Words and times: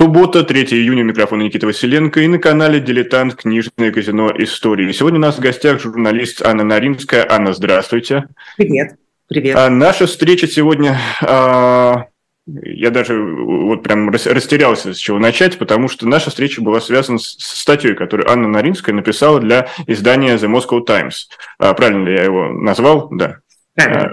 Суббота, 0.00 0.42
3 0.42 0.64
июня, 0.64 1.04
микрофон 1.04 1.38
Никита 1.38 1.66
Василенко 1.66 2.20
и 2.20 2.26
на 2.26 2.38
канале 2.38 2.80
«Дилетант. 2.80 3.36
Книжное 3.36 3.92
казино. 3.92 4.32
Истории». 4.38 4.90
Сегодня 4.90 5.18
у 5.20 5.22
нас 5.22 5.36
в 5.36 5.40
гостях 5.40 5.80
журналист 5.80 6.42
Анна 6.42 6.64
Наринская. 6.64 7.24
Анна, 7.30 7.52
здравствуйте. 7.52 8.24
Привет. 8.56 8.96
Привет. 9.28 9.56
А 9.56 9.70
наша 9.70 10.06
встреча 10.06 10.48
сегодня... 10.48 10.98
А, 11.22 12.06
я 12.46 12.90
даже 12.90 13.22
вот 13.22 13.84
прям 13.84 14.10
растерялся, 14.10 14.92
с 14.92 14.98
чего 14.98 15.20
начать, 15.20 15.58
потому 15.58 15.88
что 15.88 16.08
наша 16.08 16.30
встреча 16.30 16.60
была 16.60 16.80
связана 16.80 17.18
с 17.18 17.36
статьей, 17.38 17.94
которую 17.94 18.28
Анна 18.28 18.48
Наринская 18.48 18.94
написала 18.94 19.38
для 19.38 19.68
издания 19.86 20.34
The 20.34 20.52
Moscow 20.52 20.84
Times. 20.84 21.28
А, 21.58 21.72
правильно 21.72 22.08
ли 22.08 22.16
я 22.16 22.24
его 22.24 22.48
назвал? 22.48 23.08
Да. 23.12 23.38
А, 23.76 24.10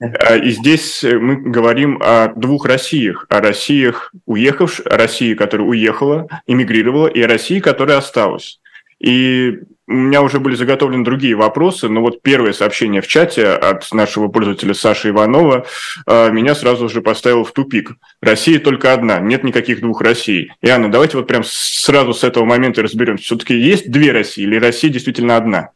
а, 0.00 0.36
и 0.36 0.50
здесь 0.50 1.04
мы 1.04 1.36
говорим 1.36 2.00
о 2.02 2.28
двух 2.34 2.66
Россиях. 2.66 3.26
О 3.28 3.40
Россиях 3.40 4.12
уехавших, 4.26 4.86
о 4.86 4.96
России, 4.96 5.34
которая 5.34 5.66
уехала, 5.66 6.26
эмигрировала, 6.46 7.06
и 7.06 7.22
о 7.22 7.28
России, 7.28 7.60
которая 7.60 7.98
осталась. 7.98 8.60
И 8.98 9.60
у 9.86 9.92
меня 9.92 10.22
уже 10.22 10.40
были 10.40 10.54
заготовлены 10.54 11.04
другие 11.04 11.34
вопросы, 11.34 11.88
но 11.88 12.00
вот 12.00 12.22
первое 12.22 12.52
сообщение 12.52 13.02
в 13.02 13.06
чате 13.06 13.48
от 13.48 13.92
нашего 13.92 14.28
пользователя 14.28 14.72
Саши 14.72 15.10
Иванова 15.10 15.66
меня 16.06 16.54
сразу 16.54 16.88
же 16.88 17.02
поставило 17.02 17.44
в 17.44 17.52
тупик. 17.52 17.92
Россия 18.22 18.58
только 18.58 18.94
одна, 18.94 19.20
нет 19.20 19.44
никаких 19.44 19.80
двух 19.80 20.00
Россий. 20.00 20.50
И, 20.62 20.68
Анна, 20.70 20.90
давайте 20.90 21.18
вот 21.18 21.26
прям 21.26 21.42
сразу 21.44 22.14
с 22.14 22.24
этого 22.24 22.46
момента 22.46 22.82
разберемся. 22.82 23.24
Все-таки 23.24 23.54
есть 23.54 23.90
две 23.90 24.12
России 24.12 24.44
или 24.44 24.56
Россия 24.56 24.90
действительно 24.90 25.36
одна? 25.36 25.70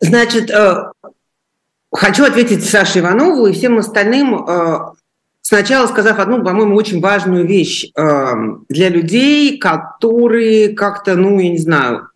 Значит, 0.00 0.50
э, 0.50 0.90
Хочу 1.94 2.24
ответить 2.24 2.68
Саше 2.68 2.98
Иванову 2.98 3.46
и 3.46 3.52
всем 3.52 3.78
остальным, 3.78 4.44
э, 4.44 4.78
сначала 5.42 5.86
сказав 5.86 6.18
одну, 6.18 6.42
по-моему, 6.42 6.74
очень 6.74 7.00
важную 7.00 7.46
вещь 7.46 7.86
э, 7.94 8.26
для 8.68 8.88
людей, 8.88 9.58
которые 9.58 10.70
как-то, 10.74 11.14
ну, 11.14 11.38
я 11.38 11.50
не 11.50 11.58
знаю, 11.58 12.08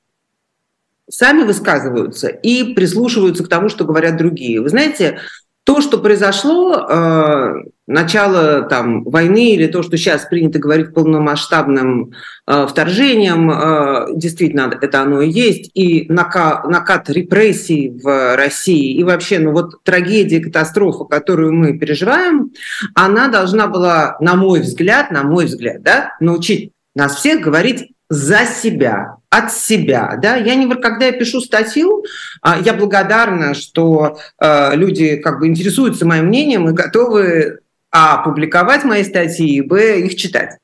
сами 1.08 1.44
высказываются 1.44 2.27
и 2.27 2.75
прислушиваются 2.75 3.44
к 3.44 3.48
тому, 3.48 3.69
что 3.69 3.84
говорят 3.84 4.16
другие. 4.16 4.61
Вы 4.61 4.69
знаете, 4.69 5.20
то, 5.69 5.83
что 5.83 5.98
произошло, 5.98 6.86
э, 6.88 7.55
начало 7.86 8.62
там, 8.62 9.05
войны 9.05 9.52
или 9.52 9.66
то, 9.66 9.83
что 9.83 9.98
сейчас 9.98 10.25
принято 10.25 10.58
говорить 10.58 10.94
полномасштабным 10.94 12.12
э, 12.47 12.66
вторжением, 12.66 13.50
э, 13.50 14.06
действительно, 14.14 14.75
это 14.80 15.02
оно 15.02 15.20
и 15.20 15.28
есть, 15.28 15.70
и 15.75 16.10
накат, 16.10 16.64
накат 16.64 17.10
репрессий 17.10 17.91
в 18.02 18.34
России, 18.36 18.94
и 18.94 19.05
вообще, 19.05 19.41
ну 19.41 19.52
вот 19.52 19.84
трагедия, 19.84 20.41
катастрофа, 20.41 21.05
которую 21.05 21.52
мы 21.52 21.78
переживаем, 21.78 22.50
она 22.94 23.28
должна 23.28 23.66
была, 23.66 24.16
на 24.20 24.36
мой 24.36 24.60
взгляд, 24.60 25.10
на 25.10 25.22
мой 25.22 25.44
взгляд, 25.44 25.82
да, 25.82 26.16
научить 26.19 26.72
нас 26.94 27.16
всех 27.16 27.42
говорить 27.42 27.92
за 28.09 28.47
себя, 28.47 29.17
от 29.31 29.53
себя. 29.53 30.19
Да? 30.20 30.37
Я 30.37 30.55
не, 30.55 30.69
когда 30.75 31.06
я 31.06 31.12
пишу 31.12 31.41
статью, 31.41 32.05
а, 32.41 32.59
я 32.59 32.73
благодарна, 32.73 33.55
что 33.55 34.19
э, 34.41 34.75
люди 34.75 35.17
как 35.17 35.41
бы 35.41 35.47
интересуются 35.47 36.06
моим 36.06 36.27
мнением 36.27 36.69
и 36.69 36.73
готовы 36.73 37.61
а, 37.91 38.23
публиковать 38.23 38.84
мои 38.84 39.05
статьи, 39.05 39.56
и 39.56 39.61
б, 39.61 40.00
их 40.00 40.17
читать 40.17 40.59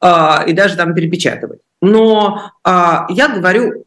а, 0.00 0.44
и 0.46 0.52
даже 0.52 0.76
там 0.76 0.94
перепечатывать. 0.94 1.60
Но 1.82 2.52
я 2.64 3.28
говорю 3.28 3.84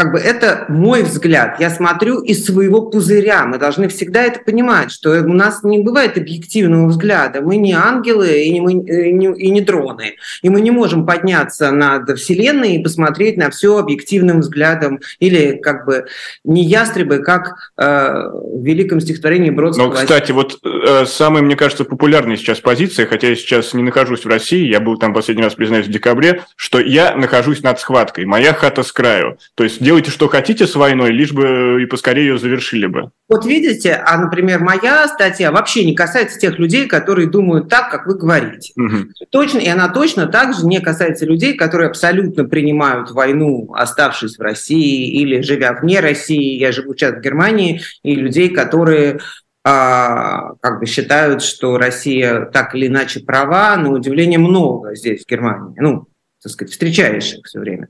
как 0.00 0.12
бы 0.12 0.18
это 0.18 0.64
мой 0.70 1.02
взгляд. 1.02 1.60
Я 1.60 1.68
смотрю 1.68 2.20
из 2.20 2.46
своего 2.46 2.80
пузыря. 2.80 3.44
Мы 3.44 3.58
должны 3.58 3.86
всегда 3.88 4.22
это 4.22 4.40
понимать, 4.40 4.90
что 4.92 5.10
у 5.10 5.34
нас 5.34 5.62
не 5.62 5.80
бывает 5.80 6.16
объективного 6.16 6.86
взгляда. 6.86 7.42
Мы 7.42 7.56
не 7.56 7.74
ангелы 7.74 8.44
и 8.44 8.50
не, 8.50 8.62
мы, 8.62 8.72
и 8.72 9.12
не, 9.12 9.26
и 9.26 9.50
не 9.50 9.60
дроны. 9.60 10.14
И 10.40 10.48
мы 10.48 10.62
не 10.62 10.70
можем 10.70 11.04
подняться 11.04 11.70
над 11.70 12.18
Вселенной 12.18 12.76
и 12.76 12.82
посмотреть 12.82 13.36
на 13.36 13.50
все 13.50 13.76
объективным 13.76 14.40
взглядом. 14.40 15.00
Или 15.18 15.58
как 15.58 15.84
бы 15.84 16.06
не 16.44 16.64
ястребы, 16.64 17.18
как 17.18 17.56
э, 17.76 17.84
в 17.84 18.64
великом 18.64 19.00
стихотворении 19.00 19.50
Бродского. 19.50 19.88
Но, 19.88 19.92
кстати, 19.92 20.32
вот 20.32 20.60
э, 20.64 21.04
самая, 21.04 21.42
мне 21.42 21.56
кажется, 21.56 21.84
популярная 21.84 22.38
сейчас 22.38 22.60
позиция, 22.60 23.04
хотя 23.04 23.28
я 23.28 23.36
сейчас 23.36 23.74
не 23.74 23.82
нахожусь 23.82 24.24
в 24.24 24.28
России, 24.28 24.66
я 24.66 24.80
был 24.80 24.96
там 24.96 25.12
последний 25.12 25.44
раз, 25.44 25.56
признаюсь, 25.56 25.88
в 25.88 25.90
декабре, 25.90 26.44
что 26.56 26.80
я 26.80 27.14
нахожусь 27.14 27.62
над 27.62 27.78
схваткой. 27.78 28.24
Моя 28.24 28.54
хата 28.54 28.82
с 28.82 28.92
краю. 28.92 29.36
То 29.56 29.64
есть 29.64 29.82
делайте, 29.90 30.12
что 30.12 30.28
хотите 30.28 30.68
с 30.68 30.76
войной, 30.76 31.10
лишь 31.10 31.32
бы 31.32 31.82
и 31.82 31.86
поскорее 31.86 32.28
ее 32.28 32.38
завершили 32.38 32.86
бы. 32.86 33.10
Вот 33.28 33.44
видите, 33.44 34.00
а, 34.06 34.18
например, 34.18 34.60
моя 34.60 35.08
статья 35.08 35.50
вообще 35.50 35.84
не 35.84 35.96
касается 35.96 36.38
тех 36.38 36.60
людей, 36.60 36.86
которые 36.86 37.28
думают 37.28 37.68
так, 37.68 37.90
как 37.90 38.06
вы 38.06 38.16
говорите. 38.16 38.72
Угу. 38.76 39.26
Точно, 39.32 39.58
и 39.58 39.66
она 39.66 39.88
точно 39.88 40.28
так 40.28 40.54
же 40.54 40.64
не 40.64 40.78
касается 40.78 41.26
людей, 41.26 41.54
которые 41.54 41.88
абсолютно 41.88 42.44
принимают 42.44 43.10
войну, 43.10 43.74
оставшись 43.74 44.38
в 44.38 44.42
России 44.42 45.10
или 45.20 45.40
живя 45.40 45.72
вне 45.72 45.98
России. 45.98 46.56
Я 46.56 46.70
живу 46.70 46.94
сейчас 46.94 47.16
в 47.16 47.20
Германии, 47.20 47.80
и 48.04 48.14
людей, 48.14 48.50
которые 48.50 49.18
а, 49.64 50.54
как 50.60 50.78
бы 50.78 50.86
считают, 50.86 51.42
что 51.42 51.78
Россия 51.78 52.44
так 52.44 52.76
или 52.76 52.86
иначе 52.86 53.20
права, 53.20 53.76
на 53.76 53.90
удивление 53.90 54.38
много 54.38 54.94
здесь, 54.94 55.24
в 55.24 55.28
Германии. 55.28 55.74
Ну, 55.80 56.06
так 56.42 56.52
сказать, 56.52 56.72
встречаешь 56.72 57.34
их 57.34 57.44
все 57.44 57.60
время. 57.60 57.88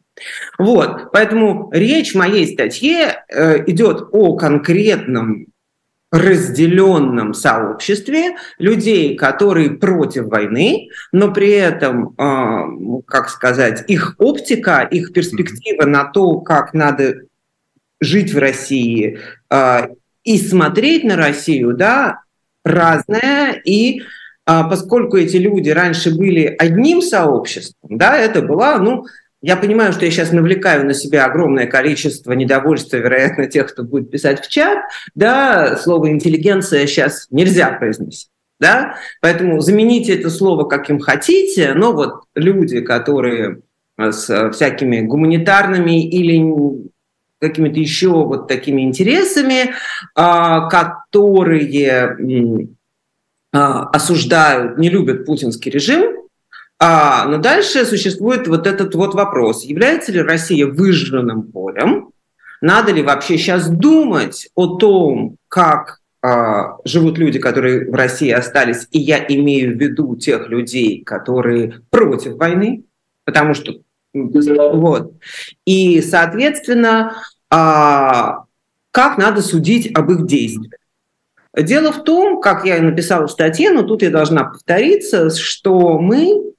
Вот, 0.59 1.13
поэтому 1.13 1.71
речь 1.73 2.13
в 2.13 2.19
моей 2.19 2.53
статье 2.53 3.25
э, 3.29 3.65
идет 3.67 4.09
о 4.13 4.37
конкретном 4.37 5.47
разделенном 6.11 7.35
сообществе 7.35 8.37
людей, 8.59 9.17
которые 9.17 9.71
против 9.71 10.25
войны, 10.25 10.89
но 11.13 11.33
при 11.33 11.51
этом, 11.53 12.15
э, 12.19 13.03
как 13.07 13.29
сказать, 13.29 13.85
их 13.89 14.17
оптика, 14.19 14.81
их 14.81 15.13
перспектива 15.13 15.87
на 15.87 16.05
то, 16.05 16.41
как 16.41 16.75
надо 16.75 17.21
жить 18.01 18.35
в 18.35 18.39
России 18.39 19.21
э, 19.51 19.89
и 20.25 20.39
смотреть 20.39 21.05
на 21.05 21.17
Россию, 21.17 21.75
да, 21.75 22.23
разная 22.65 23.53
и 23.65 24.01
а 24.01 24.05
поскольку 24.69 25.17
эти 25.17 25.37
люди 25.37 25.71
раньше 25.71 26.17
были 26.17 26.55
одним 26.59 27.03
сообществом, 27.03 27.99
да, 27.99 28.17
это 28.17 28.43
была, 28.43 28.79
ну, 28.79 29.05
я 29.43 29.57
понимаю, 29.57 29.93
что 29.93 30.05
я 30.05 30.11
сейчас 30.11 30.33
навлекаю 30.33 30.85
на 30.85 30.93
себя 30.93 31.25
огромное 31.25 31.67
количество 31.67 32.33
недовольства, 32.33 32.97
вероятно, 32.97 33.47
тех, 33.47 33.73
кто 33.73 33.83
будет 33.83 34.11
писать 34.11 34.45
в 34.45 34.49
чат, 34.49 34.79
да, 35.15 35.77
слово 35.77 36.11
«интеллигенция» 36.11 36.87
сейчас 36.87 37.27
нельзя 37.31 37.71
произносить. 37.73 38.29
Да? 38.59 38.97
Поэтому 39.23 39.61
замените 39.61 40.15
это 40.15 40.29
слово 40.29 40.65
каким 40.65 40.99
хотите, 40.99 41.73
но 41.73 41.95
вот 41.95 42.25
люди, 42.35 42.83
которые 42.83 43.61
с 43.99 44.51
всякими 44.53 45.01
гуманитарными 45.01 46.07
или 46.07 46.91
какими-то 47.39 47.81
еще 47.81 48.11
вот 48.11 48.49
такими 48.49 48.83
интересами, 48.83 49.73
а, 50.15 50.69
которые 50.69 51.91
а, 51.91 52.17
осуждают, 53.53 54.79
не 54.79 54.89
любят 54.89 55.27
путинский 55.27 55.71
режим, 55.71 56.21
а, 56.79 57.27
но 57.27 57.39
дальше 57.39 57.85
существует 57.85 58.49
вот 58.49 58.67
этот 58.67 58.95
вот 58.95 59.15
вопрос, 59.15 59.65
является 59.65 60.13
ли 60.13 60.23
Россия 60.23 60.67
выжженным 60.67 61.43
полем, 61.43 62.11
надо 62.63 62.93
ли 62.93 63.03
вообще 63.03 63.37
сейчас 63.37 63.69
думать 63.69 64.49
о 64.55 64.77
том, 64.79 65.37
как 65.49 65.99
а, 66.23 66.77
живут 66.85 67.19
люди, 67.19 67.39
которые 67.39 67.91
в 67.91 67.95
России 67.95 68.31
остались, 68.31 68.87
и 68.91 68.99
я 68.99 69.19
имею 69.19 69.77
в 69.77 69.81
виду 69.81 70.17
тех 70.17 70.49
людей, 70.49 71.03
которые 71.05 71.83
против 71.91 72.37
войны, 72.37 72.85
потому 73.25 73.55
что 73.55 73.75
вот. 74.13 75.13
И, 75.65 76.01
соответственно, 76.01 77.15
а, 77.51 78.45
как 78.91 79.19
надо 79.19 79.43
судить 79.43 79.95
об 79.95 80.11
их 80.11 80.27
действиях. 80.27 80.80
Дело 81.57 81.93
в 81.93 82.05
том, 82.05 82.41
как 82.41 82.65
я 82.65 82.77
и 82.77 82.81
написала 82.81 83.27
в 83.27 83.31
статье, 83.31 83.71
но 83.71 83.83
тут 83.83 84.03
я 84.03 84.11
должна 84.11 84.45
повториться, 84.45 85.31
что 85.31 85.99
мы 85.99 86.53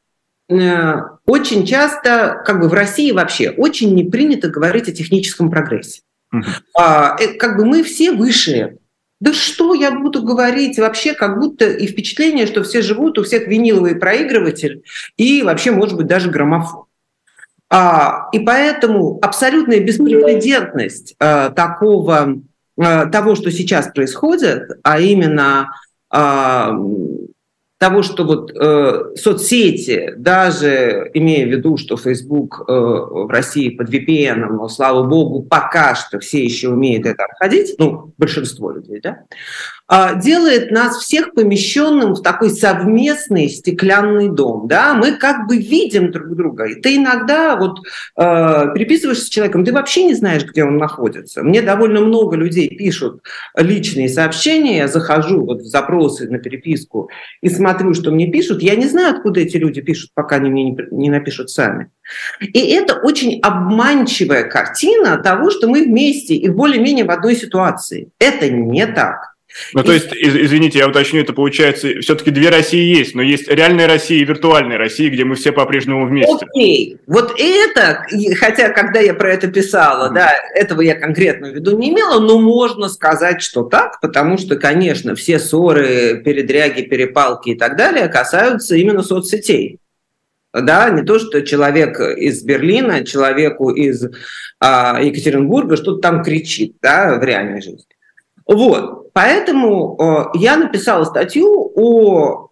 э, 0.50 0.94
очень 1.26 1.66
часто, 1.66 2.42
как 2.46 2.60
бы 2.60 2.68
в 2.68 2.74
России 2.74 3.12
вообще, 3.12 3.52
очень 3.52 3.96
не 3.96 4.04
принято 4.04 4.50
говорить 4.50 4.90
о 4.90 4.92
техническом 4.92 5.50
прогрессе. 5.50 6.02
Uh-huh. 6.34 6.44
А, 6.78 7.16
э, 7.20 7.36
как 7.36 7.58
бы 7.58 7.66
мы 7.66 7.84
все 7.84 8.12
выше. 8.12 8.78
Да 9.22 9.34
что 9.34 9.76
я 9.76 9.92
буду 9.92 10.24
говорить 10.24 10.80
вообще, 10.80 11.14
как 11.14 11.40
будто 11.40 11.70
и 11.70 11.88
впечатление, 11.88 12.48
что 12.48 12.64
все 12.64 12.82
живут, 12.82 13.20
у 13.20 13.24
всех 13.24 13.48
виниловый 13.48 13.96
проигрыватель 13.96 14.84
и 15.16 15.44
вообще, 15.44 15.72
может 15.72 15.96
быть, 15.96 16.08
даже 16.08 16.30
граммофон. 16.30 16.86
А, 17.70 18.28
и 18.34 18.40
поэтому 18.40 19.20
абсолютная 19.22 19.80
беспрецедентность 19.80 21.16
а, 21.20 21.52
такого 21.52 22.42
того, 23.12 23.36
что 23.36 23.52
сейчас 23.52 23.88
происходит, 23.94 24.80
а 24.84 25.00
именно 25.00 25.72
э, 26.14 26.72
того, 27.82 28.04
что 28.04 28.26
вот 28.26 28.52
э, 28.56 29.16
соцсети, 29.16 30.14
даже 30.16 31.10
имея 31.16 31.48
в 31.48 31.50
виду, 31.50 31.78
что 31.78 31.98
Facebook 31.98 32.64
э, 32.68 32.72
в 32.72 33.28
России 33.28 33.70
под 33.70 33.90
VPN, 33.90 34.36
но, 34.52 34.70
слава 34.70 35.02
богу, 35.02 35.42
пока 35.42 35.96
что 35.96 36.20
все 36.20 36.44
еще 36.44 36.70
умеют 36.70 37.08
это 37.08 37.24
обходить, 37.24 37.74
ну, 37.80 38.14
большинство 38.20 38.70
людей, 38.70 39.02
да, 39.02 39.24
э, 39.81 39.81
делает 40.24 40.72
нас 40.72 40.98
всех 40.98 41.34
помещенным 41.34 42.14
в 42.14 42.22
такой 42.22 42.50
совместный 42.50 43.50
стеклянный 43.50 44.30
дом, 44.30 44.68
да, 44.68 44.94
мы 44.94 45.18
как 45.18 45.48
бы 45.48 45.58
видим 45.58 46.12
друг 46.12 46.36
друга, 46.36 46.66
и 46.66 46.80
ты 46.80 46.96
иногда 46.96 47.58
вот 47.58 47.80
э, 48.18 48.74
переписываешься 48.74 49.26
с 49.26 49.30
человеком, 49.30 49.66
ты 49.66 49.74
вообще 49.74 50.06
не 50.06 50.14
знаешь, 50.14 50.46
где 50.46 50.64
он 50.64 50.78
находится. 50.78 51.44
Мне 51.44 51.62
довольно 51.62 52.00
много 52.00 52.38
людей 52.38 52.70
пишут 52.70 53.22
личные 53.58 54.08
сообщения, 54.08 54.78
я 54.78 54.88
захожу 54.88 55.46
вот 55.46 55.62
в 55.62 55.66
запросы 55.66 56.30
на 56.30 56.40
переписку 56.40 57.10
и 57.42 57.50
смотрю, 57.50 57.94
что 57.94 58.12
мне 58.12 58.32
пишут, 58.32 58.62
я 58.62 58.76
не 58.76 58.86
знаю, 58.86 59.16
откуда 59.16 59.42
эти 59.42 59.58
люди 59.58 59.82
пишут, 59.82 60.12
пока 60.14 60.38
они 60.38 60.50
мне 60.50 60.78
не 60.92 61.10
напишут 61.10 61.50
сами. 61.50 61.90
И 62.40 62.60
это 62.72 62.96
очень 62.96 63.40
обманчивая 63.42 64.44
картина 64.44 65.18
того, 65.18 65.50
что 65.50 65.68
мы 65.68 65.84
вместе 65.84 66.36
и 66.36 66.50
более-менее 66.50 67.06
в 67.06 67.12
одной 67.12 67.36
ситуации. 67.36 68.10
Это 68.20 68.50
не 68.50 68.86
так. 68.86 69.31
Ну, 69.74 69.84
то 69.84 69.92
есть, 69.92 70.14
из, 70.14 70.36
извините, 70.36 70.80
я 70.80 70.88
уточню, 70.88 71.22
это 71.22 71.34
получается, 71.34 72.00
все-таки 72.02 72.32
две 72.32 72.50
России 72.50 72.96
есть, 72.98 73.16
но 73.16 73.22
есть 73.22 73.48
реальная 73.48 73.88
Россия 73.88 74.20
и 74.20 74.26
виртуальная 74.26 74.78
Россия, 74.78 75.10
где 75.10 75.24
мы 75.24 75.36
все 75.36 75.52
по-прежнему 75.52 76.06
вместе. 76.06 76.46
Окей, 76.46 76.98
вот 77.08 77.34
это, 77.38 78.06
хотя 78.40 78.70
когда 78.70 79.00
я 79.00 79.14
про 79.14 79.34
это 79.34 79.48
писала, 79.48 80.10
mm. 80.10 80.14
да, 80.14 80.34
этого 80.54 80.82
я 80.82 80.96
конкретно 80.96 81.50
в 81.50 81.56
виду 81.56 81.78
не 81.78 81.90
имела, 81.90 82.20
но 82.20 82.40
можно 82.40 82.90
сказать, 82.90 83.42
что 83.42 83.64
так, 83.64 84.00
потому 84.02 84.38
что, 84.38 84.56
конечно, 84.56 85.16
все 85.16 85.40
ссоры, 85.40 86.22
передряги, 86.24 86.82
перепалки 86.82 87.50
и 87.52 87.56
так 87.56 87.78
далее 87.78 88.08
касаются 88.08 88.76
именно 88.76 89.04
соцсетей. 89.04 89.80
Да, 90.54 90.90
не 90.90 91.04
то, 91.04 91.18
что 91.18 91.42
человек 91.44 92.00
из 92.00 92.44
Берлина, 92.44 93.06
человеку 93.06 93.70
из 93.70 94.06
а, 94.60 95.02
Екатеринбурга 95.02 95.78
что-то 95.78 96.02
там 96.02 96.24
кричит, 96.24 96.76
да, 96.82 97.18
в 97.18 97.24
реальной 97.24 97.62
жизни. 97.62 97.86
Вот, 98.46 99.01
поэтому 99.14 99.98
э, 100.34 100.38
я 100.40 100.58
написала 100.58 101.04
статью 101.04 101.72
о 101.76 102.50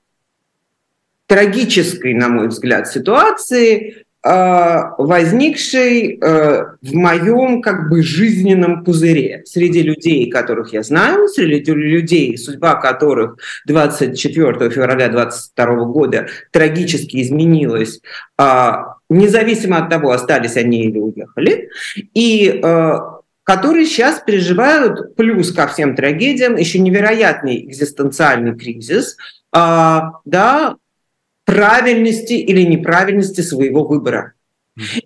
трагической, 1.28 2.14
на 2.14 2.28
мой 2.30 2.48
взгляд, 2.48 2.88
ситуации, 2.88 4.06
э, 4.24 4.80
возникшей 4.98 6.18
э, 6.22 6.66
в 6.82 6.94
моем 6.94 7.62
как 7.62 7.90
бы 7.90 8.02
жизненном 8.02 8.84
пузыре 8.84 9.44
среди 9.46 9.84
людей, 9.84 10.30
которых 10.30 10.74
я 10.74 10.84
знаю, 10.84 11.28
среди 11.28 11.72
людей, 11.72 12.38
судьба 12.38 12.76
которых 12.76 13.38
24 13.68 14.70
февраля 14.70 15.10
2022 15.10 15.86
года 15.86 16.28
трагически 16.52 17.22
изменилась, 17.22 18.02
независимо 19.10 19.78
от 19.78 19.90
того, 19.90 20.12
остались 20.12 20.56
они 20.56 20.86
или 20.86 21.00
уехали. 21.00 21.70
И 22.14 22.62
которые 23.50 23.88
сейчас 23.88 24.22
переживают, 24.24 25.16
плюс 25.16 25.52
ко 25.52 25.66
всем 25.66 25.96
трагедиям, 25.96 26.56
еще 26.56 26.78
невероятный 26.78 27.66
экзистенциальный 27.66 28.56
кризис, 28.56 29.18
а, 29.52 30.12
да, 30.24 30.76
правильности 31.46 32.34
или 32.34 32.62
неправильности 32.62 33.42
своего 33.42 33.86
выбора. 33.86 34.34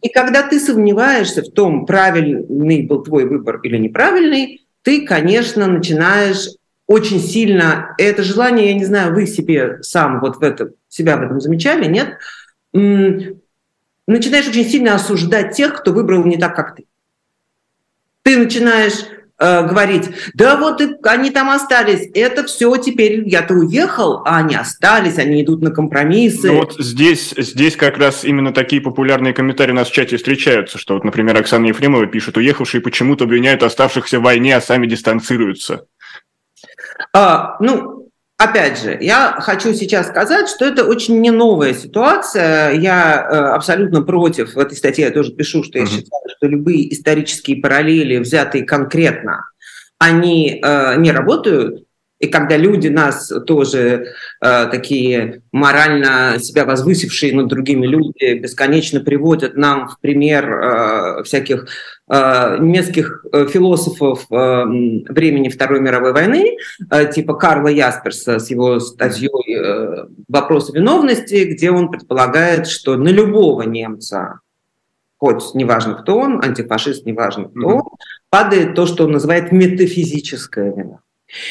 И 0.02 0.10
когда 0.10 0.44
ты 0.46 0.60
сомневаешься 0.60 1.42
в 1.42 1.52
том, 1.54 1.86
правильный 1.86 2.86
был 2.86 3.02
твой 3.04 3.24
выбор 3.24 3.62
или 3.64 3.78
неправильный, 3.78 4.68
ты, 4.82 5.06
конечно, 5.08 5.66
начинаешь 5.66 6.50
очень 6.86 7.22
сильно, 7.22 7.96
это 7.98 8.24
желание, 8.24 8.72
я 8.72 8.74
не 8.74 8.84
знаю, 8.84 9.14
вы 9.14 9.26
себе 9.26 9.82
сам 9.84 10.20
вот 10.20 10.36
в 10.36 10.44
этом, 10.44 10.72
себя 10.90 11.16
в 11.16 11.22
этом 11.22 11.40
замечали, 11.40 11.86
нет? 11.86 12.18
Начинаешь 12.74 14.50
очень 14.50 14.66
сильно 14.66 14.96
осуждать 14.96 15.56
тех, 15.56 15.80
кто 15.80 15.94
выбрал 15.94 16.26
не 16.26 16.36
так, 16.36 16.54
как 16.54 16.76
ты. 16.76 16.84
Ты 18.24 18.38
начинаешь 18.38 18.94
э, 19.38 19.68
говорить, 19.68 20.10
да 20.34 20.56
вот 20.56 20.82
и 20.82 20.96
они 21.04 21.30
там 21.30 21.50
остались, 21.50 22.10
это 22.14 22.46
все 22.46 22.76
теперь, 22.78 23.28
я-то 23.28 23.54
уехал, 23.54 24.22
а 24.26 24.38
они 24.38 24.56
остались, 24.56 25.18
они 25.18 25.44
идут 25.44 25.62
на 25.62 25.72
компромиссы. 25.72 26.48
Ну 26.48 26.60
вот 26.60 26.76
здесь, 26.80 27.34
здесь 27.38 27.76
как 27.76 27.98
раз 27.98 28.24
именно 28.24 28.54
такие 28.54 28.82
популярные 28.82 29.34
комментарии 29.34 29.72
у 29.72 29.76
нас 29.76 29.90
в 29.90 29.94
чате 29.94 30.18
встречаются, 30.18 30.78
что 30.78 30.94
вот, 30.94 31.04
например, 31.04 31.38
Оксана 31.38 31.66
Ефремова 31.66 32.08
пишет, 32.08 32.38
уехавшие 32.38 32.82
почему-то 32.82 33.26
обвиняют 33.26 33.64
оставшихся 33.64 34.20
в 34.20 34.24
войне, 34.24 34.56
а 34.56 34.62
сами 34.62 34.88
дистанцируются. 34.88 35.86
А, 37.14 37.58
ну, 37.60 38.04
Опять 38.44 38.82
же, 38.82 38.98
я 39.00 39.38
хочу 39.40 39.74
сейчас 39.74 40.08
сказать, 40.08 40.50
что 40.50 40.66
это 40.66 40.86
очень 40.86 41.22
не 41.22 41.30
новая 41.32 41.74
ситуация. 41.74 42.72
Я 42.74 43.16
э, 43.16 43.36
абсолютно 43.54 44.02
против, 44.02 44.56
в 44.56 44.60
этой 44.60 44.76
статье 44.76 45.06
я 45.06 45.12
тоже 45.12 45.32
пишу, 45.34 45.64
что 45.64 45.78
я 45.78 45.86
uh-huh. 45.86 45.88
считаю, 45.88 46.22
что 46.44 46.48
любые 46.50 46.94
исторические 46.94 47.62
параллели, 47.62 48.18
взятые 48.18 48.66
конкретно, 48.66 49.46
они 49.98 50.60
э, 50.62 50.96
не 50.98 51.12
работают. 51.12 51.86
И 52.20 52.28
когда 52.28 52.58
люди 52.58 52.88
нас 52.90 53.32
тоже 53.48 54.14
э, 54.42 54.68
такие 54.68 55.42
морально 55.54 56.38
себя 56.40 56.66
возвысившие 56.66 57.34
над 57.34 57.48
другими 57.48 57.86
люди 57.86 58.40
бесконечно 58.40 59.00
приводят 59.00 59.56
нам 59.56 59.88
в 59.88 60.00
пример 60.00 60.52
э, 60.52 61.24
всяких 61.24 61.68
э, 62.10 62.58
немецких 62.60 63.26
э, 63.32 63.48
философов 63.48 64.26
э, 64.30 64.36
времени 64.36 65.48
Второй 65.48 65.80
мировой 65.80 66.12
войны, 66.12 66.58
э, 66.92 67.12
типа 67.12 67.36
Карла 67.36 67.70
Ясперса 67.70 68.40
с 68.40 68.50
его 68.50 68.80
статьей 68.80 69.30
э, 69.58 70.06
«Вопросы 70.28 70.74
виновности», 70.74 71.46
где 71.46 71.72
он 71.72 71.90
предполагает, 71.90 72.68
что 72.68 72.98
на 72.98 73.10
любого 73.10 73.64
немца 73.64 74.40
хоть 75.24 75.56
неважно 75.56 75.94
кто 75.94 76.18
он, 76.18 76.44
антифашист, 76.44 77.06
неважно 77.06 77.46
кто 77.46 77.68
он, 77.68 77.84
падает 78.30 78.76
то, 78.76 78.86
что 78.86 79.06
он 79.06 79.14
называет 79.14 79.54
метафизическая 79.54 80.74
вина. 80.74 81.00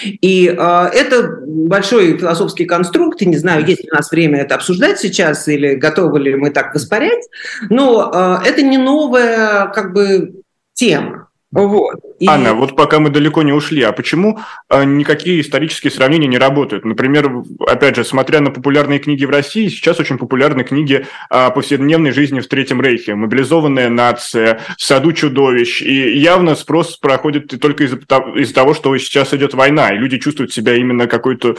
И 0.03 0.47
э, 0.47 0.91
это 0.93 1.39
большой 1.47 2.19
философский 2.19 2.67
конструкт, 2.67 3.23
и 3.23 3.27
не 3.27 3.39
знаю, 3.39 3.65
есть 3.65 3.83
ли 3.83 3.89
у 3.91 3.95
нас 3.95 4.11
время 4.11 4.43
это 4.43 4.57
обсуждать 4.57 4.99
сейчас, 5.01 5.49
или 5.49 5.75
готовы 5.75 6.21
ли 6.21 6.35
мы 6.35 6.51
так 6.51 6.75
воспарять, 6.75 7.27
но 7.71 8.11
э, 8.13 8.47
это 8.47 8.61
не 8.61 8.77
новая 8.77 9.69
как 9.69 9.95
бы 9.95 10.35
тема. 10.75 11.31
Вот. 11.53 12.01
И... 12.19 12.27
Анна, 12.27 12.55
вот 12.55 12.75
пока 12.77 12.99
мы 12.99 13.11
далеко 13.11 13.43
не 13.43 13.53
ушли, 13.53 13.83
а 13.83 13.93
почему 13.93 14.39
э, 14.71 14.85
никакие 14.85 15.43
исторические 15.43 15.91
сравнения 15.91 16.27
не 16.27 16.39
работают? 16.39 16.87
Например, 16.87 17.31
опять 17.67 17.95
же, 17.95 18.05
смотря 18.05 18.41
на 18.41 18.51
популярные 18.51 18.99
книги 18.99 19.27
в 19.27 19.31
России, 19.31 19.69
сейчас 19.69 20.01
очень 20.01 20.17
популярны 20.17 20.65
книги 20.65 21.07
о 21.29 21.51
повседневной 21.51 22.13
жизни 22.13 22.41
в 22.41 22.49
Третьем 22.49 22.81
Рейхе, 22.81 23.15
«Мобилизованная 23.15 23.91
нация», 23.91 24.61
«Саду 24.79 25.13
чудовищ», 25.13 25.83
и 25.83 26.19
явно 26.19 26.55
спрос 26.55 26.97
проходит 26.97 27.49
только 27.61 27.85
из-за 27.85 27.99
из 28.35 28.53
того, 28.55 28.73
что 28.73 28.97
сейчас 28.97 29.35
идет 29.35 29.53
война, 29.53 29.91
и 29.91 29.99
люди 29.99 30.19
чувствуют 30.19 30.55
себя 30.55 30.75
именно 30.75 31.07
какой-то, 31.07 31.57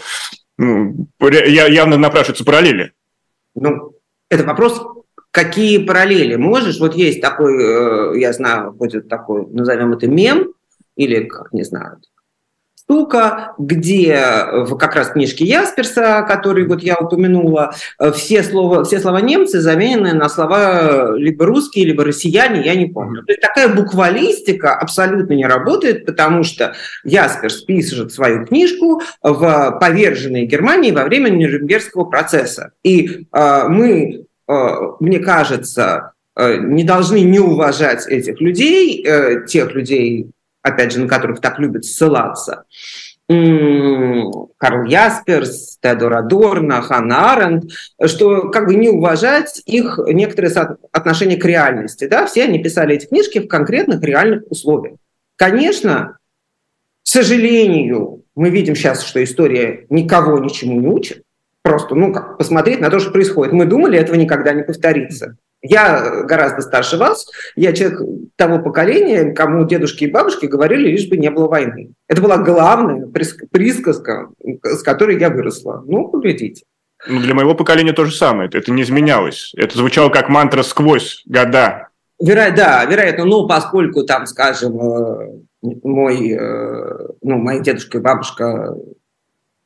ну, 0.57 1.07
явно 1.19 1.97
напрашиваются 1.97 2.43
параллели. 2.43 2.93
Ну, 3.53 3.93
это 4.29 4.43
вопрос 4.43 4.81
какие 5.33 5.79
параллели 5.79 6.35
можешь? 6.35 6.79
Вот 6.79 6.95
есть 6.95 7.19
такой, 7.19 7.55
э, 8.15 8.19
я 8.19 8.31
знаю, 8.33 8.71
будет 8.71 9.09
такой, 9.09 9.47
назовем 9.47 9.91
это 9.93 10.07
мем, 10.07 10.53
или, 10.95 11.23
как 11.23 11.51
не 11.53 11.63
знаю, 11.63 11.97
штука, 12.77 13.53
где 13.57 14.45
в 14.51 14.77
как 14.77 14.95
раз 14.95 15.07
книжке 15.09 15.45
Ясперса, 15.45 16.23
который 16.27 16.67
вот 16.67 16.83
я 16.83 16.97
упомянула, 16.97 17.73
э, 17.97 18.11
все 18.11 18.43
слова, 18.43 18.83
все 18.83 18.99
слова 18.99 19.21
немцы 19.21 19.59
заменены 19.59 20.13
на 20.13 20.29
слова 20.29 21.15
либо 21.15 21.47
русские, 21.47 21.85
либо 21.85 22.03
россияне, 22.03 22.63
я 22.63 22.75
не 22.75 22.85
помню. 22.85 23.23
То 23.23 23.31
есть 23.31 23.41
такая 23.41 23.69
буквалистика 23.69 24.75
абсолютно 24.75 25.33
не 25.33 25.47
работает, 25.47 26.05
потому 26.05 26.43
что 26.43 26.75
Ясперс 27.03 27.63
пишет 27.63 28.13
свою 28.13 28.45
книжку 28.45 29.01
в 29.23 29.77
поверженной 29.81 30.45
Германии 30.45 30.91
во 30.91 31.05
время 31.05 31.29
Нюрнбергского 31.29 32.03
процесса. 32.03 32.73
И 32.83 33.25
э, 33.31 33.63
мы 33.67 34.03
Э, 34.13 34.32
мне 34.99 35.19
кажется, 35.19 36.13
э, 36.35 36.57
не 36.57 36.83
должны 36.83 37.21
не 37.21 37.39
уважать 37.39 38.07
этих 38.07 38.41
людей, 38.41 39.05
э, 39.05 39.45
тех 39.45 39.73
людей, 39.73 40.31
опять 40.61 40.93
же, 40.93 40.99
на 40.99 41.07
которых 41.07 41.41
так 41.41 41.59
любят 41.59 41.85
ссылаться. 41.85 42.65
Карл 43.27 44.83
Ясперс, 44.85 45.77
Теодор 45.81 46.13
Адорно, 46.13 46.81
Ханна 46.81 47.33
Аренд, 47.33 47.71
что 48.05 48.49
как 48.49 48.67
бы 48.67 48.75
не 48.75 48.89
уважать 48.89 49.61
их 49.65 49.97
некоторые 50.07 50.53
отношения 50.91 51.37
к 51.37 51.45
реальности. 51.45 52.05
Да? 52.05 52.25
Все 52.25 52.43
они 52.43 52.61
писали 52.61 52.95
эти 52.95 53.05
книжки 53.05 53.39
в 53.39 53.47
конкретных 53.47 54.01
реальных 54.03 54.43
условиях. 54.49 54.97
Конечно, 55.37 56.17
к 57.03 57.07
сожалению, 57.07 58.23
мы 58.35 58.49
видим 58.49 58.75
сейчас, 58.75 59.03
что 59.03 59.23
история 59.23 59.85
никого 59.89 60.39
ничему 60.39 60.79
не 60.79 60.87
учит, 60.87 61.23
просто, 61.63 61.95
ну, 61.95 62.13
как 62.13 62.37
посмотреть 62.37 62.81
на 62.81 62.89
то, 62.89 62.99
что 62.99 63.11
происходит. 63.11 63.53
Мы 63.53 63.65
думали, 63.65 63.97
этого 63.97 64.15
никогда 64.15 64.53
не 64.53 64.63
повторится. 64.63 65.37
Я 65.61 66.23
гораздо 66.23 66.61
старше 66.61 66.97
вас, 66.97 67.25
я 67.55 67.71
человек 67.71 68.01
того 68.35 68.59
поколения, 68.59 69.31
кому 69.31 69.65
дедушки 69.65 70.03
и 70.03 70.11
бабушки 70.11 70.45
говорили, 70.45 70.91
лишь 70.91 71.07
бы 71.07 71.15
не 71.15 71.31
было 71.31 71.47
войны. 71.47 71.93
Это 72.09 72.21
была 72.21 72.37
главная 72.37 73.07
присказка, 73.07 74.29
с 74.63 74.83
которой 74.83 75.17
я 75.17 75.29
выросла. 75.29 75.81
Ну, 75.87 76.09
поглядите. 76.09 76.65
Ну, 77.07 77.21
для 77.21 77.33
моего 77.33 77.55
поколения 77.55 77.93
то 77.93 78.03
же 78.05 78.13
самое. 78.13 78.49
Это 78.53 78.71
не 78.71 78.81
изменялось. 78.81 79.53
Это 79.55 79.77
звучало 79.77 80.09
как 80.09 80.27
мантра 80.27 80.63
сквозь 80.63 81.23
года. 81.25 81.87
Веро... 82.19 82.51
Да, 82.55 82.83
вероятно, 82.85 83.25
ну, 83.25 83.47
поскольку 83.47 84.03
там, 84.03 84.25
скажем, 84.25 84.79
э, 84.79 85.29
мой, 85.61 86.31
э, 86.31 87.07
ну, 87.21 87.37
моя 87.37 87.59
дедушка 87.59 87.97
и 87.97 88.01
бабушка 88.01 88.75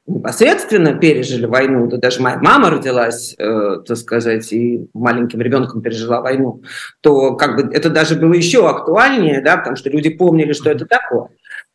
непосредственно 0.07 0.97
пережили 0.97 1.45
войну, 1.45 1.87
да 1.87 1.97
даже 1.97 2.21
моя 2.21 2.37
мама 2.37 2.69
родилась, 2.69 3.35
э, 3.37 3.81
так 3.85 3.97
сказать, 3.97 4.51
и 4.53 4.87
маленьким 4.93 5.41
ребенком 5.41 5.81
пережила 5.81 6.21
войну, 6.21 6.63
то 7.01 7.35
как 7.35 7.57
бы 7.57 7.73
это 7.73 7.89
даже 7.89 8.15
было 8.15 8.33
еще 8.33 8.67
актуальнее, 8.69 9.41
да, 9.41 9.57
потому 9.57 9.75
что 9.75 9.89
люди 9.89 10.09
помнили, 10.09 10.53
что 10.53 10.71
это 10.71 10.85
такое. 10.85 11.27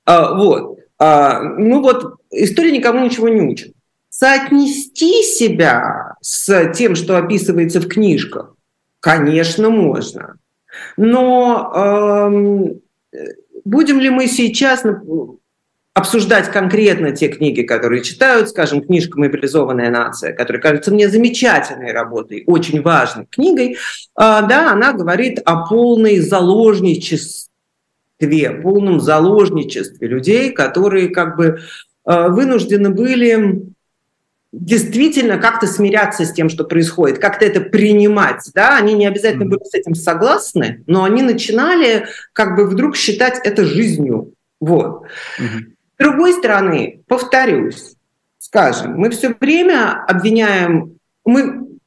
А, 0.07 0.35
вот. 0.35 0.79
А, 0.99 1.43
ну 1.43 1.83
вот, 1.83 2.17
история 2.31 2.73
никому 2.73 3.05
ничего 3.05 3.29
не 3.29 3.43
учит. 3.43 3.75
Соотнести 4.09 5.23
себя 5.23 6.17
с 6.21 6.73
тем, 6.73 6.95
что 6.97 7.19
описывается 7.19 7.81
в 7.81 7.89
книжках, 7.89 8.55
конечно, 9.01 9.69
можно. 9.69 10.37
Но 10.97 11.73
э, 13.13 13.19
будем 13.65 14.01
ли 14.01 14.11
мы 14.11 14.27
сейчас 14.27 14.85
обсуждать 15.95 16.51
конкретно 16.51 17.13
те 17.13 17.29
книги, 17.29 17.63
которые 17.63 18.03
читают, 18.03 18.49
скажем, 18.49 18.83
книжка 18.83 19.19
«Мобилизованная 19.19 19.91
нация», 19.91 20.33
которая 20.33 20.63
кажется 20.63 20.91
мне 20.91 21.09
замечательной 21.09 21.93
работой, 21.93 22.45
очень 22.47 22.81
важной 22.81 23.27
книгой, 23.27 23.77
а, 24.15 24.43
да, 24.43 24.73
она 24.73 24.93
говорит 24.93 25.41
о 25.45 25.67
полной 25.67 26.19
заложничестве, 26.19 27.51
полном 28.63 29.01
заложничестве 29.01 30.09
людей, 30.09 30.53
которые 30.53 31.09
как 31.09 31.37
бы 31.37 31.61
а, 32.05 32.29
вынуждены 32.29 32.91
были 32.91 33.63
действительно 34.53 35.39
как-то 35.39 35.67
смиряться 35.67 36.25
с 36.25 36.33
тем, 36.33 36.49
что 36.49 36.65
происходит, 36.65 37.19
как-то 37.19 37.45
это 37.45 37.61
принимать. 37.61 38.51
Да? 38.55 38.77
Они 38.77 38.95
не 38.95 39.07
обязательно 39.07 39.47
были 39.47 39.65
с 39.65 39.75
этим 39.75 39.95
согласны, 39.95 40.85
но 40.87 41.05
они 41.05 41.23
начинали 41.23 42.07
как 42.33 42.57
бы 42.57 42.67
вдруг 42.67 42.97
считать 42.97 43.41
это 43.45 43.65
жизнью. 43.65 44.35
Вот. 44.61 45.07
Mm-hmm. 45.41 45.73
С 45.95 46.03
другой 46.03 46.33
стороны, 46.33 47.03
повторюсь, 47.07 47.95
скажем, 48.39 48.97
мы 48.97 49.11
все 49.11 49.35
время 49.39 50.05
обвиняем, 50.07 50.99
мы, 51.25 51.79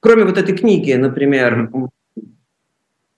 кроме 0.00 0.24
вот 0.24 0.38
этой 0.38 0.56
книги, 0.56 0.92
например, 0.92 1.70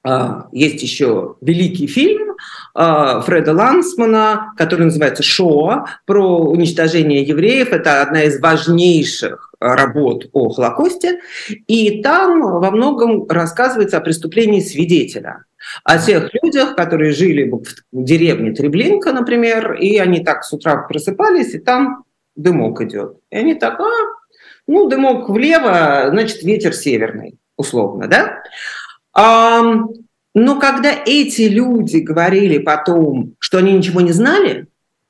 а, 0.03 0.49
есть 0.53 0.83
еще 0.83 1.35
великий 1.41 1.89
фильм 1.89 2.37
а, 2.75 3.23
Фреда 3.23 3.53
Лансмана, 3.53 4.53
который 4.57 4.85
называется 4.85 5.25
«Шоа», 5.25 5.87
про 6.05 6.43
уничтожение 6.43 7.23
евреев. 7.23 7.73
Это 7.73 8.03
одна 8.03 8.23
из 8.23 8.41
важнейших 8.41 9.53
работ 9.59 10.29
о 10.33 10.51
Холокосте. 10.51 11.19
И 11.67 12.03
там 12.03 12.41
во 12.41 12.71
многом 12.71 13.27
рассказывается 13.29 13.97
о 13.97 14.01
преступлении 14.01 14.61
свидетеля 14.61 15.46
о 15.85 15.99
тех 15.99 16.31
людях, 16.43 16.77
которые 16.77 17.13
жили 17.13 17.51
в 17.51 17.63
деревне 17.93 18.53
Треблинка, 18.53 19.13
например, 19.13 19.75
и 19.75 19.99
они 19.99 20.25
так 20.25 20.45
с 20.45 20.53
утра 20.53 20.77
просыпались, 20.89 21.55
и 21.55 21.59
там 21.59 22.05
дымок 22.35 22.81
идет. 22.83 23.19
И 23.31 23.37
они 23.37 23.55
так, 23.55 23.81
а, 23.81 23.91
ну, 24.67 24.89
дымок 24.89 25.29
влево, 25.29 26.07
значит, 26.11 26.43
ветер 26.43 26.75
северный, 26.75 27.39
условно, 27.57 28.07
да? 28.09 28.43
А, 29.13 29.63
но 30.35 30.61
когда 30.61 30.93
эти 31.07 31.43
люди 31.43 31.99
говорили 31.99 32.59
потом, 32.59 33.35
что 33.39 33.59
они 33.59 33.73
ничего 33.73 34.01
не 34.03 34.13
знали, 34.13 34.67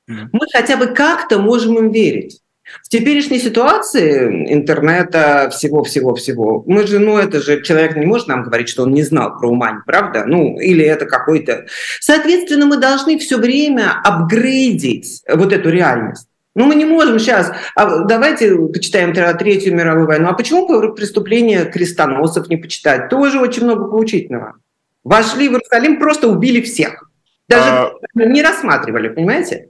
мы 0.07 0.39
хотя 0.53 0.77
бы 0.77 0.87
как-то 0.87 1.39
можем 1.39 1.77
им 1.77 1.91
верить. 1.91 2.41
В 2.83 2.89
теперешней 2.89 3.39
ситуации 3.39 4.53
интернета, 4.53 5.49
всего-всего-всего, 5.51 6.63
мы 6.67 6.85
же, 6.85 6.99
ну 6.99 7.17
это 7.17 7.41
же 7.41 7.61
человек 7.61 7.95
не 7.95 8.05
может 8.05 8.27
нам 8.27 8.43
говорить, 8.43 8.69
что 8.69 8.83
он 8.83 8.93
не 8.93 9.03
знал 9.03 9.37
про 9.37 9.49
Умань, 9.49 9.81
правда? 9.85 10.23
Ну, 10.25 10.59
или 10.59 10.83
это 10.83 11.05
какой-то... 11.05 11.65
Соответственно, 11.99 12.65
мы 12.65 12.77
должны 12.77 13.17
все 13.17 13.37
время 13.37 14.01
апгрейдить 14.03 15.23
вот 15.29 15.53
эту 15.53 15.69
реальность. 15.69 16.27
Ну, 16.55 16.65
мы 16.65 16.75
не 16.75 16.85
можем 16.85 17.19
сейчас, 17.19 17.51
а 17.75 18.05
давайте 18.05 18.55
почитаем 18.55 19.13
Третью 19.13 19.75
мировую 19.75 20.07
войну. 20.07 20.29
А 20.29 20.33
почему 20.33 20.67
преступления 20.93 21.65
крестоносов 21.65 22.49
не 22.49 22.57
почитать? 22.57 23.09
Тоже 23.09 23.39
очень 23.39 23.63
много 23.63 23.85
поучительного. 23.85 24.55
Вошли 25.03 25.49
в 25.49 25.51
Иерусалим, 25.51 25.99
просто 25.99 26.27
убили 26.27 26.61
всех. 26.61 27.11
Даже 27.47 27.69
а... 27.69 27.91
не 28.15 28.41
рассматривали, 28.41 29.09
понимаете? 29.09 29.69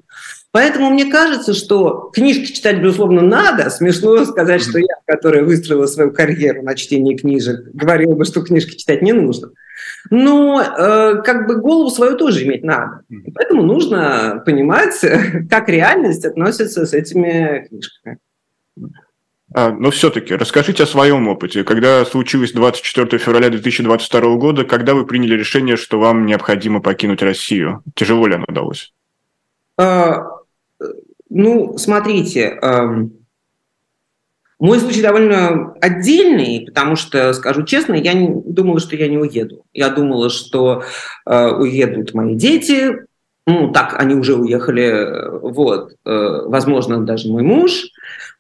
Поэтому 0.51 0.89
мне 0.89 1.05
кажется, 1.11 1.53
что 1.53 2.09
книжки 2.13 2.53
читать, 2.53 2.81
безусловно, 2.81 3.21
надо. 3.21 3.69
Смешно 3.69 4.25
сказать, 4.25 4.61
что 4.61 4.79
я, 4.79 4.95
которая 5.05 5.43
выстроила 5.43 5.85
свою 5.85 6.11
карьеру 6.11 6.63
на 6.63 6.75
чтении 6.75 7.15
книжек, 7.15 7.67
говорила 7.73 8.15
бы, 8.15 8.25
что 8.25 8.41
книжки 8.41 8.75
читать 8.75 9.01
не 9.01 9.13
нужно. 9.13 9.51
Но 10.09 10.61
э, 10.61 11.21
как 11.23 11.47
бы 11.47 11.57
голову 11.57 11.89
свою 11.89 12.15
тоже 12.15 12.45
иметь 12.45 12.63
надо. 12.63 13.01
Поэтому 13.35 13.63
нужно 13.63 14.41
понимать, 14.45 14.99
как 15.49 15.69
реальность 15.69 16.25
относится 16.25 16.85
с 16.85 16.93
этими 16.93 17.67
книжками. 17.67 18.17
А, 19.53 19.71
но 19.71 19.91
все-таки 19.91 20.35
расскажите 20.35 20.83
о 20.83 20.87
своем 20.87 21.27
опыте. 21.27 21.63
Когда 21.63 22.03
случилось 22.05 22.51
24 22.51 23.17
февраля 23.17 23.49
2022 23.49 24.35
года, 24.35 24.65
когда 24.65 24.93
вы 24.93 25.05
приняли 25.05 25.35
решение, 25.35 25.77
что 25.77 25.99
вам 25.99 26.25
необходимо 26.25 26.81
покинуть 26.81 27.21
Россию? 27.21 27.81
Тяжело 27.95 28.27
ли 28.27 28.35
оно 28.35 28.45
удалось? 28.47 28.93
Ну, 31.29 31.77
смотрите, 31.77 32.57
эм, 32.61 33.17
мой 34.59 34.79
случай 34.79 35.01
довольно 35.01 35.73
отдельный, 35.81 36.63
потому 36.65 36.95
что, 36.95 37.31
скажу 37.33 37.63
честно, 37.63 37.93
я 37.93 38.13
не, 38.13 38.41
думала, 38.45 38.79
что 38.79 38.95
я 38.95 39.07
не 39.07 39.17
уеду. 39.17 39.65
Я 39.73 39.89
думала, 39.89 40.29
что 40.29 40.83
э, 41.25 41.47
уедут 41.51 42.13
мои 42.15 42.35
дети, 42.35 43.05
ну, 43.45 43.71
так, 43.71 43.95
они 43.99 44.15
уже 44.15 44.35
уехали, 44.35 44.83
э, 44.83 45.39
вот, 45.39 45.91
э, 46.05 46.41
возможно, 46.45 47.05
даже 47.05 47.29
мой 47.29 47.43
муж, 47.43 47.83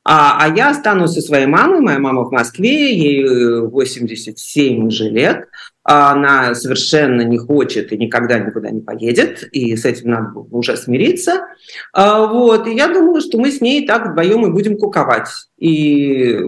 а, 0.03 0.37
а 0.43 0.55
я 0.55 0.71
останусь 0.71 1.11
со 1.11 1.21
своей 1.21 1.45
мамой, 1.45 1.81
моя 1.81 1.99
мама 1.99 2.23
в 2.23 2.31
Москве, 2.31 2.97
ей 2.97 3.67
87 3.67 4.87
уже 4.87 5.09
лет, 5.09 5.49
она 5.89 6.53
совершенно 6.53 7.21
не 7.21 7.37
хочет 7.37 7.93
и 7.93 7.97
никогда 7.97 8.37
никуда 8.39 8.69
не 8.71 8.81
поедет, 8.81 9.43
и 9.53 9.73
с 9.77 9.85
этим 9.85 10.09
надо 10.09 10.37
уже 10.37 10.75
смириться. 10.75 11.47
А, 11.93 12.25
вот, 12.25 12.67
и 12.67 12.75
я 12.75 12.89
думаю, 12.89 13.21
что 13.21 13.37
мы 13.37 13.51
с 13.53 13.61
ней 13.61 13.87
так 13.87 14.09
вдвоем 14.09 14.45
и 14.45 14.51
будем 14.51 14.77
куковать. 14.77 15.29
И 15.57 16.41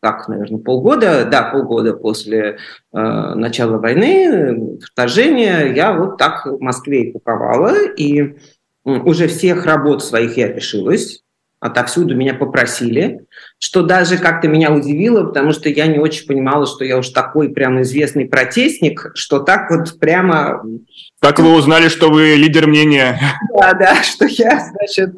так, 0.00 0.28
наверное, 0.28 0.60
полгода, 0.60 1.26
да, 1.30 1.50
полгода 1.50 1.92
после 1.92 2.40
э, 2.40 2.54
начала 2.92 3.76
войны, 3.76 4.78
вторжения, 4.82 5.74
я 5.74 5.92
вот 5.92 6.16
так 6.16 6.46
в 6.46 6.58
Москве 6.58 7.02
и 7.02 7.12
куковала, 7.12 7.74
и 7.84 8.36
уже 8.84 9.26
всех 9.26 9.66
работ 9.66 10.02
своих 10.02 10.38
я 10.38 10.50
решилась, 10.50 11.22
отовсюду 11.60 12.16
меня 12.16 12.32
попросили, 12.32 13.26
что 13.58 13.82
даже 13.82 14.18
как-то 14.18 14.48
меня 14.48 14.70
удивило, 14.70 15.24
потому 15.24 15.52
что 15.52 15.68
я 15.68 15.86
не 15.86 15.98
очень 15.98 16.26
понимала, 16.26 16.66
что 16.66 16.84
я 16.84 16.98
уж 16.98 17.08
такой 17.08 17.48
прям 17.48 17.80
известный 17.82 18.26
протестник, 18.26 19.12
что 19.14 19.38
так 19.38 19.70
вот 19.70 19.98
прямо... 19.98 20.62
Как 21.20 21.38
вы 21.38 21.54
узнали, 21.54 21.88
что 21.88 22.10
вы 22.10 22.34
лидер 22.34 22.66
мнения? 22.66 23.18
Да, 23.58 23.72
да, 23.72 24.02
что 24.02 24.26
я, 24.26 24.60
значит, 24.60 25.16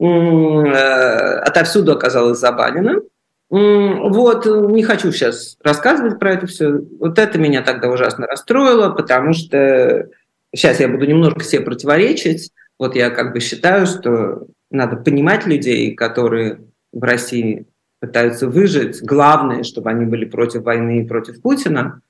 э, 0.00 1.38
отовсюду 1.38 1.92
оказалась 1.92 2.38
забанена. 2.38 3.00
Вот, 3.48 4.44
не 4.46 4.82
хочу 4.82 5.12
сейчас 5.12 5.56
рассказывать 5.62 6.18
про 6.18 6.32
это 6.32 6.48
все. 6.48 6.80
Вот 6.98 7.16
это 7.18 7.38
меня 7.38 7.62
тогда 7.62 7.88
ужасно 7.88 8.26
расстроило, 8.26 8.90
потому 8.90 9.34
что 9.34 10.08
сейчас 10.52 10.80
я 10.80 10.88
буду 10.88 11.06
немножко 11.06 11.44
себе 11.44 11.62
противоречить. 11.62 12.50
Вот 12.76 12.96
я 12.96 13.10
как 13.10 13.32
бы 13.32 13.38
считаю, 13.38 13.86
что 13.86 14.48
надо 14.72 14.96
понимать 14.96 15.46
людей, 15.46 15.94
которые 15.94 16.58
в 16.92 17.02
России 17.04 17.66
пытаются 18.06 18.48
выжить. 18.48 19.02
Главное, 19.02 19.62
чтобы 19.62 19.90
они 19.90 20.06
были 20.06 20.24
против 20.24 20.62
войны 20.62 21.00
и 21.00 21.06
против 21.06 21.40
Путина. 21.42 22.00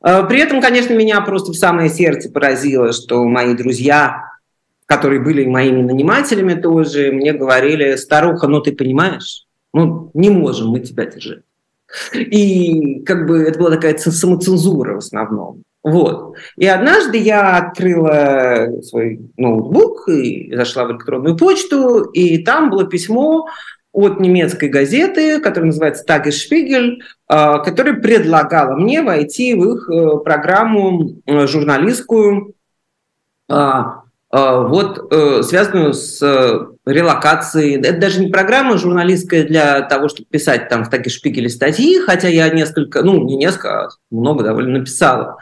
А, 0.00 0.22
при 0.24 0.40
этом, 0.40 0.60
конечно, 0.60 0.94
меня 0.94 1.20
просто 1.20 1.52
в 1.52 1.56
самое 1.56 1.88
сердце 1.88 2.30
поразило, 2.30 2.92
что 2.92 3.24
мои 3.24 3.54
друзья, 3.54 4.24
которые 4.86 5.20
были 5.20 5.46
моими 5.46 5.82
нанимателями 5.82 6.54
тоже, 6.54 7.10
мне 7.12 7.32
говорили, 7.32 7.96
старуха, 7.96 8.46
ну 8.46 8.60
ты 8.60 8.72
понимаешь, 8.72 9.46
ну 9.72 10.10
не 10.14 10.30
можем 10.30 10.68
мы 10.68 10.80
тебя 10.80 11.06
держать. 11.06 11.42
И 12.14 13.00
как 13.04 13.26
бы 13.26 13.42
это 13.42 13.58
была 13.58 13.70
такая 13.70 13.96
самоцензура 13.96 14.94
в 14.94 14.98
основном. 14.98 15.62
Вот. 15.82 16.36
И 16.56 16.66
однажды 16.66 17.18
я 17.18 17.58
открыла 17.58 18.80
свой 18.82 19.20
ноутбук 19.36 20.08
и 20.08 20.54
зашла 20.54 20.84
в 20.84 20.92
электронную 20.92 21.36
почту, 21.36 22.04
и 22.04 22.42
там 22.42 22.70
было 22.70 22.86
письмо 22.86 23.46
от 23.94 24.18
немецкой 24.18 24.68
газеты, 24.68 25.40
которая 25.40 25.68
называется 25.68 26.04
а, 27.28 27.58
которая 27.58 27.94
предлагала 27.94 28.74
мне 28.74 29.02
войти 29.02 29.54
в 29.54 29.72
их 29.72 29.88
э, 29.88 30.18
программу 30.24 31.22
э, 31.24 31.46
журналистскую, 31.46 32.54
а, 33.48 34.02
а, 34.30 34.62
вот, 34.62 35.12
э, 35.12 35.42
связанную 35.44 35.94
с 35.94 36.20
релокации. 36.84 37.80
Это 37.80 38.00
даже 38.00 38.20
не 38.20 38.32
программа 38.32 38.78
журналистская 38.78 39.44
для 39.44 39.82
того, 39.82 40.08
чтобы 40.08 40.28
писать 40.28 40.68
там 40.68 40.84
в 40.84 40.90
шпигеле 41.08 41.48
статьи, 41.48 42.00
хотя 42.00 42.26
я 42.26 42.48
несколько, 42.50 43.04
ну, 43.04 43.22
не 43.24 43.36
несколько, 43.36 43.84
а 43.84 43.88
много 44.10 44.42
довольно 44.42 44.80
написала. 44.80 45.38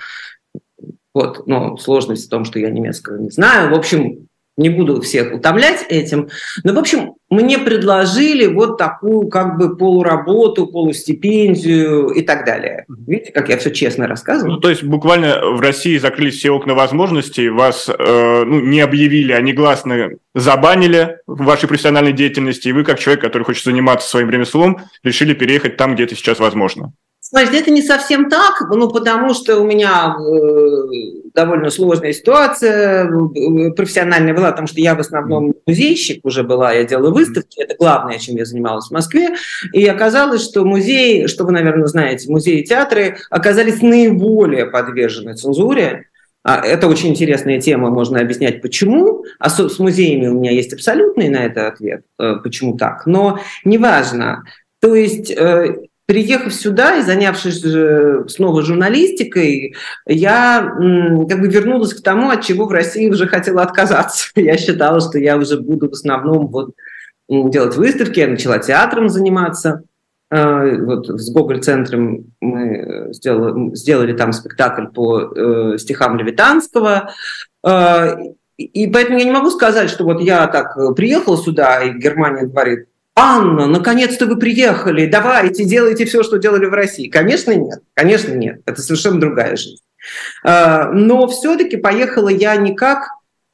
Вот, 1.14 1.46
но 1.46 1.78
сложность 1.78 2.26
в 2.26 2.30
том, 2.30 2.44
что 2.44 2.58
я 2.58 2.68
немецкого 2.68 3.16
не 3.16 3.30
знаю. 3.30 3.70
В 3.70 3.74
общем, 3.74 4.28
не 4.56 4.68
буду 4.68 5.00
всех 5.00 5.32
утомлять 5.32 5.86
этим. 5.88 6.28
Но, 6.62 6.74
в 6.74 6.78
общем, 6.78 7.14
мне 7.30 7.58
предложили 7.58 8.46
вот 8.46 8.76
такую 8.76 9.28
как 9.28 9.56
бы 9.56 9.76
полуработу, 9.76 10.66
полустипендию 10.66 12.08
и 12.08 12.22
так 12.22 12.44
далее. 12.44 12.84
Видите, 13.06 13.32
как 13.32 13.48
я 13.48 13.56
все 13.56 13.70
честно 13.70 14.06
рассказываю? 14.06 14.54
Ну, 14.54 14.60
то 14.60 14.68
есть 14.68 14.82
буквально 14.82 15.40
в 15.40 15.60
России 15.60 15.96
закрылись 15.96 16.36
все 16.36 16.50
окна 16.50 16.74
возможностей, 16.74 17.48
вас 17.48 17.88
э, 17.88 18.44
ну, 18.44 18.60
не 18.60 18.80
объявили, 18.80 19.32
а 19.32 19.40
негласно 19.40 20.10
забанили 20.34 21.18
в 21.26 21.44
вашей 21.44 21.68
профессиональной 21.68 22.12
деятельности, 22.12 22.68
и 22.68 22.72
вы, 22.72 22.84
как 22.84 22.98
человек, 22.98 23.22
который 23.22 23.44
хочет 23.44 23.64
заниматься 23.64 24.08
своим 24.08 24.28
ремеслом, 24.28 24.78
решили 25.02 25.32
переехать 25.32 25.76
там, 25.76 25.94
где 25.94 26.04
это 26.04 26.14
сейчас 26.14 26.38
возможно. 26.38 26.92
Значит, 27.32 27.54
это 27.54 27.70
не 27.70 27.80
совсем 27.80 28.28
так, 28.28 28.60
ну, 28.70 28.90
потому 28.90 29.32
что 29.32 29.58
у 29.58 29.64
меня 29.64 30.14
э, 30.18 31.30
довольно 31.32 31.70
сложная 31.70 32.12
ситуация 32.12 33.06
э, 33.06 33.70
профессиональная 33.70 34.34
была, 34.34 34.50
потому 34.50 34.68
что 34.68 34.82
я 34.82 34.94
в 34.94 35.00
основном 35.00 35.54
музейщик 35.66 36.22
уже 36.26 36.42
была, 36.42 36.72
я 36.72 36.84
делала 36.84 37.10
выставки, 37.10 37.58
это 37.58 37.74
главное, 37.78 38.18
чем 38.18 38.36
я 38.36 38.44
занималась 38.44 38.88
в 38.88 38.90
Москве, 38.90 39.30
и 39.72 39.86
оказалось, 39.86 40.44
что 40.44 40.66
музеи, 40.66 41.26
что 41.26 41.44
вы, 41.44 41.52
наверное, 41.52 41.86
знаете, 41.86 42.30
музеи 42.30 42.60
и 42.60 42.64
театры 42.64 43.16
оказались 43.30 43.80
наиболее 43.80 44.66
подвержены 44.66 45.34
цензуре, 45.34 46.08
а, 46.42 46.60
это 46.60 46.86
очень 46.86 47.08
интересная 47.08 47.62
тема, 47.62 47.88
можно 47.88 48.20
объяснять, 48.20 48.60
почему. 48.60 49.24
А 49.38 49.48
с 49.48 49.78
музеями 49.78 50.26
у 50.26 50.34
меня 50.34 50.50
есть 50.50 50.74
абсолютный 50.74 51.30
на 51.30 51.46
это 51.46 51.68
ответ, 51.68 52.02
э, 52.18 52.34
почему 52.42 52.76
так. 52.76 53.06
Но 53.06 53.38
неважно. 53.64 54.42
То 54.80 54.96
есть 54.96 55.32
Приехав 56.12 56.52
сюда 56.52 56.98
и 56.98 57.02
занявшись 57.02 57.64
э, 57.64 58.24
снова 58.28 58.60
журналистикой, 58.60 59.74
я 60.04 60.60
как 60.60 61.40
бы 61.40 61.48
вернулась 61.48 61.94
к 61.94 62.02
тому, 62.02 62.28
от 62.28 62.42
чего 62.42 62.66
в 62.66 62.70
России 62.70 63.08
уже 63.08 63.26
хотела 63.26 63.62
отказаться. 63.62 64.28
Я 64.36 64.58
считала, 64.58 65.00
что 65.00 65.18
я 65.18 65.38
уже 65.38 65.58
буду 65.58 65.88
в 65.88 65.92
основном 65.94 66.48
вот 66.48 66.74
делать 67.30 67.76
выставки, 67.76 68.20
я 68.20 68.28
начала 68.28 68.58
театром 68.58 69.08
заниматься. 69.08 69.84
Э, 70.30 70.76
вот 70.84 71.08
с 71.08 71.32
Гоголь-центром 71.32 72.26
мы 72.42 73.08
сделали, 73.12 73.74
сделали 73.74 74.12
там 74.12 74.34
спектакль 74.34 74.88
по 74.88 75.18
э, 75.18 75.78
стихам 75.78 76.18
Левитанского. 76.18 77.08
И 78.58 78.86
поэтому 78.86 79.18
я 79.18 79.24
не 79.24 79.30
могу 79.30 79.48
сказать, 79.48 79.88
что 79.88 80.04
вот 80.04 80.20
я 80.20 80.46
так 80.46 80.76
приехала 80.94 81.38
сюда, 81.38 81.80
и 81.80 81.98
Германия 81.98 82.44
говорит, 82.44 82.88
Анна, 83.14 83.66
наконец-то 83.66 84.26
вы 84.26 84.38
приехали, 84.38 85.06
давайте, 85.06 85.64
делайте 85.64 86.06
все, 86.06 86.22
что 86.22 86.38
делали 86.38 86.64
в 86.66 86.72
России. 86.72 87.08
Конечно, 87.08 87.52
нет, 87.52 87.80
конечно, 87.94 88.32
нет, 88.32 88.62
это 88.64 88.80
совершенно 88.80 89.20
другая 89.20 89.56
жизнь. 89.56 89.82
А, 90.44 90.90
но 90.90 91.26
все-таки 91.28 91.76
поехала 91.76 92.28
я 92.28 92.56
не 92.56 92.74
как 92.74 93.08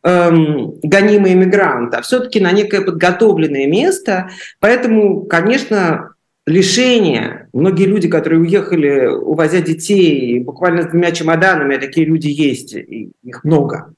эм, 0.04 0.74
гонимый 0.82 1.32
иммигрант, 1.32 1.94
а 1.94 2.02
все-таки 2.02 2.40
на 2.40 2.52
некое 2.52 2.82
подготовленное 2.82 3.66
место. 3.66 4.30
Поэтому, 4.60 5.22
конечно, 5.22 6.14
лишение. 6.46 7.48
Многие 7.52 7.84
люди, 7.84 8.08
которые 8.08 8.40
уехали, 8.40 9.06
увозя 9.06 9.60
детей, 9.60 10.38
буквально 10.40 10.82
с 10.82 10.86
двумя 10.86 11.10
чемоданами, 11.12 11.76
а 11.76 11.80
такие 11.80 12.06
люди 12.06 12.28
есть, 12.28 12.74
их 12.74 13.44
много. 13.44 13.92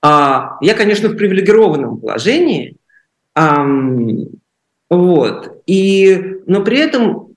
А, 0.00 0.56
я, 0.60 0.74
конечно, 0.74 1.08
в 1.08 1.16
привилегированном 1.16 2.00
положении. 2.00 2.76
Вот. 4.92 5.62
И, 5.66 6.40
но 6.46 6.62
при 6.62 6.76
этом 6.76 7.34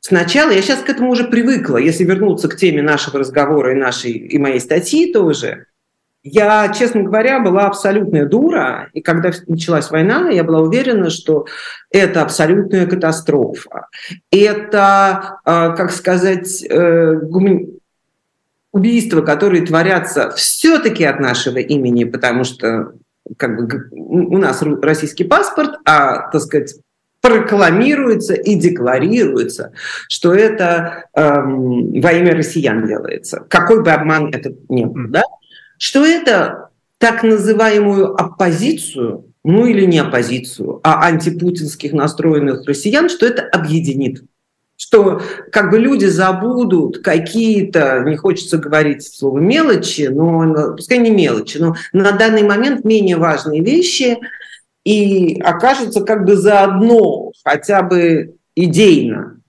сначала, 0.00 0.50
я 0.50 0.60
сейчас 0.60 0.80
к 0.80 0.90
этому 0.90 1.10
уже 1.10 1.24
привыкла, 1.24 1.78
если 1.78 2.04
вернуться 2.04 2.48
к 2.48 2.56
теме 2.56 2.82
нашего 2.82 3.18
разговора 3.18 3.72
и 3.72 3.80
нашей 3.80 4.12
и 4.12 4.36
моей 4.36 4.60
статьи 4.60 5.10
тоже, 5.10 5.64
я, 6.22 6.68
честно 6.68 7.02
говоря, 7.02 7.40
была 7.40 7.66
абсолютная 7.66 8.26
дура, 8.26 8.90
и 8.92 9.00
когда 9.00 9.30
началась 9.46 9.90
война, 9.90 10.28
я 10.28 10.44
была 10.44 10.60
уверена, 10.60 11.08
что 11.08 11.46
это 11.90 12.20
абсолютная 12.20 12.86
катастрофа. 12.86 13.88
Это, 14.30 15.38
а, 15.44 15.70
как 15.70 15.92
сказать, 15.92 16.62
э, 16.62 17.20
убийства, 18.72 19.22
которые 19.22 19.64
творятся 19.64 20.30
все-таки 20.32 21.04
от 21.04 21.20
нашего 21.20 21.58
имени, 21.58 22.04
потому 22.04 22.44
что 22.44 22.92
как 23.36 23.56
бы 23.56 23.88
у 23.92 24.38
нас 24.38 24.62
российский 24.62 25.24
паспорт, 25.24 25.78
а, 25.84 26.30
так 26.30 26.42
сказать, 26.42 26.74
прокламируется 27.20 28.34
и 28.34 28.54
декларируется, 28.54 29.72
что 30.08 30.34
это 30.34 31.06
эм, 31.14 32.00
во 32.00 32.12
имя 32.12 32.34
россиян 32.34 32.86
делается. 32.86 33.42
Какой 33.48 33.82
бы 33.82 33.90
обман 33.92 34.28
это 34.28 34.52
ни 34.68 34.84
был, 34.84 35.08
да? 35.08 35.22
Что 35.78 36.04
это 36.04 36.68
так 36.98 37.22
называемую 37.22 38.14
оппозицию, 38.14 39.32
ну 39.42 39.64
или 39.64 39.86
не 39.86 40.00
оппозицию, 40.00 40.80
а 40.82 41.06
антипутинских 41.06 41.94
настроенных 41.94 42.66
россиян, 42.66 43.08
что 43.08 43.24
это 43.26 43.42
объединит 43.42 44.22
что 44.76 45.20
как 45.52 45.70
бы 45.70 45.78
люди 45.78 46.06
забудут 46.06 46.98
какие-то, 46.98 48.00
не 48.00 48.16
хочется 48.16 48.58
говорить 48.58 49.06
слово 49.06 49.38
мелочи, 49.38 50.08
но 50.10 50.74
пускай 50.74 50.98
не 50.98 51.10
мелочи, 51.10 51.58
но 51.58 51.74
на 51.92 52.12
данный 52.12 52.42
момент 52.42 52.84
менее 52.84 53.16
важные 53.16 53.62
вещи 53.62 54.18
и 54.84 55.40
окажутся 55.40 56.04
как 56.04 56.24
бы 56.24 56.36
заодно, 56.36 57.32
хотя 57.44 57.82
бы 57.82 58.34
идейно. 58.54 59.40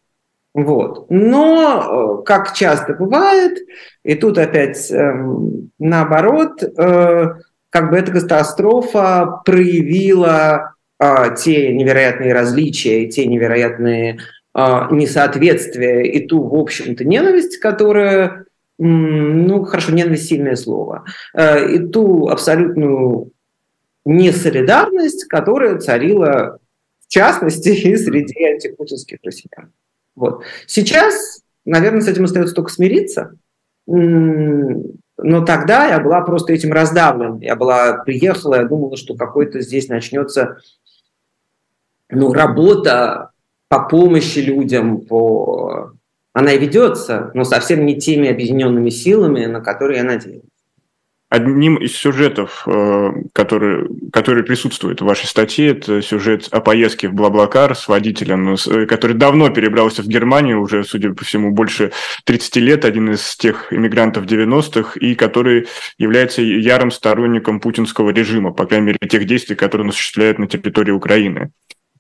Вот. 0.54 1.08
Но, 1.10 2.22
э, 2.22 2.24
как 2.26 2.54
часто 2.54 2.94
бывает, 2.94 3.60
и 4.04 4.16
тут 4.16 4.38
опять 4.38 4.90
э, 4.90 5.14
наоборот, 5.80 6.64
э, 6.64 7.34
как 7.70 7.90
бы 7.90 7.98
эта 7.98 8.14
катастрофа 8.14 9.42
проявила 9.44 10.76
э, 10.98 11.36
те 11.38 11.74
невероятные 11.74 12.34
различия, 12.34 13.06
те 13.08 13.26
невероятные 13.26 14.20
несоответствие 14.56 16.10
и 16.10 16.26
ту, 16.26 16.42
в 16.44 16.56
общем-то, 16.56 17.04
ненависть, 17.04 17.58
которая, 17.58 18.46
ну, 18.78 19.64
хорошо, 19.66 19.92
ненависть– 19.92 20.28
сильное 20.28 20.56
слово, 20.56 21.04
а, 21.34 21.60
и 21.60 21.80
ту 21.80 22.30
абсолютную 22.30 23.32
несолидарность, 24.06 25.26
которая 25.26 25.78
царила, 25.80 26.60
в 27.06 27.12
частности, 27.12 27.70
и 27.88 27.98
среди 27.98 28.46
антипутинских 28.46 29.20
россиян. 29.24 29.74
Вот. 30.16 30.44
Сейчас, 30.68 31.42
наверное, 31.66 32.02
с 32.02 32.08
этим 32.08 32.24
остается 32.24 32.56
только 32.56 32.72
смириться, 32.72 33.34
но 33.88 35.46
тогда 35.46 35.88
я 35.88 36.00
была 36.00 36.22
просто 36.22 36.54
этим 36.54 36.72
раздавлена. 36.72 37.40
Я 37.42 37.56
была, 37.56 38.04
приехала, 38.04 38.56
я 38.56 38.64
думала, 38.64 38.96
что 38.96 39.16
какой-то 39.16 39.60
здесь 39.60 39.90
начнется 39.90 40.58
ну, 42.10 42.32
работа 42.34 43.32
по 43.70 43.80
помощи 43.88 44.40
людям, 44.40 45.02
по... 45.02 45.92
она 46.34 46.54
и 46.54 46.60
ведется, 46.60 47.32
но 47.34 47.44
совсем 47.44 47.86
не 47.86 47.98
теми 47.98 48.30
объединенными 48.30 48.90
силами, 48.90 49.46
на 49.46 49.62
которые 49.62 50.00
я 50.00 50.04
надеюсь. 50.04 50.44
Одним 51.28 51.78
из 51.78 51.94
сюжетов, 51.98 52.64
э, 52.68 53.12
который, 53.34 53.90
который 54.14 54.44
присутствует 54.44 55.02
в 55.02 55.06
вашей 55.06 55.26
статье, 55.26 55.72
это 55.72 56.02
сюжет 56.04 56.48
о 56.52 56.62
поездке 56.62 57.10
в 57.10 57.14
Блаблакар 57.14 57.76
с 57.76 57.88
водителем, 57.88 58.54
э, 58.54 58.86
который 58.86 59.18
давно 59.18 59.50
перебрался 59.50 60.04
в 60.04 60.08
Германию, 60.08 60.62
уже, 60.62 60.84
судя 60.84 61.14
по 61.14 61.26
всему, 61.26 61.52
больше 61.52 61.92
30 62.26 62.56
лет, 62.58 62.86
один 62.86 63.12
из 63.12 63.36
тех 63.36 63.74
иммигрантов 63.74 64.26
90-х, 64.26 65.00
и 65.00 65.16
который 65.16 65.68
является 65.98 66.44
ярым 66.44 66.92
сторонником 66.92 67.60
путинского 67.60 68.12
режима, 68.12 68.54
по 68.54 68.68
крайней 68.68 68.86
мере, 68.86 69.00
тех 69.10 69.26
действий, 69.26 69.56
которые 69.56 69.86
он 69.86 69.90
осуществляет 69.90 70.38
на 70.38 70.48
территории 70.48 70.92
Украины. 70.92 71.52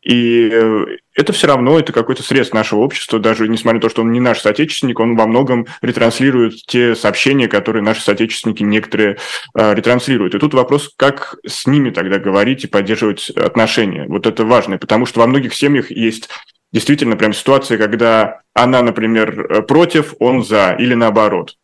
И 0.05 0.49
э, 0.53 0.85
это 1.15 1.33
все 1.33 1.47
равно, 1.47 1.79
это 1.79 1.91
какой-то 1.91 2.21
срез 2.21 2.53
нашего 2.53 2.81
общества, 2.81 3.19
даже 3.19 3.47
несмотря 3.47 3.77
на 3.77 3.81
то, 3.81 3.89
что 3.89 4.03
он 4.03 4.11
не 4.11 4.19
наш 4.19 4.39
соотечественник, 4.39 4.99
он 4.99 5.15
во 5.15 5.25
многом 5.25 5.65
ретранслирует 5.81 6.53
те 6.67 6.95
сообщения, 6.95 7.47
которые 7.47 7.81
наши 7.81 8.03
соотечественники 8.03 8.61
некоторые 8.61 9.17
э, 9.57 9.73
ретранслируют. 9.73 10.35
И 10.35 10.39
тут 10.39 10.53
вопрос, 10.53 10.93
как 10.95 11.37
с 11.43 11.65
ними 11.65 11.89
тогда 11.89 12.19
говорить 12.19 12.63
и 12.63 12.67
поддерживать 12.67 13.31
отношения. 13.31 14.05
Вот 14.07 14.27
это 14.27 14.45
важно, 14.45 14.77
потому 14.77 15.07
что 15.07 15.21
во 15.21 15.27
многих 15.27 15.55
семьях 15.55 15.89
есть 15.89 16.29
действительно 16.71 17.17
прям 17.17 17.33
ситуация, 17.33 17.79
когда 17.79 18.41
она, 18.53 18.83
например, 18.83 19.63
против, 19.63 20.13
он 20.19 20.43
за, 20.43 20.75
или 20.77 20.93
наоборот. 20.93 21.57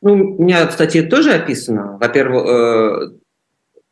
Ну, 0.00 0.36
у 0.38 0.42
меня 0.42 0.66
в 0.66 0.72
статье 0.72 1.02
тоже 1.02 1.32
описано. 1.32 1.98
Во-первых, 2.00 2.46
э, 2.48 3.10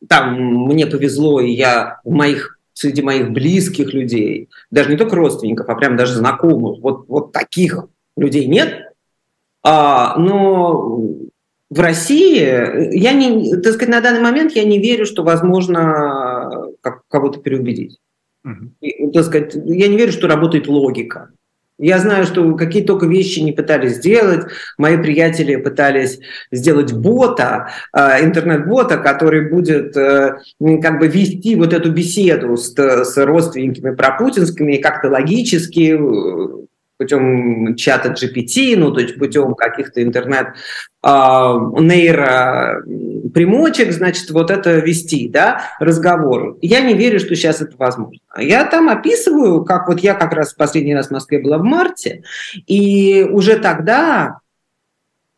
там 0.09 0.33
мне 0.65 0.87
повезло, 0.87 1.39
и 1.39 1.51
я 1.51 1.99
в 2.03 2.09
моих 2.09 2.57
среди 2.73 3.01
моих 3.01 3.31
близких 3.31 3.93
людей, 3.93 4.49
даже 4.69 4.89
не 4.89 4.97
только 4.97 5.15
родственников, 5.15 5.69
а 5.69 5.75
прям 5.75 5.97
даже 5.97 6.15
знакомых, 6.15 6.81
вот, 6.81 7.05
вот 7.07 7.31
таких 7.31 7.85
людей 8.17 8.47
нет. 8.47 8.93
А, 9.63 10.17
но 10.17 10.99
в 11.69 11.79
России, 11.79 12.97
я 12.97 13.13
не, 13.13 13.55
так 13.61 13.73
сказать, 13.73 13.93
на 13.93 14.01
данный 14.01 14.21
момент 14.21 14.53
я 14.53 14.63
не 14.63 14.79
верю, 14.79 15.05
что 15.05 15.23
возможно 15.23 16.69
как, 16.81 17.03
кого-то 17.07 17.39
переубедить. 17.39 17.99
Угу. 18.43 19.11
Так 19.13 19.23
сказать, 19.23 19.55
я 19.55 19.87
не 19.87 19.97
верю, 19.97 20.11
что 20.11 20.27
работает 20.27 20.67
логика. 20.67 21.29
Я 21.81 21.97
знаю, 21.97 22.25
что 22.25 22.55
какие 22.55 22.85
только 22.85 23.07
вещи 23.07 23.39
не 23.39 23.53
пытались 23.53 23.95
сделать. 23.95 24.45
Мои 24.77 24.97
приятели 24.97 25.55
пытались 25.55 26.19
сделать 26.51 26.93
бота, 26.93 27.69
э, 27.91 28.23
интернет-бота, 28.23 28.97
который 28.97 29.49
будет 29.49 29.97
э, 29.97 30.37
как 30.59 30.99
бы 30.99 31.07
вести 31.07 31.55
вот 31.55 31.73
эту 31.73 31.91
беседу 31.91 32.55
с, 32.55 32.75
с 32.77 33.17
родственниками 33.17 33.95
пропутинскими 33.95 34.77
как-то 34.77 35.09
логически 35.09 35.97
э, 35.97 36.65
путем 37.01 37.75
чата 37.77 38.09
GPT, 38.09 38.75
ну, 38.77 38.91
то 38.91 38.99
есть 38.99 39.17
путем 39.17 39.55
каких-то 39.55 40.03
интернет 40.03 40.49
а, 41.01 41.55
нейропримочек, 41.79 43.91
значит, 43.91 44.29
вот 44.29 44.51
это 44.51 44.77
вести, 44.77 45.27
да, 45.27 45.63
разговор. 45.79 46.59
Я 46.61 46.81
не 46.81 46.93
верю, 46.93 47.19
что 47.19 47.35
сейчас 47.35 47.59
это 47.59 47.75
возможно. 47.75 48.19
Я 48.37 48.65
там 48.65 48.87
описываю, 48.87 49.65
как 49.65 49.87
вот 49.87 49.99
я 50.01 50.13
как 50.13 50.33
раз 50.33 50.53
в 50.53 50.57
последний 50.57 50.93
раз 50.93 51.07
в 51.07 51.11
Москве 51.11 51.39
была 51.39 51.57
в 51.57 51.63
марте, 51.63 52.21
и 52.67 53.23
уже 53.23 53.57
тогда, 53.57 54.37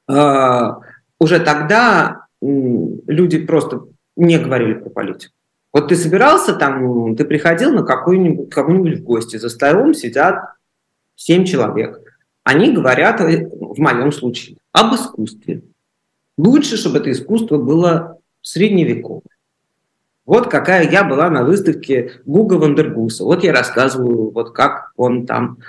а, 0.10 0.80
уже 1.18 1.40
тогда 1.40 2.26
люди 2.42 3.38
просто 3.38 3.84
не 4.18 4.38
говорили 4.38 4.74
про 4.74 4.90
политику. 4.90 5.34
Вот 5.72 5.88
ты 5.88 5.96
собирался 5.96 6.56
там, 6.56 7.16
ты 7.16 7.24
приходил 7.24 7.74
на 7.74 7.84
какую-нибудь, 7.84 8.50
кого-нибудь 8.50 9.00
в 9.00 9.04
гости, 9.04 9.38
за 9.38 9.48
столом 9.48 9.94
сидят 9.94 10.44
семь 11.16 11.46
человек. 11.46 12.02
Они 12.44 12.74
говорят, 12.74 13.20
в 13.22 13.80
моем 13.80 14.12
случае, 14.12 14.58
об 14.72 14.94
искусстве. 14.96 15.64
Лучше, 16.38 16.78
чтобы 16.78 16.98
это 16.98 17.12
искусство 17.12 17.58
было 17.58 18.18
средневековое. 18.42 19.22
Вот 20.26 20.50
какая 20.50 20.90
я 20.90 21.04
была 21.04 21.30
на 21.30 21.44
выставке 21.44 22.22
Гуга 22.26 22.56
Вандергуса. 22.56 23.24
Вот 23.24 23.44
я 23.44 23.54
рассказываю, 23.54 24.32
вот 24.32 24.52
как 24.52 24.92
он 24.96 25.26
там, 25.26 25.60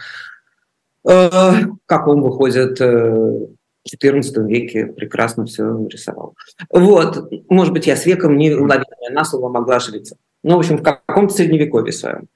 э, 1.09 1.53
как 1.87 2.07
он 2.07 2.23
выходит 2.23 2.81
э, 2.81 3.47
в 3.85 4.05
XIV 4.05 4.47
веке, 4.47 4.87
прекрасно 4.87 5.47
все 5.47 5.87
рисовал. 5.89 6.35
Вот, 6.71 7.31
может 7.49 7.73
быть, 7.73 7.87
я 7.87 7.97
с 7.97 8.07
веком 8.07 8.37
не 8.37 8.55
уловила, 8.55 8.87
на 9.11 9.25
слово 9.25 9.49
могла 9.49 9.77
ошибиться. 9.77 10.17
Ну, 10.43 10.57
в 10.57 10.59
общем, 10.61 10.79
в 10.79 10.83
каком-то 10.83 11.35
средневековье 11.35 11.93
своем. 11.93 12.29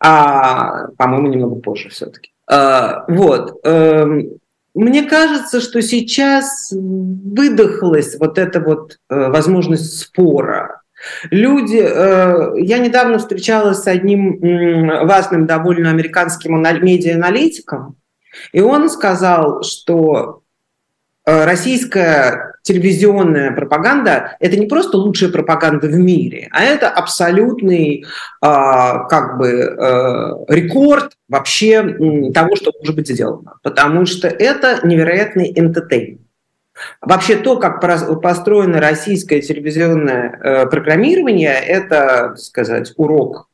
А, 0.00 0.88
по-моему, 0.98 1.28
немного 1.28 1.56
позже 1.56 1.88
все-таки. 1.90 2.32
А, 2.50 3.04
вот. 3.06 3.60
Эм, 3.64 4.40
мне 4.74 5.04
кажется, 5.04 5.60
что 5.60 5.80
сейчас 5.82 6.72
выдохлась 6.72 8.16
вот 8.18 8.38
эта 8.38 8.60
вот 8.60 8.98
э, 9.08 9.28
возможность 9.28 10.00
спора. 10.00 10.82
Люди, 11.30 11.80
э, 11.80 12.60
я 12.60 12.78
недавно 12.78 13.18
встречалась 13.18 13.78
с 13.78 13.86
одним 13.86 14.40
важным 15.06 15.46
довольно 15.46 15.90
американским 15.90 16.60
медиа-аналитиком, 16.60 17.96
и 18.52 18.60
он 18.60 18.90
сказал, 18.90 19.62
что 19.62 20.42
российская 21.24 22.54
телевизионная 22.62 23.52
пропаганда– 23.52 24.36
это 24.40 24.56
не 24.56 24.66
просто 24.66 24.96
лучшая 24.98 25.30
пропаганда 25.30 25.86
в 25.86 25.94
мире, 25.96 26.48
а 26.50 26.62
это 26.62 26.88
абсолютный 26.88 28.04
а, 28.40 29.04
как 29.04 29.38
бы 29.38 29.62
а, 29.62 30.44
рекорд 30.48 31.12
вообще 31.28 31.82
того, 32.32 32.56
что 32.56 32.72
может 32.80 32.96
быть 32.96 33.08
сделано. 33.08 33.54
Потому 33.62 34.06
что 34.06 34.28
это 34.28 34.80
невероятный 34.86 35.52
энтетейн. 35.54 36.20
Вообще 37.00 37.36
то, 37.36 37.58
как 37.58 37.80
построено 38.22 38.80
российское 38.80 39.42
телевизионное 39.42 40.30
э, 40.30 40.66
программирование, 40.66 41.52
это, 41.52 42.34
сказать, 42.36 42.92
урок 42.96 43.48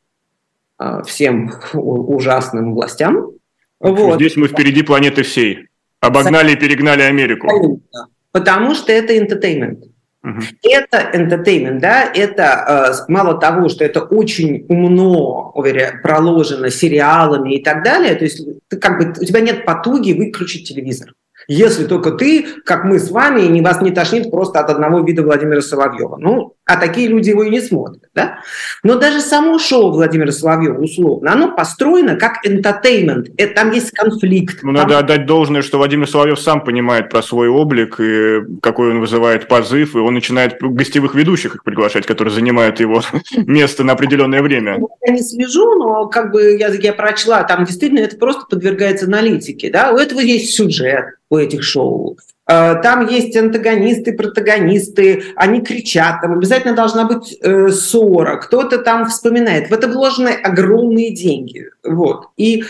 э, 0.79 1.03
всем 1.05 1.53
ужасным 1.73 2.75
властям. 2.75 3.33
Вот. 3.81 4.17
Здесь 4.17 4.37
мы 4.37 4.49
впереди 4.49 4.83
планеты 4.83 5.23
всей. 5.25 5.69
Обогнали 6.01 6.53
и 6.53 6.57
перегнали 6.57 7.03
Америку. 7.03 7.47
Абсолютно 7.47 8.09
потому 8.37 8.75
что 8.75 8.93
это 8.93 9.15
entertainment. 9.17 9.79
Uh-huh. 10.23 10.43
Это 10.63 11.11
entertainment, 11.15 11.79
да, 11.79 12.05
это 12.05 13.03
э, 13.09 13.11
мало 13.11 13.41
того, 13.41 13.71
что 13.71 13.83
это 13.83 14.03
очень 14.03 14.67
умно 14.69 15.53
уверяю, 15.55 16.03
проложено 16.03 16.69
сериалами 16.69 17.55
и 17.55 17.65
так 17.65 17.83
далее, 17.83 18.15
то 18.15 18.25
есть 18.25 18.47
ты, 18.69 18.77
как 18.77 18.99
бы, 18.99 19.15
у 19.19 19.25
тебя 19.25 19.41
нет 19.41 19.65
потуги 19.65 20.13
выключить 20.13 20.69
телевизор. 20.69 21.15
Если 21.49 21.87
только 21.87 22.11
ты, 22.11 22.45
как 22.67 22.85
мы 22.85 22.99
с 22.99 23.11
вами, 23.11 23.43
не 23.43 23.63
вас 23.63 23.81
не 23.81 23.91
тошнит 23.91 24.31
просто 24.31 24.61
от 24.61 24.69
одного 24.69 25.01
вида 25.01 25.23
Владимира 25.23 25.63
Соловьева. 25.63 26.19
Ну, 26.19 26.56
а 26.67 26.77
такие 26.77 27.07
люди 27.07 27.31
его 27.31 27.45
и 27.45 27.51
не 27.51 27.61
смотрят. 27.61 28.03
Да? 28.13 28.41
Но 28.83 28.97
даже 28.97 29.21
само 29.21 29.59
шоу 29.59 29.93
Владимира 29.93 30.33
Соловьева, 30.33 30.81
условно, 30.81 31.33
оно 31.33 31.55
построено 31.55 32.17
как 32.17 32.45
entertainment. 32.45 33.33
Это, 33.37 33.55
там 33.55 33.71
есть 33.71 33.93
конфликт. 33.93 34.59
Ну, 34.63 34.75
там... 34.75 34.83
надо 34.83 34.99
отдать 34.99 35.27
должное, 35.27 35.63
что 35.63 35.79
Владимир 35.79 36.09
Соловьев 36.09 36.41
сам 36.41 36.65
понимает 36.65 37.09
про 37.09 37.23
свой 37.23 37.49
облик, 37.49 38.01
и 38.01 38.41
какой 38.61 38.91
он 38.91 39.01
вызывает 39.01 39.47
позыв, 39.47 39.95
и 39.95 39.99
он 39.99 40.15
начинает 40.15 40.57
гостевых 40.61 41.15
ведущих 41.15 41.55
их 41.55 41.63
приглашать, 41.63 42.05
которые 42.05 42.35
занимают 42.35 42.81
его 42.81 43.01
место 43.37 43.85
на 43.85 43.93
определенное 43.93 44.43
время. 44.43 44.79
Я 45.07 45.13
не 45.13 45.23
слежу, 45.23 45.77
но 45.77 46.09
как 46.09 46.33
бы 46.33 46.57
я, 46.57 46.69
я 46.69 46.93
прочла, 46.93 47.45
там 47.45 47.65
действительно 47.65 48.01
это 48.01 48.17
просто 48.17 48.45
подвергается 48.51 49.07
аналитике. 49.07 49.71
Да? 49.71 49.93
У 49.93 49.99
этого 49.99 50.19
есть 50.19 50.53
сюжет 50.53 51.15
у 51.31 51.37
этих 51.37 51.63
шоу. 51.63 52.17
Э, 52.49 52.77
там 52.83 53.07
есть 53.07 53.37
антагонисты, 53.37 54.13
протагонисты, 54.13 55.25
они 55.35 55.63
кричат, 55.63 56.21
там 56.21 56.33
обязательно 56.33 56.75
должна 56.75 57.05
быть 57.05 57.37
э, 57.41 57.69
ссора, 57.69 58.37
кто-то 58.37 58.79
там 58.79 59.07
вспоминает. 59.07 59.71
В 59.71 59.75
это 59.75 59.89
вложены 59.89 60.29
огромные 60.29 61.13
деньги. 61.15 61.71
Вот. 61.83 62.29
И 62.37 62.63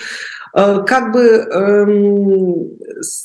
э, 0.55 0.85
как 0.87 1.13
бы 1.13 1.23
э, 1.23 1.87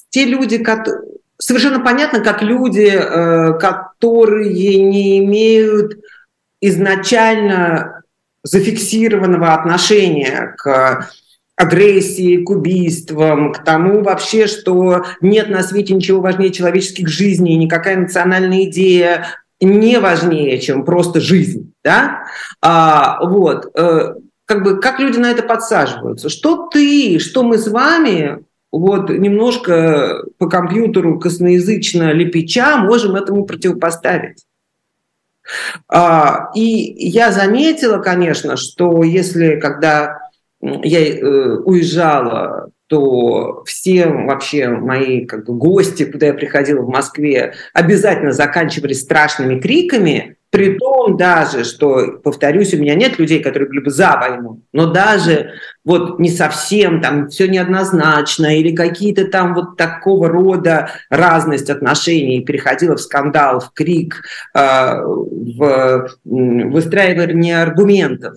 те 0.10 0.26
люди, 0.26 0.58
которые... 0.58 1.04
Совершенно 1.38 1.80
понятно, 1.80 2.20
как 2.20 2.44
люди, 2.44 2.88
которые 3.60 4.80
не 4.84 5.18
имеют 5.26 5.98
изначально 6.62 8.04
зафиксированного 8.44 9.52
отношения 9.54 10.54
к 10.60 11.10
агрессии, 11.62 12.44
к 12.44 12.50
убийствам, 12.50 13.54
к 13.54 13.64
тому 13.64 14.02
вообще, 14.02 14.48
что 14.48 15.04
нет 15.22 15.50
на 15.50 15.62
свете 15.64 15.94
ничего 15.94 16.20
важнее 16.20 16.52
человеческих 16.52 17.08
жизней, 17.08 17.56
никакая 17.56 17.98
национальная 17.98 18.64
идея 18.66 19.28
не 19.62 20.00
важнее, 20.00 20.60
чем 20.60 20.84
просто 20.84 21.22
жизнь, 21.22 21.74
да? 21.84 22.24
А, 22.62 23.24
вот, 23.24 23.70
э, 23.76 24.16
как 24.46 24.64
бы, 24.64 24.80
как 24.80 25.00
люди 25.00 25.20
на 25.20 25.30
это 25.30 25.44
подсаживаются? 25.44 26.30
Что 26.30 26.68
ты, 26.68 27.20
что 27.20 27.44
мы 27.44 27.60
с 27.60 27.68
вами, 27.68 28.44
вот 28.72 29.12
немножко 29.12 30.24
по 30.40 30.50
компьютеру 30.50 31.20
косноязычно 31.20 32.12
лепеча 32.12 32.78
можем 32.78 33.16
этому 33.16 33.46
противопоставить? 33.46 34.46
А, 35.88 36.50
и 36.56 37.08
я 37.08 37.32
заметила, 37.32 38.00
конечно, 38.00 38.58
что 38.58 39.04
если 39.04 39.60
когда 39.60 40.31
я 40.62 41.00
э, 41.00 41.58
уезжала, 41.66 42.70
то 42.88 43.64
все 43.66 44.08
вообще 44.08 44.68
мои 44.68 45.26
как 45.26 45.46
бы, 45.46 45.54
гости, 45.54 46.04
куда 46.04 46.28
я 46.28 46.34
приходила 46.34 46.82
в 46.82 46.90
Москве, 46.90 47.54
обязательно 47.74 48.34
заканчивались 48.34 49.02
страшными 49.02 49.60
криками, 49.60 50.36
при 50.50 50.78
том 50.78 51.16
даже, 51.16 51.64
что, 51.64 52.20
повторюсь, 52.22 52.74
у 52.74 52.78
меня 52.78 52.94
нет 52.96 53.18
людей, 53.18 53.42
которые 53.42 53.70
были 53.70 53.80
бы 53.80 53.90
за 53.90 54.18
войну, 54.18 54.60
но 54.74 54.92
даже 54.92 55.52
вот 55.86 56.20
не 56.20 56.30
совсем, 56.30 57.02
там 57.02 57.30
все 57.30 57.48
неоднозначно, 57.48 58.58
или 58.58 58.76
какие-то 58.76 59.26
там 59.30 59.54
вот 59.56 59.78
такого 59.78 60.28
рода 60.28 60.90
разность 61.10 61.70
отношений. 61.70 62.44
Переходила 62.44 62.98
в 62.98 63.02
скандал, 63.02 63.62
в 63.62 63.72
крик, 63.72 64.24
э, 64.54 64.60
в 65.06 66.10
выстраивание 66.26 67.62
аргументов 67.62 68.36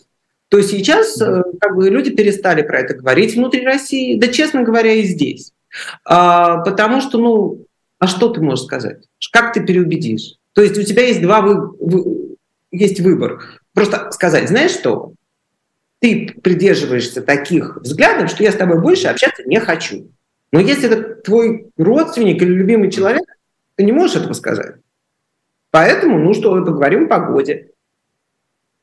то 0.54 0.62
сейчас 0.62 1.20
э, 1.20 1.42
как 1.60 1.74
бы, 1.74 1.90
люди 1.90 2.14
перестали 2.14 2.62
про 2.62 2.78
это 2.78 2.94
говорить 2.94 3.34
внутри 3.34 3.66
России, 3.66 4.16
да, 4.20 4.28
честно 4.28 4.62
говоря, 4.62 4.92
и 4.92 5.02
здесь. 5.02 5.52
А, 6.04 6.58
потому 6.58 7.00
что, 7.00 7.18
ну, 7.18 7.66
а 7.98 8.06
что 8.06 8.28
ты 8.28 8.40
можешь 8.40 8.66
сказать? 8.66 9.04
Как 9.32 9.52
ты 9.52 9.66
переубедишь? 9.66 10.36
То 10.52 10.62
есть 10.62 10.78
у 10.78 10.84
тебя 10.84 11.08
есть 11.08 11.20
два 11.22 11.40
вы, 11.40 11.74
вы, 11.80 12.36
есть 12.70 13.00
выбор. 13.00 13.42
Просто 13.72 14.12
сказать, 14.12 14.48
знаешь 14.48 14.70
что? 14.70 15.14
Ты 15.98 16.32
придерживаешься 16.40 17.20
таких 17.20 17.78
взглядов, 17.78 18.30
что 18.30 18.44
я 18.44 18.52
с 18.52 18.56
тобой 18.56 18.80
больше 18.80 19.08
общаться 19.08 19.42
не 19.46 19.58
хочу. 19.58 20.12
Но 20.52 20.60
если 20.60 20.88
это 20.88 21.16
твой 21.16 21.66
родственник 21.76 22.40
или 22.40 22.52
любимый 22.52 22.92
человек, 22.92 23.24
ты 23.74 23.82
не 23.82 23.90
можешь 23.90 24.18
этого 24.18 24.34
сказать. 24.34 24.76
Поэтому, 25.72 26.20
ну 26.20 26.32
что, 26.32 26.52
поговорим 26.64 27.06
о 27.06 27.08
погоде. 27.08 27.72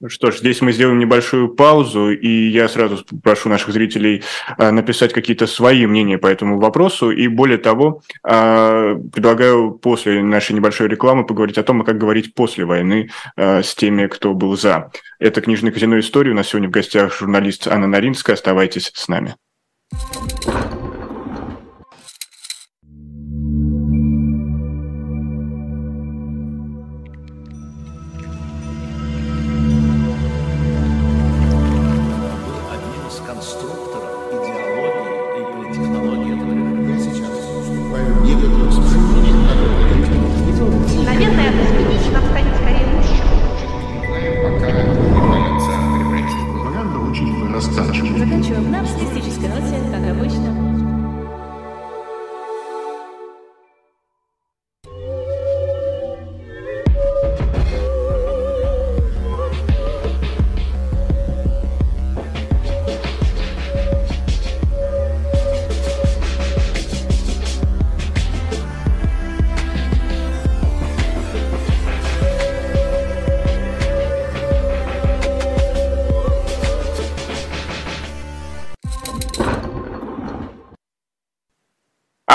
Ну 0.01 0.09
что 0.09 0.31
ж, 0.31 0.39
здесь 0.39 0.61
мы 0.61 0.71
сделаем 0.71 0.97
небольшую 0.97 1.49
паузу, 1.49 2.09
и 2.09 2.49
я 2.49 2.67
сразу 2.67 3.05
прошу 3.21 3.49
наших 3.49 3.71
зрителей 3.71 4.23
а, 4.57 4.71
написать 4.71 5.13
какие-то 5.13 5.45
свои 5.45 5.85
мнения 5.85 6.17
по 6.17 6.25
этому 6.25 6.59
вопросу. 6.59 7.11
И 7.11 7.27
более 7.27 7.59
того, 7.59 8.01
а, 8.23 8.95
предлагаю 8.95 9.73
после 9.73 10.23
нашей 10.23 10.53
небольшой 10.53 10.87
рекламы 10.87 11.23
поговорить 11.23 11.59
о 11.59 11.63
том, 11.63 11.83
как 11.83 11.99
говорить 11.99 12.33
после 12.33 12.65
войны 12.65 13.11
а, 13.35 13.61
с 13.61 13.75
теми, 13.75 14.07
кто 14.07 14.33
был 14.33 14.57
за. 14.57 14.91
Это 15.19 15.39
«Книжный 15.39 15.71
казино 15.71 15.99
истории». 15.99 16.31
У 16.31 16.35
нас 16.35 16.47
сегодня 16.47 16.69
в 16.69 16.71
гостях 16.71 17.15
журналист 17.15 17.67
Анна 17.67 17.85
Наринская. 17.85 18.33
Оставайтесь 18.33 18.91
с 18.95 19.07
нами. 19.07 19.35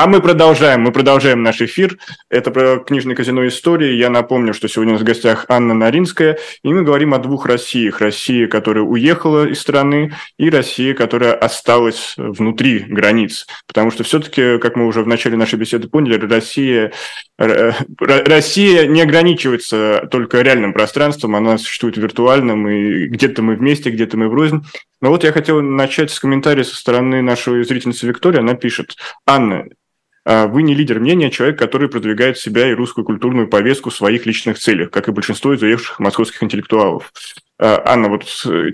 А 0.07 0.09
мы 0.09 0.21
продолжаем, 0.23 0.83
мы 0.83 0.92
продолжаем 0.92 1.42
наш 1.42 1.61
эфир. 1.61 1.99
Это 2.31 2.53
про 2.53 2.79
книжное 2.79 3.16
казино 3.16 3.45
истории. 3.49 3.95
Я 3.95 4.09
напомню, 4.09 4.55
что 4.55 4.69
сегодня 4.69 4.92
у 4.92 4.95
нас 4.95 5.03
в 5.03 5.05
гостях 5.05 5.47
Анна 5.49 5.75
Наринская, 5.75 6.38
и 6.62 6.73
мы 6.73 6.85
говорим 6.85 7.12
о 7.12 7.19
двух 7.19 7.45
Россиях. 7.47 8.01
Россия, 8.01 8.47
которая 8.47 8.85
уехала 8.85 9.49
из 9.49 9.59
страны, 9.59 10.14
и 10.38 10.49
Россия, 10.49 10.95
которая 10.95 11.35
осталась 11.35 12.14
внутри 12.16 12.85
границ. 12.87 13.49
Потому 13.66 13.90
что 13.90 14.05
все-таки, 14.05 14.59
как 14.59 14.77
мы 14.77 14.87
уже 14.87 15.03
в 15.03 15.09
начале 15.09 15.37
нашей 15.37 15.59
беседы 15.59 15.88
поняли, 15.88 16.25
Россия, 16.25 16.92
Россия 17.37 18.87
не 18.87 19.03
ограничивается 19.03 20.07
только 20.09 20.40
реальным 20.42 20.73
пространством, 20.73 21.35
она 21.35 21.59
существует 21.59 21.97
виртуальным, 21.97 22.69
и 22.69 23.09
где-то 23.09 23.42
мы 23.42 23.57
вместе, 23.57 23.90
где-то 23.90 24.16
мы 24.16 24.29
врознь. 24.29 24.62
Но 25.01 25.09
вот 25.09 25.25
я 25.25 25.33
хотел 25.33 25.61
начать 25.62 26.12
с 26.12 26.21
комментария 26.21 26.62
со 26.62 26.77
стороны 26.77 27.23
нашей 27.23 27.64
зрительницы 27.64 28.07
Виктории. 28.07 28.38
Она 28.38 28.55
пишет, 28.55 28.95
Анна, 29.27 29.64
вы 30.26 30.62
не 30.62 30.74
лидер 30.74 30.98
мнения, 30.98 31.28
а 31.28 31.30
человек, 31.30 31.58
который 31.58 31.88
продвигает 31.88 32.36
себя 32.36 32.68
и 32.68 32.74
русскую 32.74 33.04
культурную 33.04 33.48
повестку 33.48 33.90
в 33.90 33.94
своих 33.94 34.26
личных 34.26 34.58
целях, 34.58 34.90
как 34.90 35.08
и 35.08 35.12
большинство 35.12 35.54
из 35.54 35.62
уехавших 35.62 36.00
московских 36.00 36.42
интеллектуалов. 36.42 37.12
А, 37.58 37.82
Анна, 37.86 38.08
вот 38.08 38.24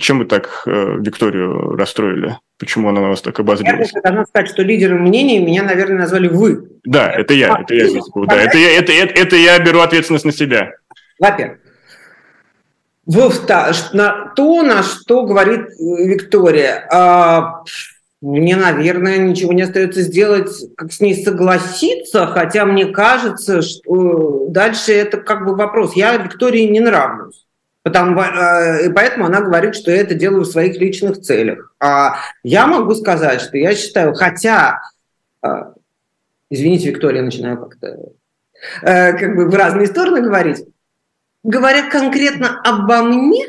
чем 0.01 0.19
вы 0.19 0.25
так 0.25 0.63
э, 0.67 0.97
Викторию 0.99 1.77
расстроили? 1.77 2.39
Почему 2.59 2.89
она 2.89 3.01
на 3.01 3.09
вас 3.11 3.23
так 3.23 3.39
обозлилась? 3.39 3.93
Я 3.93 4.01
должна 4.01 4.25
сказать, 4.27 4.49
что 4.49 4.63
лидером 4.63 5.03
мнения 5.03 5.39
меня, 5.41 5.63
наверное, 5.63 5.99
назвали 5.99 6.29
вы. 6.29 6.69
Да, 6.85 7.13
это 7.13 7.35
я, 7.35 7.59
это 7.61 7.75
я 7.75 7.89
здесь 7.89 8.09
был. 8.13 8.27
Да, 8.27 8.37
это, 8.43 8.59
я, 8.59 8.79
это, 8.79 8.93
это, 8.93 9.21
это 9.21 9.37
я 9.37 9.59
беру 9.59 9.81
ответственность 9.81 10.25
на 10.25 10.33
себя. 10.33 10.73
Во-первых. 11.19 11.59
На 13.05 14.33
то, 14.35 14.63
на 14.63 14.83
что 14.83 15.27
говорит 15.27 15.69
Виктория 15.79 16.89
мне, 18.23 18.55
наверное, 18.55 19.19
ничего 19.19 19.53
не 19.53 19.63
остается 19.63 20.01
сделать, 20.03 20.49
как 20.77 20.93
с 20.93 21.01
ней 21.01 21.23
согласиться, 21.25 22.29
хотя 22.29 22.65
мне 22.65 22.87
кажется, 22.87 23.63
что 23.63 24.47
дальше 24.49 24.93
это 24.93 25.17
как 25.17 25.45
бы 25.45 25.57
вопрос. 25.57 25.97
Я 25.97 26.17
Виктории 26.17 26.69
не 26.69 26.79
нравлюсь. 26.79 27.45
Потому, 27.83 28.21
э, 28.21 28.87
и 28.87 28.93
поэтому 28.93 29.27
она 29.27 29.41
говорит, 29.41 29.75
что 29.75 29.91
я 29.91 29.97
это 29.97 30.15
делаю 30.15 30.43
в 30.43 30.49
своих 30.49 30.79
личных 30.79 31.21
целях. 31.21 31.75
А 31.81 32.15
я 32.45 32.69
могу 32.69 32.95
сказать, 32.95 33.41
что 33.41 33.59
я 33.59 33.75
считаю, 33.75 34.15
хотя, 34.15 34.81
э, 35.45 35.49
извините, 36.49 36.91
Виктория, 36.91 37.23
начинаю 37.23 37.59
как-то 37.59 38.13
э, 38.83 39.19
как 39.19 39.35
бы 39.35 39.49
в 39.49 39.55
разные 39.57 39.89
стороны 39.89 40.21
говорить, 40.21 40.65
говоря 41.43 41.91
конкретно 41.91 42.61
обо 42.63 43.03
мне, 43.03 43.49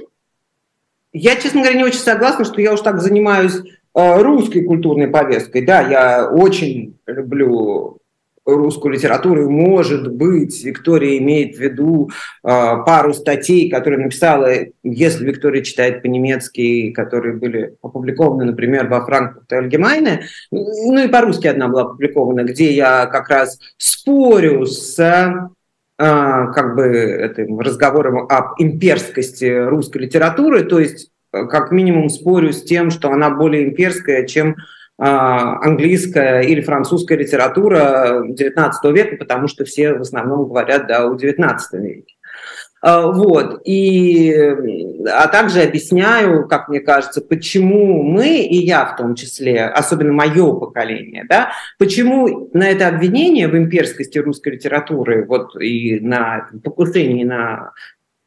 я, 1.12 1.36
честно 1.36 1.62
говоря, 1.62 1.78
не 1.78 1.84
очень 1.84 2.00
согласна, 2.00 2.44
что 2.44 2.60
я 2.60 2.74
уж 2.74 2.82
так 2.82 3.00
занимаюсь 3.00 3.62
Э, 3.62 3.83
русской 3.96 4.64
культурной 4.64 5.08
повесткой. 5.08 5.66
Да, 5.66 5.82
я 5.82 6.30
очень 6.30 6.98
люблю 7.06 8.00
русскую 8.46 8.94
литературу, 8.94 9.50
может 9.50 10.12
быть, 10.12 10.64
Виктория 10.64 11.18
имеет 11.18 11.56
в 11.56 11.60
виду 11.60 12.10
э, 12.10 12.48
пару 12.86 13.14
статей, 13.14 13.70
которые 13.70 14.04
написала, 14.04 14.50
если 14.84 15.26
Виктория 15.26 15.64
читает 15.64 16.02
по-немецки, 16.02 16.92
которые 16.92 17.36
были 17.36 17.76
опубликованы, 17.82 18.46
например, 18.46 18.88
во 18.88 19.06
Франкфурте 19.06 19.56
Альгемайне, 19.56 20.24
ну 20.52 20.98
и 20.98 21.08
по-русски 21.08 21.48
одна 21.48 21.70
была 21.70 21.84
опубликована, 21.84 22.44
где 22.44 22.74
я 22.74 23.06
как 23.06 23.30
раз 23.30 23.60
спорю 23.78 24.66
с 24.66 25.00
э, 25.00 25.34
как 25.98 26.76
бы 26.76 26.88
этим 26.88 27.60
разговором 27.60 28.28
об 28.30 28.56
имперскосости 28.60 29.46
русской 29.46 30.00
литературы, 30.00 30.64
то 30.64 30.80
есть 30.80 31.13
как 31.34 31.72
минимум 31.72 32.10
спорю 32.10 32.54
с 32.54 32.64
тем, 32.64 32.92
что 32.92 33.10
она 33.10 33.30
более 33.32 33.66
имперская, 33.66 34.26
чем 34.26 34.56
а, 34.98 35.60
английская 35.66 36.42
или 36.42 36.62
французская 36.62 37.18
литература 37.18 38.24
XIX 38.26 38.72
века, 38.94 39.18
потому 39.18 39.48
что 39.48 39.66
все 39.66 39.94
в 39.94 40.02
основном 40.02 40.48
говорят 40.48 40.88
да, 40.88 41.06
о 41.06 41.16
XIX 41.16 41.58
веке. 41.74 42.14
А, 42.82 43.08
вот. 43.08 43.62
И, 43.66 44.32
а 45.10 45.28
также 45.30 45.62
объясняю, 45.62 46.48
как 46.48 46.68
мне 46.68 46.80
кажется, 46.80 47.22
почему 47.22 48.04
мы, 48.04 48.40
и 48.40 48.58
я 48.58 48.86
в 48.86 48.96
том 48.96 49.16
числе, 49.16 49.66
особенно 49.66 50.14
мое 50.14 50.54
поколение, 50.54 51.26
да, 51.28 51.52
почему 51.80 52.50
на 52.54 52.70
это 52.70 52.88
обвинение 52.88 53.48
в 53.48 53.58
имперскости 53.58 54.20
русской 54.20 54.54
литературы 54.54 55.26
вот, 55.26 55.60
и 55.60 56.00
на 56.02 56.50
покушении 56.64 57.24
на 57.24 57.72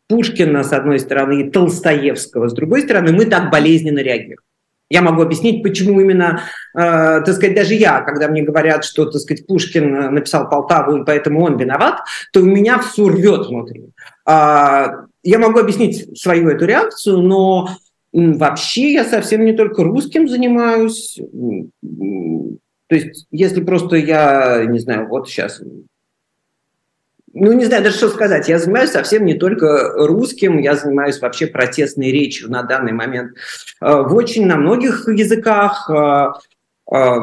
Пушкина, 0.09 0.63
с 0.63 0.73
одной 0.73 0.99
стороны, 0.99 1.41
и 1.41 1.51
Толстоевского, 1.51 2.49
с 2.49 2.55
другой 2.55 2.83
стороны, 2.83 3.13
мы 3.13 3.27
так 3.27 3.51
болезненно 3.51 3.99
реагируем. 3.99 4.41
Я 4.89 5.03
могу 5.03 5.23
объяснить, 5.23 5.65
почему 5.65 6.01
именно, 6.01 6.43
э, 6.75 6.79
так 6.79 7.29
сказать, 7.35 7.57
даже 7.57 7.75
я, 7.75 8.03
когда 8.03 8.29
мне 8.29 8.43
говорят, 8.43 8.85
что, 8.85 9.07
так 9.07 9.21
сказать, 9.21 9.47
Пушкин 9.47 10.15
написал 10.15 10.49
Полтаву, 10.49 10.99
и 10.99 11.05
поэтому 11.05 11.43
он 11.43 11.57
виноват, 11.59 12.01
то 12.33 12.41
у 12.41 12.45
меня 12.45 12.79
все 12.79 13.09
рвет 13.09 13.47
внутри. 13.47 13.87
Э, 14.29 14.87
я 15.25 15.39
могу 15.41 15.59
объяснить 15.59 16.17
свою 16.17 16.49
эту 16.51 16.67
реакцию, 16.67 17.19
но 17.19 17.69
вообще 18.13 18.93
я 18.93 19.05
совсем 19.05 19.45
не 19.45 19.55
только 19.55 19.83
русским 19.83 20.29
занимаюсь. 20.29 21.19
То 22.89 22.95
есть, 22.95 23.27
если 23.33 23.65
просто 23.65 23.97
я, 23.97 24.65
не 24.67 24.79
знаю, 24.79 25.09
вот 25.09 25.29
сейчас 25.29 25.61
ну, 27.39 27.53
не 27.53 27.67
знаю 27.67 27.85
даже, 27.85 27.99
что 27.99 28.09
сказать. 28.09 28.49
Я 28.49 28.59
занимаюсь 28.59 28.91
совсем 28.91 29.27
не 29.27 29.35
только 29.35 29.93
русским, 29.95 30.59
я 30.59 30.75
занимаюсь 30.75 31.21
вообще 31.21 31.47
протестной 31.47 32.11
речью 32.11 32.51
на 32.51 32.63
данный 32.63 32.93
момент 32.93 33.33
э, 33.83 33.87
в 33.87 34.15
очень 34.15 34.47
на 34.47 34.57
многих 34.57 35.07
языках. 35.07 35.91
Э, 35.91 36.29
э, 36.91 37.21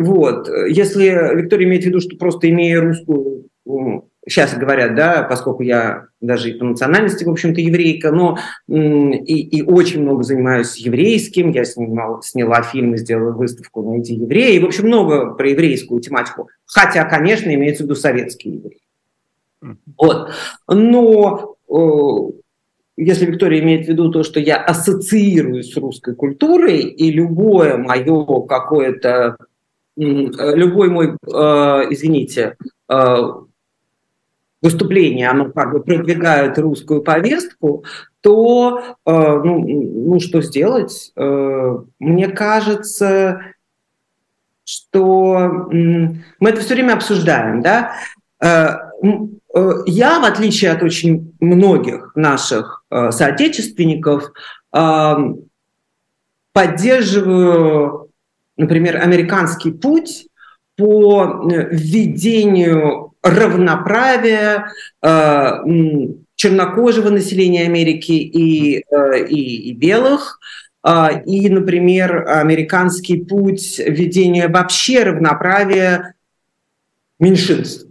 вот. 0.00 0.48
Если 0.68 1.36
Виктория 1.36 1.66
имеет 1.66 1.84
в 1.84 1.86
виду, 1.86 2.00
что 2.00 2.14
просто 2.18 2.50
имея 2.50 2.82
русскую, 2.82 3.48
сейчас 4.28 4.54
говорят, 4.54 4.94
да, 4.94 5.22
поскольку 5.22 5.62
я 5.62 6.08
даже 6.20 6.50
и 6.50 6.58
по 6.58 6.66
национальности, 6.66 7.24
в 7.24 7.30
общем-то, 7.30 7.60
еврейка, 7.62 8.10
но 8.10 8.38
и, 8.68 9.58
и 9.58 9.62
очень 9.62 10.02
много 10.02 10.24
занимаюсь 10.24 10.76
еврейским, 10.76 11.52
я 11.52 11.64
снимал, 11.64 12.22
сняла 12.22 12.60
фильм 12.62 12.94
и 12.94 12.98
сделала 12.98 13.32
выставку 13.32 13.82
«Найди 13.82 14.14
еврея», 14.14 14.58
и, 14.58 14.62
в 14.62 14.66
общем, 14.66 14.88
много 14.88 15.32
про 15.34 15.48
еврейскую 15.48 16.00
тематику, 16.00 16.48
хотя, 16.66 17.04
конечно, 17.04 17.54
имеется 17.54 17.82
в 17.82 17.86
виду 17.86 17.94
советские 17.94 18.56
евреи. 18.56 18.83
Вот. 19.96 20.30
Но 20.68 21.56
э, 21.68 22.40
если 22.96 23.26
Виктория 23.26 23.60
имеет 23.60 23.86
в 23.86 23.88
виду 23.88 24.10
то, 24.10 24.22
что 24.22 24.40
я 24.40 24.56
ассоциируюсь 24.56 25.72
с 25.72 25.76
русской 25.76 26.14
культурой, 26.14 26.80
и 26.80 27.10
любое 27.10 27.76
мое 27.76 28.42
какое-то, 28.46 29.36
любой 29.96 30.90
мой, 30.90 31.08
э, 31.08 31.86
извините, 31.90 32.56
э, 32.88 33.16
выступление, 34.62 35.28
оно 35.28 35.50
как 35.50 35.72
бы 35.72 35.80
продвигает 35.82 36.58
русскую 36.58 37.02
повестку, 37.02 37.84
то, 38.20 38.96
э, 39.04 39.10
ну, 39.12 39.58
ну 39.60 40.20
что 40.20 40.40
сделать? 40.40 41.12
Э, 41.16 41.78
мне 41.98 42.28
кажется, 42.28 43.40
что 44.64 45.68
мы 45.70 46.48
это 46.48 46.60
все 46.60 46.74
время 46.74 46.94
обсуждаем, 46.94 47.60
да? 47.60 47.92
Э, 49.04 49.70
я, 49.86 50.20
в 50.20 50.24
отличие 50.24 50.72
от 50.72 50.82
очень 50.82 51.34
многих 51.40 52.12
наших 52.16 52.84
соотечественников, 52.90 54.32
поддерживаю, 56.52 58.10
например, 58.56 58.96
американский 58.96 59.72
путь 59.72 60.28
по 60.76 61.42
введению 61.70 63.14
равноправия 63.22 64.72
чернокожего 66.34 67.10
населения 67.10 67.64
Америки 67.64 68.12
и, 68.12 68.78
э, 68.78 69.26
и, 69.28 69.70
и 69.70 69.72
белых, 69.72 70.38
а, 70.82 71.10
и, 71.24 71.48
например, 71.48 72.28
американский 72.28 73.24
путь 73.24 73.78
введения 73.78 74.48
вообще 74.48 75.04
равноправия 75.04 76.14
меньшинств. 77.18 77.86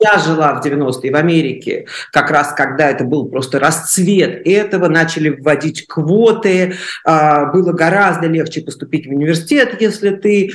Я 0.00 0.18
жила 0.18 0.54
в 0.54 0.64
90-е 0.64 1.12
в 1.12 1.16
Америке, 1.16 1.86
как 2.12 2.30
раз 2.30 2.54
когда 2.54 2.88
это 2.88 3.04
был 3.04 3.28
просто 3.28 3.58
расцвет 3.58 4.46
этого, 4.46 4.88
начали 4.88 5.28
вводить 5.28 5.86
квоты, 5.86 6.74
а, 7.04 7.46
было 7.52 7.72
гораздо 7.72 8.28
легче 8.28 8.62
поступить 8.62 9.06
в 9.06 9.10
университет, 9.10 9.76
если 9.80 10.10
ты, 10.10 10.52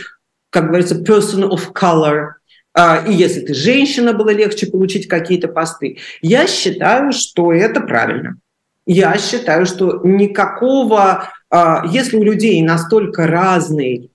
как 0.50 0.68
говорится, 0.68 0.96
person 0.96 1.48
of 1.48 1.74
color, 1.74 2.32
а, 2.76 3.04
и 3.08 3.14
если 3.14 3.42
ты 3.42 3.54
женщина, 3.54 4.14
было 4.14 4.32
легче 4.32 4.66
получить 4.66 5.08
какие-то 5.08 5.48
посты. 5.48 6.00
Я 6.22 6.48
считаю, 6.48 7.12
что 7.12 7.54
это 7.54 7.82
правильно. 7.82 8.38
Я 8.86 9.18
считаю, 9.18 9.66
что 9.66 10.02
никакого, 10.04 11.30
а, 11.52 11.86
если 11.88 12.18
у 12.18 12.24
людей 12.24 12.62
настолько 12.64 13.28
разный 13.28 14.10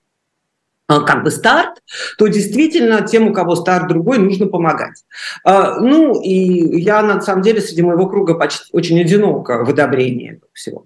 как 0.89 1.23
бы 1.23 1.29
старт, 1.29 1.83
то 2.17 2.25
действительно 2.27 3.01
тем, 3.01 3.27
у 3.27 3.33
кого 3.33 3.55
старт 3.55 3.87
другой, 3.87 4.17
нужно 4.17 4.47
помогать. 4.47 5.05
Ну, 5.45 6.19
и 6.19 6.81
я, 6.81 7.03
на 7.03 7.21
самом 7.21 7.43
деле, 7.43 7.61
среди 7.61 7.83
моего 7.83 8.07
круга 8.07 8.33
почти 8.33 8.65
очень 8.71 8.99
одиноко 8.99 9.63
в 9.63 9.69
одобрении 9.69 10.31
этого 10.31 10.49
всего. 10.53 10.85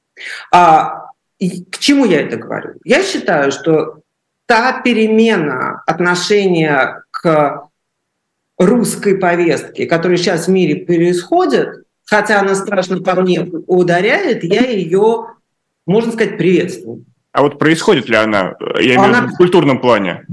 И 1.40 1.64
к 1.64 1.78
чему 1.78 2.06
я 2.06 2.22
это 2.22 2.36
говорю? 2.36 2.74
Я 2.84 3.02
считаю, 3.02 3.52
что 3.52 4.02
та 4.46 4.82
перемена 4.82 5.84
отношения 5.88 7.04
к 7.12 7.70
русской 8.58 9.18
повестке, 9.18 9.86
которая 9.86 10.18
сейчас 10.18 10.48
в 10.48 10.52
мире 10.52 10.86
происходит, 10.86 11.86
хотя 12.06 12.42
она 12.42 12.56
страшно 12.56 13.02
по 13.02 13.16
мне 13.22 13.42
ударяет, 13.42 14.44
я 14.44 14.62
ее, 14.70 15.28
можно 15.86 16.12
сказать, 16.12 16.38
приветствую. 16.38 17.06
А 17.34 17.42
вот 17.42 17.60
происходит 17.60 18.08
ли 18.08 18.16
она, 18.16 18.56
я 18.80 18.96
имею 18.96 19.12
в 19.12 19.18
виду 19.18 19.28
в 19.34 19.38
культурном 19.38 19.82
плане? 19.82 20.26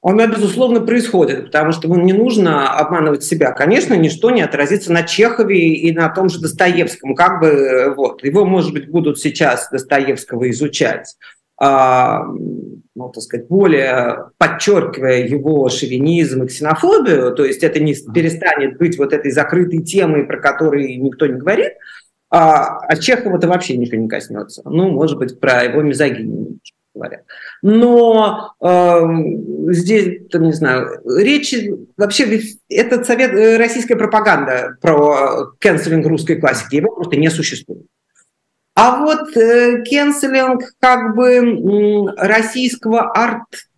Она, 0.00 0.26
безусловно, 0.26 0.80
происходит, 0.80 1.46
потому 1.46 1.72
что 1.72 1.88
не 1.88 2.12
нужно 2.12 2.72
обманывать 2.72 3.24
себя. 3.24 3.52
Конечно, 3.52 3.94
ничто 3.94 4.30
не 4.30 4.40
отразится 4.40 4.92
на 4.92 5.02
Чехове 5.02 5.74
и 5.74 5.92
на 5.92 6.08
том 6.08 6.28
же 6.28 6.40
Достоевском. 6.40 7.14
Как 7.14 7.40
бы, 7.40 7.92
вот, 7.94 8.24
его, 8.24 8.46
может 8.46 8.72
быть, 8.72 8.88
будут 8.88 9.18
сейчас 9.18 9.68
Достоевского 9.70 10.48
изучать. 10.50 11.16
А, 11.60 12.22
ну, 12.94 13.08
так 13.08 13.22
сказать, 13.22 13.48
более 13.48 14.30
подчеркивая 14.38 15.26
его 15.26 15.68
шовинизм 15.68 16.44
и 16.44 16.46
ксенофобию, 16.46 17.34
то 17.34 17.44
есть 17.44 17.64
это 17.64 17.80
не 17.80 17.94
перестанет 18.14 18.78
быть 18.78 18.96
вот 18.96 19.12
этой 19.12 19.32
закрытой 19.32 19.82
темой, 19.82 20.24
про 20.24 20.38
которую 20.38 20.86
никто 21.02 21.26
не 21.26 21.34
говорит, 21.34 21.72
а, 22.30 22.78
а 22.78 22.96
Чехова-то 22.96 23.48
вообще 23.48 23.76
никто 23.76 23.96
не 23.96 24.08
коснется. 24.08 24.62
Ну, 24.64 24.90
может 24.90 25.18
быть, 25.18 25.40
про 25.40 25.64
его 25.64 25.82
мизогинию 25.82 26.58
говорят. 26.98 27.22
Но 27.62 28.54
э, 28.60 29.02
здесь, 29.72 30.28
там, 30.30 30.42
не 30.42 30.52
знаю, 30.52 31.00
речь 31.04 31.54
вообще 31.96 32.40
этот 32.68 33.06
совет, 33.06 33.32
э, 33.32 33.56
российская 33.56 33.96
пропаганда 33.96 34.76
про 34.80 35.52
кэнселинг 35.58 36.06
русской 36.06 36.36
классики, 36.36 36.76
его 36.76 36.94
просто 36.94 37.16
не 37.16 37.30
существует. 37.30 37.86
А 38.74 39.00
вот 39.00 39.36
э, 39.36 39.82
кенселинг 39.84 40.62
как 40.80 41.16
бы 41.16 42.12
российского 42.16 43.10
арт, 43.12 43.68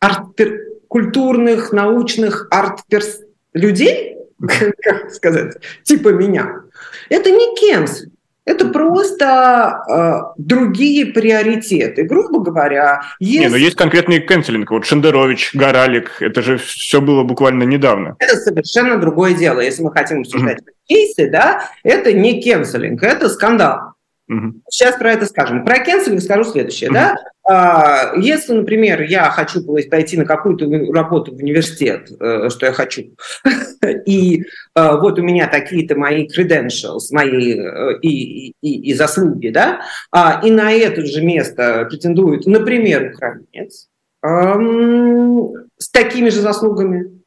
арт 0.00 0.40
культурных, 0.88 1.72
научных 1.72 2.48
арт-людей, 2.50 4.17
как 4.82 5.10
сказать, 5.12 5.56
типа 5.82 6.08
меня, 6.08 6.62
это 7.08 7.30
не 7.30 7.54
кенселинг. 7.56 8.12
Это 8.48 8.66
просто 8.68 9.82
э, 9.90 10.42
другие 10.42 11.04
приоритеты. 11.04 12.04
Грубо 12.04 12.40
говоря, 12.40 13.02
если... 13.20 13.44
Не, 13.44 13.50
но 13.50 13.56
есть 13.58 13.76
конкретный 13.76 14.20
кэнселинг. 14.20 14.70
Вот 14.70 14.86
Шендерович, 14.86 15.50
Горалик, 15.52 16.22
это 16.22 16.40
же 16.40 16.56
все 16.56 17.02
было 17.02 17.24
буквально 17.24 17.64
недавно. 17.64 18.16
Это 18.18 18.36
совершенно 18.36 18.96
другое 18.96 19.34
дело. 19.34 19.60
Если 19.60 19.82
мы 19.82 19.92
хотим 19.92 20.20
обсуждать 20.20 20.60
mm-hmm. 20.60 20.86
кейсы, 20.86 21.30
да, 21.30 21.68
это 21.82 22.14
не 22.14 22.40
кэнселинг, 22.42 23.02
это 23.02 23.28
скандал. 23.28 23.92
Угу. 24.28 24.62
Сейчас 24.70 24.96
про 24.96 25.12
это 25.12 25.26
скажем. 25.26 25.64
Про 25.64 25.78
кэнселинг 25.82 26.20
скажу 26.20 26.44
следующее. 26.44 26.90
Угу. 26.90 26.94
Да? 26.94 27.16
А, 27.50 28.12
если, 28.16 28.52
например, 28.52 29.00
я 29.02 29.30
хочу 29.30 29.62
пойти 29.62 30.18
на 30.18 30.26
какую-то 30.26 30.66
работу 30.92 31.34
в 31.34 31.38
университет, 31.38 32.10
э, 32.20 32.50
что 32.50 32.66
я 32.66 32.72
хочу, 32.72 33.14
и 34.04 34.42
э, 34.42 34.44
вот 34.74 35.18
у 35.18 35.22
меня 35.22 35.48
такие-то 35.48 35.96
мои 35.96 36.26
credentials, 36.26 37.04
мои 37.10 37.58
э, 37.58 38.00
и, 38.02 38.50
и, 38.50 38.90
и 38.90 38.92
заслуги, 38.92 39.48
да, 39.48 39.80
а, 40.12 40.42
и 40.44 40.50
на 40.50 40.72
это 40.72 41.06
же 41.06 41.22
место 41.22 41.86
претендует, 41.88 42.44
например, 42.46 43.14
украинец 43.14 43.88
с 44.20 45.90
такими 45.90 46.28
же 46.28 46.40
заслугами, 46.40 47.22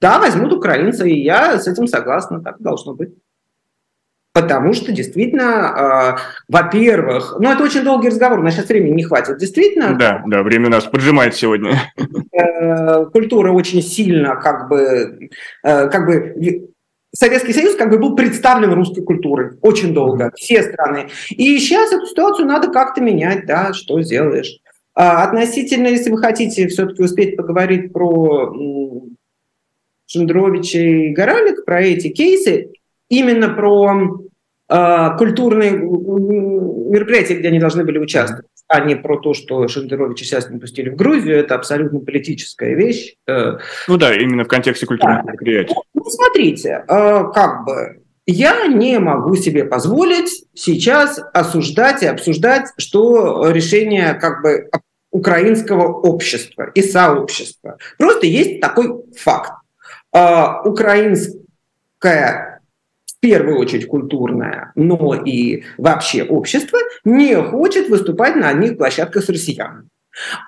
да, 0.00 0.18
возьмут 0.20 0.52
украинца, 0.52 1.06
и 1.06 1.18
я 1.18 1.58
с 1.58 1.66
этим 1.66 1.86
согласна, 1.86 2.42
так 2.42 2.60
должно 2.60 2.94
быть. 2.94 3.14
Потому 4.32 4.74
что 4.74 4.92
действительно, 4.92 6.16
э, 6.16 6.42
во-первых, 6.48 7.36
ну 7.40 7.50
это 7.50 7.64
очень 7.64 7.82
долгий 7.82 8.08
разговор, 8.08 8.38
у 8.38 8.42
нас 8.42 8.54
сейчас 8.54 8.68
времени 8.68 8.94
не 8.94 9.02
хватит. 9.02 9.38
Действительно. 9.38 9.96
Да, 9.96 10.22
да, 10.24 10.42
время 10.42 10.68
нас 10.68 10.84
поджимает 10.84 11.34
сегодня. 11.34 11.72
Э, 12.32 13.06
культура 13.06 13.50
очень 13.50 13.82
сильно 13.82 14.36
как 14.36 14.68
бы, 14.68 15.30
э, 15.64 15.88
как 15.88 16.06
бы 16.06 16.70
Советский 17.12 17.52
Союз 17.52 17.74
как 17.74 17.90
бы 17.90 17.98
был 17.98 18.14
представлен 18.14 18.72
русской 18.72 19.02
культурой 19.02 19.58
очень 19.62 19.92
долго, 19.92 20.30
все 20.36 20.62
страны. 20.62 21.08
И 21.30 21.58
сейчас 21.58 21.92
эту 21.92 22.06
ситуацию 22.06 22.46
надо 22.46 22.68
как-то 22.70 23.00
менять, 23.00 23.46
да, 23.46 23.72
что 23.72 24.00
сделаешь. 24.00 24.60
А 24.94 25.24
относительно, 25.24 25.88
если 25.88 26.10
вы 26.10 26.18
хотите 26.18 26.68
все-таки 26.68 27.02
успеть 27.02 27.36
поговорить 27.36 27.92
про 27.92 28.54
Шендровича 30.06 30.78
и 30.78 31.08
Горалик, 31.12 31.64
про 31.64 31.82
эти 31.82 32.08
кейсы, 32.08 32.70
именно 33.10 33.50
про 33.50 34.20
э, 34.70 35.08
культурные 35.18 35.72
мероприятия, 35.72 37.34
где 37.34 37.48
они 37.48 37.58
должны 37.58 37.84
были 37.84 37.98
участвовать, 37.98 38.46
а 38.68 38.80
не 38.80 38.96
про 38.96 39.18
то, 39.18 39.34
что 39.34 39.68
Шендеровича 39.68 40.24
сейчас 40.24 40.48
не 40.48 40.58
пустили 40.58 40.88
в 40.88 40.96
Грузию. 40.96 41.36
Это 41.36 41.56
абсолютно 41.56 42.00
политическая 42.00 42.74
вещь. 42.74 43.16
Э. 43.26 43.58
Ну 43.88 43.98
да, 43.98 44.14
именно 44.14 44.44
в 44.44 44.48
контексте 44.48 44.86
культурных 44.86 45.24
да. 45.24 45.32
мероприятий. 45.32 45.74
Ну, 45.92 46.04
смотрите, 46.04 46.84
э, 46.88 47.24
как 47.34 47.66
бы 47.66 48.00
я 48.26 48.66
не 48.68 48.98
могу 49.00 49.36
себе 49.36 49.64
позволить 49.64 50.44
сейчас 50.54 51.20
осуждать 51.34 52.02
и 52.02 52.06
обсуждать, 52.06 52.68
что 52.78 53.50
решение 53.50 54.14
как 54.14 54.42
бы 54.42 54.70
украинского 55.10 55.88
общества 55.88 56.70
и 56.74 56.82
сообщества. 56.82 57.76
Просто 57.98 58.26
есть 58.26 58.60
такой 58.60 59.02
факт. 59.16 59.52
Украинская 60.12 62.49
первую 63.20 63.58
очередь 63.58 63.86
культурное, 63.86 64.72
но 64.74 65.14
и 65.14 65.64
вообще 65.78 66.22
общество 66.24 66.78
не 67.04 67.34
хочет 67.36 67.88
выступать 67.88 68.36
на 68.36 68.48
одних 68.48 68.76
площадках 68.76 69.24
с 69.24 69.28
россиянами. 69.28 69.88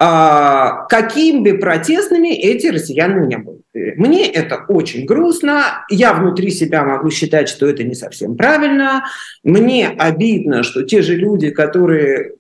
А, 0.01 0.87
какими 0.87 1.53
бы 1.53 1.59
протестными 1.59 2.29
эти 2.29 2.67
россияне 2.67 3.27
не 3.27 3.39
были. 3.39 3.63
Мне 3.97 4.31
это 4.31 4.65
очень 4.69 5.07
грустно. 5.07 5.85
Я 5.89 6.15
внутри 6.15 6.51
себя 6.51 6.85
могу 6.85 7.11
считать, 7.11 7.49
что 7.49 7.67
это 7.67 7.85
не 7.85 7.95
совсем 7.95 8.37
правильно. 8.37 9.05
Мне 9.45 9.89
обидно, 9.89 10.63
что 10.63 10.83
те 10.83 11.01
же 11.03 11.15
люди, 11.15 11.51
которые 11.51 12.33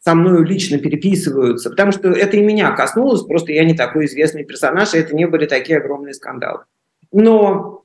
со 0.00 0.14
мной 0.14 0.44
лично 0.44 0.78
переписываются, 0.78 1.70
потому 1.70 1.92
что 1.92 2.10
это 2.10 2.36
и 2.36 2.42
меня 2.42 2.72
коснулось, 2.72 3.22
просто 3.22 3.52
я 3.52 3.64
не 3.64 3.74
такой 3.74 4.06
известный 4.06 4.44
персонаж, 4.44 4.94
и 4.94 4.98
это 4.98 5.14
не 5.14 5.26
были 5.26 5.46
такие 5.46 5.78
огромные 5.78 6.14
скандалы. 6.14 6.64
Но 7.12 7.81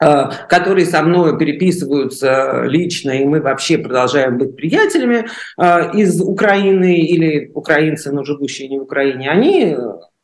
которые 0.00 0.86
со 0.86 1.02
мной 1.02 1.38
переписываются 1.38 2.62
лично, 2.64 3.10
и 3.10 3.24
мы 3.24 3.40
вообще 3.40 3.76
продолжаем 3.78 4.38
быть 4.38 4.56
приятелями 4.56 5.26
э, 5.58 5.92
из 5.94 6.20
Украины 6.20 7.00
или 7.00 7.50
украинцы, 7.52 8.10
но 8.10 8.24
живущие 8.24 8.68
не 8.68 8.78
в 8.78 8.82
Украине, 8.82 9.30
они 9.30 9.76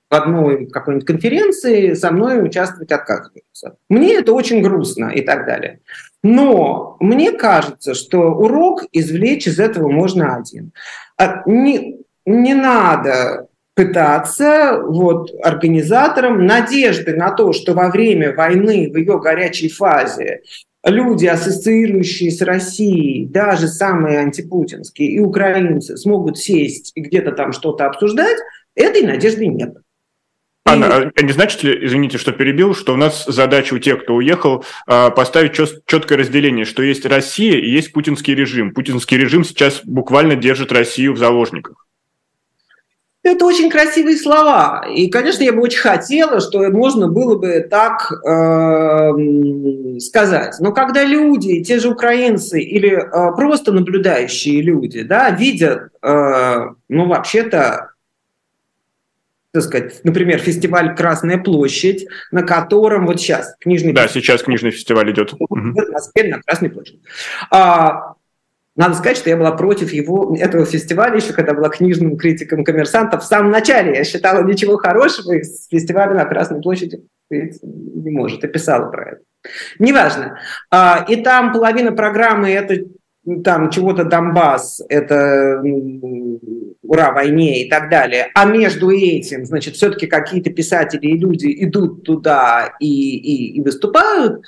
одной 0.09 0.66
какой-нибудь 0.66 1.07
конференции 1.07 1.95
со 1.95 2.11
мной 2.11 2.43
участвовать 2.43 2.93
отказываются. 2.93 3.77
Мне 3.89 4.14
это 4.14 4.33
очень 4.33 4.62
грустно 4.62 5.11
и 5.11 5.20
так 5.20 5.47
далее. 5.47 5.81
Но 6.22 6.97
мне 7.01 7.33
кажется, 7.33 7.95
что 7.95 8.33
урок 8.33 8.85
извлечь 8.93 9.47
из 9.47 9.59
этого 9.59 9.89
можно 9.89 10.37
один. 10.37 10.72
А 11.18 11.43
не, 11.47 11.99
не 12.24 12.55
надо 12.55 13.49
пытаться 13.77 14.81
вот, 14.83 15.31
организаторам 15.43 16.47
надежды 16.47 17.14
на 17.14 17.31
то, 17.31 17.53
что 17.53 17.74
во 17.74 17.91
время 17.91 18.35
войны, 18.35 18.91
в 18.91 18.97
ее 18.97 19.20
горячей 19.20 19.68
фазе, 19.68 20.41
люди, 20.83 21.27
ассоциирующие 21.27 22.31
с 22.31 22.41
Россией, 22.41 23.27
даже 23.27 23.68
самые 23.68 24.20
антипутинские 24.20 25.11
и 25.11 25.20
украинцы, 25.20 25.99
смогут 25.99 26.39
сесть 26.39 26.93
и 26.95 27.03
где-то 27.03 27.33
там 27.33 27.53
что-то 27.53 27.85
обсуждать, 27.85 28.39
этой 28.74 29.03
надежды 29.03 29.47
нет. 29.47 29.74
Анна, 30.64 31.12
а 31.14 31.22
не 31.22 31.33
значит 31.33 31.62
ли, 31.62 31.79
извините, 31.87 32.16
что 32.16 32.33
перебил, 32.33 32.74
что 32.74 32.95
у 32.95 32.97
нас 32.97 33.27
задача 33.27 33.74
у 33.74 33.79
тех, 33.79 34.03
кто 34.03 34.14
уехал, 34.14 34.64
а, 34.87 35.11
поставить 35.11 35.53
четкое 35.53 36.18
разделение, 36.18 36.64
что 36.64 36.83
есть 36.83 37.05
Россия 37.07 37.59
и 37.59 37.70
есть 37.70 37.93
путинский 37.93 38.35
режим. 38.35 38.72
Путинский 38.72 39.16
режим 39.16 39.45
сейчас 39.45 39.83
буквально 39.85 40.35
держит 40.35 40.72
Россию 40.72 41.12
в 41.12 41.18
заложниках. 41.18 41.86
Это 43.27 43.45
очень 43.45 43.68
красивые 43.68 44.16
слова. 44.16 44.87
И, 44.95 45.11
конечно, 45.11 45.43
я 45.43 45.53
бы 45.53 45.61
очень 45.61 45.81
хотела, 45.81 46.41
что 46.41 46.61
можно 46.70 47.09
было 47.09 47.37
бы 47.37 47.59
так 47.68 48.12
э, 48.24 49.99
сказать. 49.99 50.55
Но 50.61 50.70
когда 50.72 51.03
люди, 51.03 51.61
те 51.64 51.81
же 51.81 51.89
украинцы 51.89 52.61
или 52.61 52.93
э, 52.93 53.35
просто 53.35 53.72
наблюдающие 53.72 54.62
люди, 54.62 55.03
да, 55.03 55.31
видят, 55.31 55.91
э, 56.03 56.66
ну, 56.89 57.09
вообще-то, 57.09 57.91
так 59.51 59.62
сказать, 59.64 60.05
например, 60.05 60.39
фестиваль 60.39 60.95
«Красная 60.95 61.39
площадь», 61.39 62.07
на 62.31 62.45
котором 62.45 63.07
вот 63.07 63.20
сейчас 63.20 63.57
книжный... 63.59 63.93
Да, 63.93 64.07
сейчас 64.07 64.45
книжный 64.45 64.70
фестиваль 64.70 65.11
идет. 65.11 65.33
В 65.33 65.91
Москве 65.91 66.29
на 66.29 66.41
Красной 66.43 66.70
площади. 66.70 67.01
А, 67.51 68.14
надо 68.77 68.95
сказать, 68.95 69.16
что 69.16 69.31
я 69.31 69.37
была 69.37 69.53
против 69.53 69.93
его, 69.93 70.37
этого 70.39 70.64
фестиваля 70.64 71.16
еще, 71.16 71.33
когда 71.33 71.55
была 71.55 71.70
книжным 71.70 72.16
критиком 72.16 72.62
коммерсантов. 72.62 73.22
В 73.22 73.27
самом 73.27 73.51
начале 73.51 73.97
я 73.97 74.05
считала 74.05 74.45
ничего 74.45 74.77
хорошего 74.77 75.33
из 75.33 75.66
фестиваля 75.68 76.14
на 76.14 76.27
Красной 76.27 76.61
площади 76.61 77.03
не 77.31 78.11
может, 78.11 78.45
и 78.45 78.49
писала 78.49 78.91
про 78.91 79.12
это. 79.12 79.20
Неважно. 79.79 80.39
А, 80.70 81.05
и 81.09 81.16
там 81.16 81.53
половина 81.53 81.93
программы 81.93 82.51
это 82.51 82.85
там 83.43 83.70
чего-то 83.70 84.05
Донбасс, 84.05 84.83
это 84.89 85.61
ура 86.83 87.12
войне 87.12 87.64
и 87.64 87.68
так 87.68 87.91
далее. 87.91 88.29
А 88.35 88.45
между 88.45 88.91
этим, 88.91 89.45
значит, 89.45 89.74
все-таки 89.74 90.07
какие-то 90.07 90.51
писатели 90.51 91.07
и 91.07 91.18
люди 91.18 91.53
идут 91.64 92.05
туда 92.05 92.74
и, 92.79 93.16
и, 93.16 93.57
и 93.57 93.61
выступают. 93.61 94.45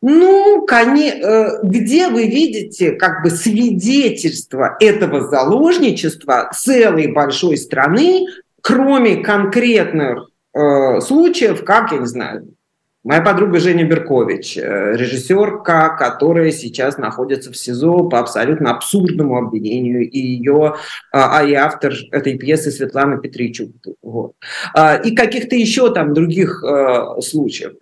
Ну, 0.00 0.64
э, 0.64 1.58
где 1.64 2.08
вы 2.08 2.28
видите 2.28 2.92
как 2.92 3.22
бы 3.24 3.30
свидетельство 3.30 4.76
этого 4.78 5.28
заложничества 5.28 6.50
целой 6.54 7.08
большой 7.08 7.56
страны, 7.56 8.26
кроме 8.62 9.16
конкретных 9.16 10.30
э, 10.54 11.00
случаев, 11.00 11.64
как, 11.64 11.90
я 11.90 11.98
не 11.98 12.06
знаю, 12.06 12.54
моя 13.02 13.22
подруга 13.22 13.58
Женя 13.58 13.86
Беркович, 13.86 14.56
э, 14.56 14.96
режиссерка, 14.96 15.96
которая 15.98 16.52
сейчас 16.52 16.96
находится 16.96 17.50
в 17.50 17.56
СИЗО 17.56 18.04
по 18.04 18.20
абсолютно 18.20 18.70
абсурдному 18.70 19.36
обвинению, 19.36 20.08
и 20.08 20.18
ее, 20.18 20.76
а 21.10 21.42
и 21.42 21.54
автор 21.54 21.92
этой 22.12 22.38
пьесы 22.38 22.70
Светлана 22.70 23.18
Петричук. 23.18 23.70
Вот. 24.00 24.34
А, 24.74 24.94
и 24.94 25.12
каких-то 25.16 25.56
еще 25.56 25.92
там 25.92 26.14
других 26.14 26.62
э, 26.62 27.20
случаев 27.20 27.72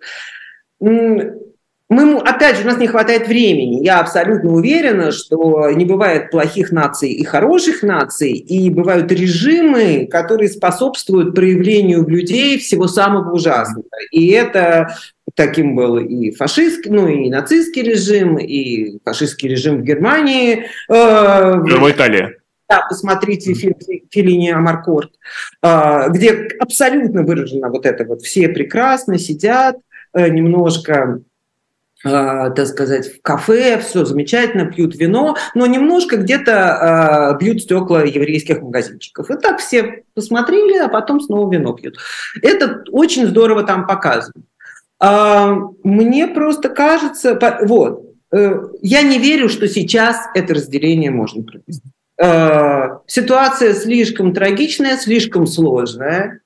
мы, 1.89 2.17
опять 2.19 2.57
же, 2.57 2.63
у 2.63 2.65
нас 2.65 2.77
не 2.77 2.87
хватает 2.87 3.27
времени. 3.27 3.83
Я 3.83 4.01
абсолютно 4.01 4.51
уверена, 4.51 5.11
что 5.11 5.69
не 5.71 5.85
бывает 5.85 6.31
плохих 6.31 6.71
наций 6.71 7.11
и 7.11 7.23
хороших 7.23 7.81
наций, 7.81 8.33
и 8.33 8.69
бывают 8.69 9.09
режимы, 9.11 10.05
которые 10.11 10.49
способствуют 10.49 11.33
проявлению 11.33 12.03
в 12.03 12.09
людей 12.09 12.59
всего 12.59 12.87
самого 12.87 13.31
ужасного. 13.31 13.85
И 14.11 14.27
это 14.31 14.97
таким 15.33 15.75
был 15.75 15.97
и 15.97 16.31
фашистский, 16.31 16.91
ну 16.91 17.07
и 17.07 17.29
нацистский 17.29 17.83
режим, 17.83 18.37
и 18.37 18.99
фашистский 19.05 19.47
режим 19.49 19.81
в 19.81 19.83
Германии. 19.83 20.65
Э, 20.89 21.53
в 21.55 21.89
Италии. 21.89 22.35
Да, 22.69 22.81
посмотрите 22.89 23.53
фильм 23.53 23.75
Филини 24.11 24.49
Амаркорт, 24.49 25.11
э, 25.63 26.09
где 26.09 26.49
абсолютно 26.59 27.23
выражено 27.23 27.69
вот 27.69 27.85
это 27.85 28.03
вот. 28.03 28.23
Все 28.23 28.49
прекрасно 28.49 29.17
сидят, 29.17 29.77
э, 30.13 30.27
немножко 30.27 31.21
так 32.07 32.67
сказать, 32.67 33.07
в 33.07 33.21
кафе, 33.21 33.79
все 33.79 34.05
замечательно, 34.05 34.65
пьют 34.65 34.95
вино, 34.95 35.35
но 35.55 35.65
немножко 35.65 36.17
где-то 36.17 37.35
э, 37.35 37.43
бьют 37.43 37.61
стекла 37.61 38.03
еврейских 38.03 38.61
магазинчиков. 38.61 39.29
И 39.29 39.37
так 39.37 39.59
все 39.59 40.03
посмотрели, 40.13 40.77
а 40.77 40.89
потом 40.89 41.21
снова 41.21 41.51
вино 41.51 41.73
пьют. 41.73 41.97
Это 42.41 42.83
очень 42.91 43.27
здорово 43.27 43.63
там 43.63 43.87
показано. 43.87 44.43
Э, 45.01 45.55
мне 45.83 46.27
просто 46.27 46.69
кажется, 46.69 47.39
вот, 47.63 48.03
э, 48.31 48.61
я 48.81 49.01
не 49.01 49.19
верю, 49.19 49.49
что 49.49 49.67
сейчас 49.67 50.17
это 50.33 50.53
разделение 50.53 51.11
можно 51.11 51.43
провести. 51.43 51.89
Ситуация 53.05 53.75
слишком 53.75 54.33
трагичная, 54.33 54.97
слишком 54.97 55.45
сложная. 55.45 56.41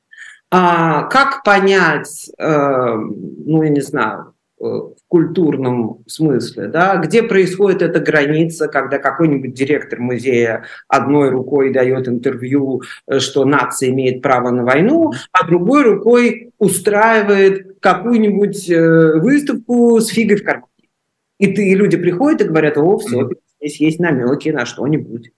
А, 0.54 1.04
как 1.04 1.44
понять, 1.44 2.30
э, 2.38 2.96
ну, 2.98 3.64
я 3.64 3.70
не 3.70 3.80
знаю, 3.80 4.34
Э, 4.62 4.94
культурном 5.12 6.06
смысле, 6.08 6.68
да, 6.68 6.96
где 6.96 7.22
происходит 7.22 7.82
эта 7.82 8.00
граница, 8.00 8.70
когда 8.70 8.98
какой-нибудь 8.98 9.54
директор 9.54 10.00
музея 10.00 10.64
одной 10.88 11.30
рукой 11.30 11.74
дает 11.74 12.08
интервью, 12.08 12.84
э, 13.08 13.20
что 13.20 13.44
нация 13.44 13.90
имеет 13.90 14.22
право 14.22 14.52
на 14.52 14.64
войну, 14.64 15.12
а 15.34 15.46
другой 15.46 15.84
рукой 15.84 16.54
устраивает 16.60 17.78
какую-нибудь 17.82 18.70
э, 18.70 19.20
выставку 19.20 20.00
с 20.00 20.08
фигой 20.08 20.38
в 20.38 20.46
кармане. 20.46 20.68
И, 21.40 21.48
ты, 21.48 21.68
и 21.68 21.76
люди 21.76 21.98
приходят 21.98 22.40
и 22.40 22.46
говорят, 22.46 22.78
о, 22.78 22.98
все, 22.98 23.32
здесь 23.60 23.82
есть 23.82 24.00
намеки 24.00 24.48
на 24.48 24.66
что-нибудь. 24.66 25.32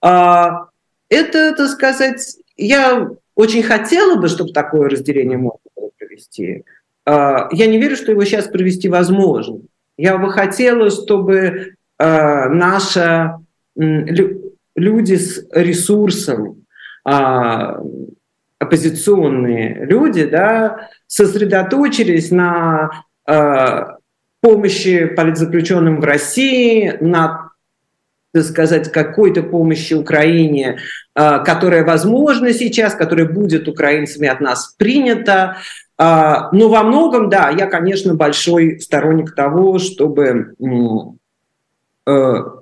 А, 0.00 0.68
это, 1.10 1.54
так 1.54 1.68
сказать, 1.68 2.38
я 2.56 3.10
очень 3.34 3.62
хотела 3.62 4.18
бы, 4.18 4.28
чтобы 4.28 4.54
такое 4.54 4.88
разделение 4.88 5.36
можно 5.36 5.60
было 5.76 5.90
провести. 5.98 6.64
А, 7.10 7.48
я 7.50 7.66
не 7.66 7.78
верю, 7.78 7.96
что 7.96 8.12
его 8.12 8.24
сейчас 8.24 8.46
провести 8.46 8.88
возможно. 8.88 9.62
Я 9.96 10.16
бы 10.16 10.30
хотела, 10.30 10.90
чтобы 10.90 11.74
а, 11.98 12.48
наши 12.48 13.32
люди 13.74 15.14
с 15.14 15.44
ресурсом, 15.50 16.64
а, 17.04 17.80
оппозиционные 18.60 19.86
люди, 19.86 20.24
да, 20.24 20.88
сосредоточились 21.06 22.30
на 22.30 22.90
помощи 24.40 25.06
политзаключенным 25.06 26.00
в 26.00 26.04
России, 26.04 26.96
на 27.00 27.50
так 28.32 28.44
сказать, 28.44 28.92
какой-то 28.92 29.42
помощи 29.42 29.94
Украине, 29.94 30.78
которая 31.44 31.84
возможна 31.84 32.52
сейчас, 32.52 32.94
которая 32.94 33.26
будет 33.26 33.68
украинцами 33.68 34.28
от 34.28 34.40
нас 34.40 34.74
принята, 34.78 35.58
а, 36.02 36.48
но 36.52 36.70
во 36.70 36.82
многом, 36.82 37.28
да, 37.28 37.50
я, 37.50 37.66
конечно, 37.66 38.14
большой 38.14 38.80
сторонник 38.80 39.34
того, 39.34 39.78
чтобы 39.78 40.54
э, 42.06 42.12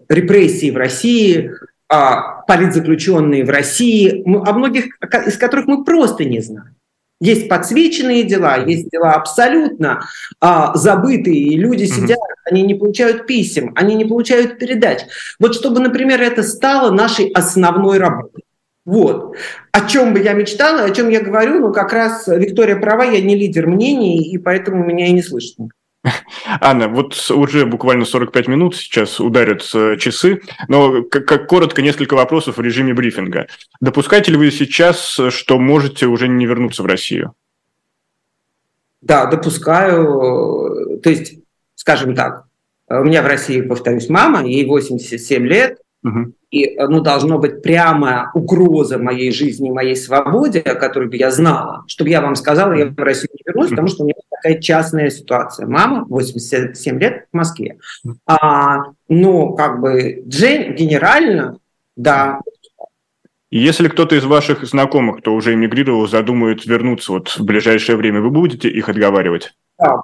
репрессии 0.09 0.73
в 0.73 0.77
России, 0.77 1.53
а, 1.89 2.43
политзаключенные 2.49 3.45
в 3.45 3.51
России, 3.51 4.25
о 4.27 4.53
многих 4.53 4.87
из 5.25 5.39
которых 5.39 5.69
мы 5.69 5.85
просто 5.85 6.25
не 6.25 6.41
знаем. 6.41 6.75
Есть 7.21 7.49
подсвеченные 7.49 8.25
дела, 8.25 8.57
есть 8.57 8.91
дела 8.91 9.13
абсолютно 9.13 10.03
а, 10.41 10.77
забытые, 10.77 11.37
и 11.37 11.57
люди 11.57 11.85
сидят, 11.85 12.19
они 12.45 12.63
не 12.63 12.75
получают 12.75 13.29
писем, 13.29 13.73
они 13.77 13.95
не 13.95 14.05
получают 14.05 14.59
передач. 14.59 15.03
Вот 15.39 15.55
чтобы, 15.55 15.79
например, 15.79 16.21
это 16.21 16.43
стало 16.43 16.91
нашей 16.91 17.29
основной 17.31 17.99
работой. 17.99 18.43
Вот. 18.89 19.37
О 19.71 19.87
чем 19.87 20.15
бы 20.15 20.21
я 20.21 20.33
мечтала, 20.33 20.85
о 20.85 20.91
чем 20.91 21.11
я 21.11 21.21
говорю, 21.21 21.61
ну 21.61 21.75
как 21.75 21.93
раз 21.93 22.27
Виктория 22.27 22.75
права, 22.75 23.05
я 23.05 23.21
не 23.21 23.35
лидер 23.37 23.67
мнений, 23.67 24.33
и 24.33 24.39
поэтому 24.39 24.83
меня 24.83 25.09
и 25.09 25.13
не 25.13 25.21
слышно. 25.23 25.69
Анна, 26.63 26.89
вот 26.89 27.15
уже 27.31 27.67
буквально 27.67 28.07
45 28.07 28.49
минут 28.49 28.77
сейчас 28.77 29.21
ударят 29.21 29.71
э, 29.75 29.99
часы, 29.99 30.41
но 30.69 31.03
как, 31.03 31.27
как 31.27 31.47
коротко 31.49 31.83
несколько 31.83 32.15
вопросов 32.15 32.57
в 32.57 32.63
режиме 32.63 32.95
брифинга. 32.95 33.49
Допускаете 33.83 34.33
ли 34.33 34.39
вы 34.39 34.51
сейчас, 34.51 35.21
что 35.29 35.59
можете 35.59 36.07
уже 36.07 36.27
не 36.27 36.47
вернуться 36.47 36.83
в 36.83 36.87
Россию? 36.87 37.35
Да, 39.03 39.27
допускаю. 39.27 40.99
То 41.03 41.11
есть, 41.11 41.35
скажем 41.75 42.15
так, 42.15 42.45
у 42.89 43.05
меня 43.05 43.23
в 43.23 43.27
России, 43.27 43.61
повторюсь, 43.61 44.09
мама, 44.09 44.47
ей 44.47 44.65
87 44.65 45.47
лет, 45.47 45.79
угу. 46.03 46.33
и 46.51 46.77
ну, 46.79 47.01
должно 47.01 47.39
быть 47.39 47.63
прямо 47.63 48.31
угроза 48.35 48.99
моей 48.99 49.31
жизни, 49.33 49.71
моей 49.71 49.97
свободе, 49.97 50.61
о 50.61 50.75
которой 50.75 51.09
бы 51.09 51.17
я 51.17 51.31
знала, 51.31 51.85
чтобы 51.87 52.11
я 52.11 52.21
вам 52.21 52.35
сказала, 52.35 52.73
я 52.73 52.87
в 52.87 52.99
Россию 52.99 53.31
не 53.33 53.43
вернусь, 53.47 53.71
потому 53.71 53.89
что 53.89 54.03
у 54.03 54.07
меня 54.07 54.15
такая 54.31 54.61
частная 54.61 55.11
ситуация. 55.11 55.67
Мама 55.67 56.05
87 56.09 56.99
лет 56.99 57.27
в 57.33 57.37
Москве. 57.37 57.79
А, 58.27 58.83
но 59.09 59.53
как 59.53 59.81
бы 59.81 60.23
Джейн 60.27 60.75
генерально, 60.75 61.59
да, 61.97 62.41
если 63.51 63.89
кто-то 63.89 64.15
из 64.15 64.25
ваших 64.25 64.65
знакомых, 64.67 65.21
кто 65.21 65.35
уже 65.35 65.55
эмигрировал, 65.55 66.07
задумает 66.07 66.67
вернуться 66.67 67.13
вот 67.13 67.29
в 67.29 67.45
ближайшее 67.45 67.97
время, 67.97 68.21
вы 68.21 68.31
будете 68.31 68.69
их 68.69 68.91
отговаривать? 68.91 69.55
Да. 69.79 70.03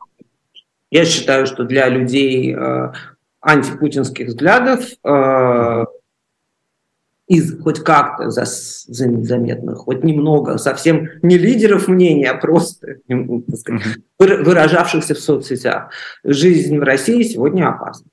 Я 0.90 1.04
считаю, 1.04 1.46
что 1.46 1.64
для 1.64 1.88
людей 1.88 2.54
э, 2.56 2.92
антипутинских 3.44 4.28
взглядов 4.28 4.84
э, 5.04 5.84
из 7.26 7.62
хоть 7.62 7.80
как-то 7.80 8.30
за, 8.30 8.44
заметных, 8.44 9.78
хоть 9.78 10.02
немного, 10.02 10.58
совсем 10.58 11.08
не 11.22 11.38
лидеров 11.38 11.88
мнения, 11.88 12.30
а 12.30 12.38
просто 12.38 12.96
сказать, 13.54 13.98
выражавшихся 14.18 15.14
в 15.14 15.18
соцсетях. 15.18 15.90
Жизнь 16.24 16.78
в 16.78 16.82
России 16.82 17.22
сегодня 17.22 17.68
опасна. 17.68 18.06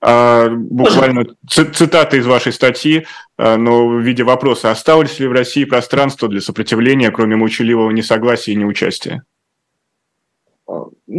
А, 0.00 0.48
буквально 0.48 1.26
цитата 1.46 2.16
из 2.16 2.26
вашей 2.26 2.52
статьи, 2.52 3.06
а, 3.36 3.56
но 3.56 3.88
в 3.88 4.00
виде 4.00 4.22
вопроса. 4.22 4.70
Осталось 4.70 5.18
ли 5.20 5.26
в 5.26 5.32
России 5.32 5.64
пространство 5.64 6.28
для 6.28 6.40
сопротивления, 6.40 7.10
кроме 7.10 7.36
молчаливого 7.36 7.90
несогласия 7.90 8.52
и 8.52 8.56
неучастия? 8.56 9.22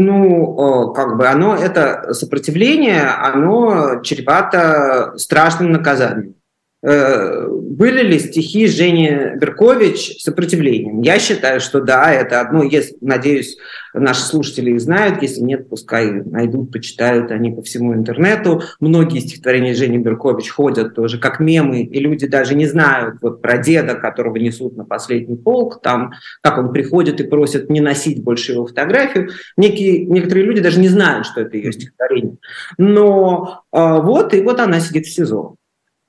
Ну, 0.01 0.93
как 0.93 1.17
бы 1.17 1.27
оно, 1.27 1.55
это 1.55 2.13
сопротивление, 2.13 3.03
оно 3.03 4.01
чревато 4.01 5.11
страшным 5.17 5.73
наказанием. 5.73 6.35
Э, 6.81 7.47
были 7.49 8.03
ли 8.03 8.19
стихи 8.19 8.67
Жени 8.67 9.35
Беркович 9.35 10.21
сопротивлением? 10.21 11.01
Я 11.01 11.19
считаю, 11.19 11.59
что 11.59 11.81
да, 11.81 12.11
это 12.13 12.39
одно, 12.39 12.63
если, 12.63 12.95
надеюсь, 13.01 13.57
наши 13.93 14.21
слушатели 14.21 14.71
их 14.71 14.79
знают, 14.79 15.21
если 15.21 15.41
нет, 15.41 15.67
пускай 15.67 16.09
найдут, 16.11 16.71
почитают 16.71 17.31
они 17.31 17.51
по 17.51 17.61
всему 17.63 17.93
интернету. 17.93 18.61
Многие 18.79 19.19
стихотворения 19.19 19.73
Жени 19.73 19.97
Беркович 19.97 20.49
ходят 20.49 20.95
тоже 20.95 21.19
как 21.19 21.41
мемы, 21.41 21.81
и 21.81 21.99
люди 21.99 22.27
даже 22.27 22.55
не 22.55 22.65
знают 22.65 23.15
вот 23.21 23.41
про 23.41 23.57
деда, 23.57 23.95
которого 23.95 24.37
несут 24.37 24.77
на 24.77 24.85
последний 24.85 25.35
полк, 25.35 25.81
там, 25.81 26.13
как 26.41 26.57
он 26.59 26.71
приходит 26.71 27.19
и 27.19 27.27
просит 27.27 27.69
не 27.69 27.81
носить 27.81 28.23
больше 28.23 28.53
его 28.53 28.65
фотографию. 28.65 29.29
Некие, 29.57 30.05
некоторые 30.05 30.45
люди 30.45 30.61
даже 30.61 30.79
не 30.79 30.87
знают, 30.87 31.25
что 31.25 31.41
это 31.41 31.57
ее 31.57 31.73
стихотворение. 31.73 32.37
Но 32.77 33.63
э, 33.73 34.01
вот, 34.01 34.33
и 34.33 34.41
вот 34.41 34.61
она 34.61 34.79
сидит 34.79 35.05
в 35.05 35.13
СИЗО. 35.13 35.58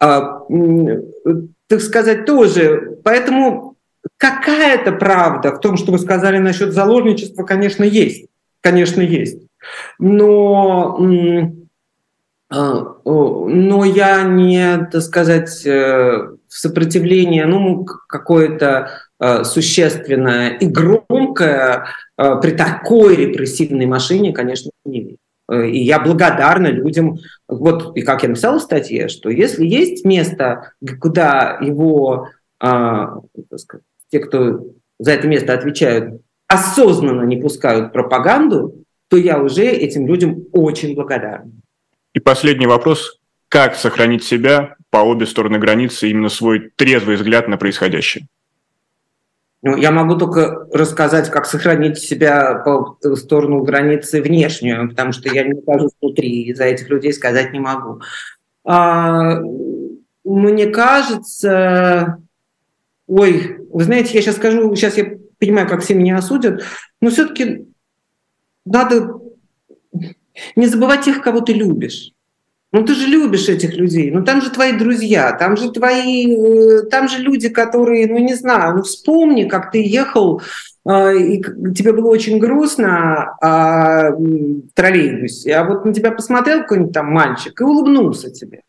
А, 0.00 0.40
так 1.68 1.80
сказать, 1.80 2.24
тоже. 2.24 2.98
Поэтому 3.04 3.76
какая-то 4.16 4.92
правда 4.92 5.54
в 5.54 5.60
том, 5.60 5.76
что 5.76 5.92
вы 5.92 5.98
сказали 5.98 6.38
насчет 6.38 6.72
заложничества, 6.72 7.44
конечно, 7.44 7.84
есть. 7.84 8.26
Конечно, 8.62 9.02
есть. 9.02 9.42
Но, 9.98 10.98
а, 12.50 12.96
но 13.04 13.84
я 13.84 14.22
не, 14.22 14.88
так 14.90 15.02
сказать, 15.02 15.64
э, 15.64 16.30
в 16.48 16.58
сопротивлении, 16.58 17.42
ну, 17.42 17.84
какое-то 17.84 18.90
э, 19.20 19.44
существенное 19.44 20.50
и 20.50 20.66
громкое 20.66 21.86
э, 22.18 22.36
при 22.42 22.50
такой 22.50 23.14
репрессивной 23.16 23.86
машине, 23.86 24.32
конечно, 24.32 24.70
не 24.84 25.00
вижу. 25.00 25.16
Э, 25.50 25.68
и 25.68 25.82
я 25.82 25.98
благодарна 25.98 26.68
людям, 26.68 27.18
вот 27.48 27.96
и 27.96 28.02
как 28.02 28.22
я 28.22 28.28
написала 28.28 28.58
в 28.58 28.62
статье, 28.62 29.08
что 29.08 29.30
если 29.30 29.66
есть 29.66 30.04
место, 30.04 30.72
куда 31.00 31.58
его, 31.60 32.28
а, 32.60 33.16
сказать, 33.56 33.84
те, 34.10 34.20
кто 34.20 34.66
за 34.98 35.12
это 35.12 35.26
место 35.26 35.52
отвечают, 35.52 36.20
осознанно 36.46 37.22
не 37.22 37.36
пускают 37.36 37.92
пропаганду, 37.92 38.84
то 39.08 39.16
я 39.16 39.40
уже 39.40 39.64
этим 39.64 40.06
людям 40.06 40.44
очень 40.52 40.94
благодарна. 40.94 41.50
И 42.14 42.20
последний 42.20 42.66
вопрос. 42.66 43.18
Как 43.48 43.74
сохранить 43.74 44.22
себя 44.22 44.76
по 44.90 44.98
обе 44.98 45.26
стороны 45.26 45.58
границы, 45.58 46.08
именно 46.08 46.28
свой 46.28 46.70
трезвый 46.76 47.16
взгляд 47.16 47.48
на 47.48 47.56
происходящее? 47.56 48.26
Ну, 49.62 49.76
я 49.76 49.90
могу 49.90 50.16
только 50.16 50.66
рассказать, 50.72 51.30
как 51.30 51.44
сохранить 51.44 51.98
себя 51.98 52.54
по 52.54 52.98
сторону 53.16 53.62
границы 53.62 54.22
внешнюю, 54.22 54.88
потому 54.88 55.12
что 55.12 55.28
я 55.28 55.44
не 55.44 55.52
нахожусь 55.52 55.92
внутри, 56.00 56.44
и 56.44 56.54
за 56.54 56.64
этих 56.64 56.88
людей 56.88 57.12
сказать 57.12 57.52
не 57.52 57.60
могу. 57.60 58.00
А, 58.64 59.38
мне 60.24 60.66
кажется, 60.68 62.22
ой, 63.06 63.58
вы 63.70 63.84
знаете, 63.84 64.14
я 64.14 64.22
сейчас 64.22 64.36
скажу, 64.36 64.74
сейчас 64.74 64.96
я 64.96 65.18
понимаю, 65.38 65.68
как 65.68 65.82
все 65.82 65.94
меня 65.94 66.16
осудят, 66.16 66.62
но 67.02 67.10
все-таки 67.10 67.66
надо 68.64 69.20
не 70.56 70.66
забывать 70.66 71.04
тех, 71.04 71.20
кого 71.20 71.40
ты 71.40 71.52
любишь. 71.52 72.12
Ну 72.72 72.84
ты 72.84 72.94
же 72.94 73.06
любишь 73.06 73.48
этих 73.48 73.74
людей, 73.74 74.12
ну 74.12 74.24
там 74.24 74.40
же 74.40 74.50
твои 74.50 74.72
друзья, 74.72 75.32
там 75.32 75.56
же 75.56 75.72
твои, 75.72 76.36
э, 76.36 76.82
там 76.82 77.08
же 77.08 77.18
люди, 77.18 77.48
которые, 77.48 78.06
ну 78.06 78.18
не 78.18 78.34
знаю, 78.34 78.76
ну 78.76 78.82
вспомни, 78.82 79.48
как 79.48 79.72
ты 79.72 79.82
ехал, 79.82 80.40
э, 80.88 81.18
и 81.18 81.42
тебе 81.74 81.92
было 81.92 82.08
очень 82.08 82.38
грустно 82.38 83.34
а, 83.40 84.12
троллейбусе, 84.74 85.52
а 85.56 85.64
вот 85.64 85.84
на 85.84 85.92
тебя 85.92 86.12
посмотрел 86.12 86.60
какой-нибудь 86.60 86.92
там 86.92 87.06
мальчик 87.06 87.60
и 87.60 87.64
улыбнулся 87.64 88.30
тебе. 88.30 88.62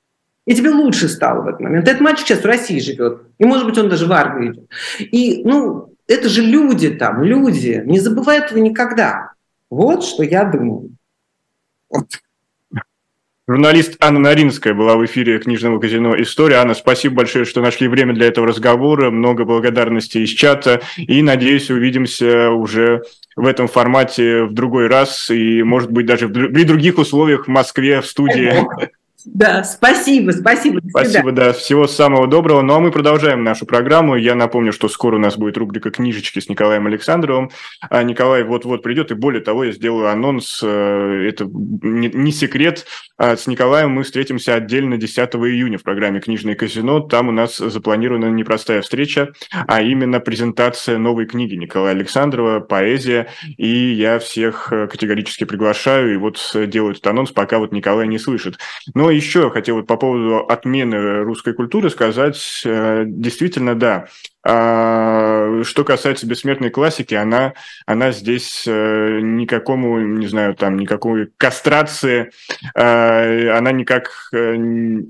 И 0.47 0.55
тебе 0.55 0.71
лучше 0.71 1.07
стало 1.07 1.43
в 1.43 1.47
этот 1.47 1.61
момент. 1.61 1.87
Этот 1.87 2.01
мальчик 2.01 2.25
сейчас 2.25 2.39
в 2.39 2.45
России 2.45 2.79
живет. 2.79 3.21
И, 3.37 3.45
может 3.45 3.67
быть, 3.67 3.77
он 3.77 3.89
даже 3.89 4.07
в 4.07 4.11
армию 4.11 4.53
идет. 4.53 4.69
И, 4.99 5.43
ну, 5.45 5.93
это 6.07 6.29
же 6.29 6.41
люди 6.41 6.89
там, 6.89 7.23
люди. 7.23 7.83
Не 7.85 7.99
забывай 7.99 8.39
этого 8.39 8.57
никогда. 8.57 9.33
Вот 9.69 10.03
что 10.03 10.23
я 10.23 10.43
думаю. 10.43 10.89
Вот. 11.89 12.07
Журналист 13.47 13.97
Анна 13.99 14.19
Наринская 14.19 14.75
была 14.75 14.95
в 14.95 15.05
эфире 15.05 15.39
книжного 15.39 15.79
казино 15.79 16.15
«История». 16.21 16.57
Анна, 16.57 16.75
спасибо 16.75 17.15
большое, 17.15 17.43
что 17.43 17.61
нашли 17.61 17.87
время 17.87 18.13
для 18.13 18.27
этого 18.27 18.45
разговора. 18.45 19.09
Много 19.09 19.45
благодарностей 19.45 20.23
из 20.23 20.29
чата. 20.29 20.81
И, 20.95 21.23
надеюсь, 21.23 21.71
увидимся 21.71 22.51
уже 22.51 23.01
в 23.35 23.47
этом 23.47 23.67
формате 23.67 24.43
в 24.43 24.53
другой 24.53 24.87
раз. 24.87 25.31
И, 25.31 25.63
может 25.63 25.91
быть, 25.91 26.05
даже 26.05 26.29
при 26.29 26.63
других 26.63 26.99
условиях 26.99 27.45
в 27.45 27.49
Москве, 27.49 28.01
в 28.01 28.05
студии. 28.05 28.53
Да, 29.25 29.63
спасибо, 29.63 30.31
спасибо. 30.31 30.79
Спасибо, 30.89 31.31
да. 31.31 31.53
Всего 31.53 31.87
самого 31.87 32.27
доброго. 32.27 32.61
Ну, 32.61 32.73
а 32.73 32.79
мы 32.79 32.91
продолжаем 32.91 33.43
нашу 33.43 33.65
программу. 33.65 34.15
Я 34.15 34.35
напомню, 34.35 34.73
что 34.73 34.89
скоро 34.89 35.17
у 35.17 35.19
нас 35.19 35.37
будет 35.37 35.57
рубрика 35.57 35.91
«Книжечки» 35.91 36.39
с 36.39 36.49
Николаем 36.49 36.87
Александровым. 36.87 37.51
А 37.89 38.03
Николай 38.03 38.43
вот-вот 38.43 38.81
придет, 38.81 39.11
и 39.11 39.15
более 39.15 39.41
того, 39.41 39.65
я 39.65 39.71
сделаю 39.71 40.09
анонс, 40.09 40.61
э, 40.63 41.25
это 41.27 41.45
не 41.47 42.31
секрет, 42.31 42.85
а 43.17 43.37
с 43.37 43.45
Николаем 43.45 43.91
мы 43.91 44.03
встретимся 44.03 44.55
отдельно 44.55 44.97
10 44.97 45.17
июня 45.35 45.77
в 45.77 45.83
программе 45.83 46.19
«Книжное 46.19 46.55
казино». 46.55 47.01
Там 47.01 47.27
у 47.27 47.31
нас 47.31 47.57
запланирована 47.57 48.25
непростая 48.25 48.81
встреча, 48.81 49.33
а 49.67 49.81
именно 49.81 50.19
презентация 50.19 50.97
новой 50.97 51.27
книги 51.27 51.55
Николая 51.55 51.93
Александрова 51.93 52.59
«Поэзия». 52.61 53.27
И 53.57 53.67
я 53.67 54.17
всех 54.17 54.73
э, 54.73 54.87
категорически 54.87 55.43
приглашаю, 55.43 56.13
и 56.13 56.17
вот 56.17 56.39
делаю 56.67 56.93
этот 56.93 57.05
анонс, 57.05 57.31
пока 57.31 57.59
вот 57.59 57.71
Николай 57.71 58.07
не 58.07 58.17
слышит. 58.17 58.57
Но 58.95 59.10
еще 59.11 59.49
хотел 59.49 59.75
вот 59.75 59.87
по 59.87 59.97
поводу 59.97 60.39
отмены 60.39 61.21
русской 61.21 61.53
культуры 61.53 61.89
сказать, 61.89 62.61
э, 62.65 63.03
действительно, 63.05 63.75
да. 63.75 64.07
А, 64.43 65.61
что 65.63 65.83
касается 65.83 66.25
бессмертной 66.25 66.69
классики, 66.71 67.13
она, 67.13 67.53
она 67.85 68.11
здесь 68.11 68.63
э, 68.67 69.19
никакому, 69.21 69.99
не 69.99 70.27
знаю, 70.27 70.55
там, 70.55 70.77
никакой 70.77 71.29
кастрации, 71.37 72.31
э, 72.73 73.49
она 73.49 73.71
никак, 73.71 74.29
в 74.31 75.03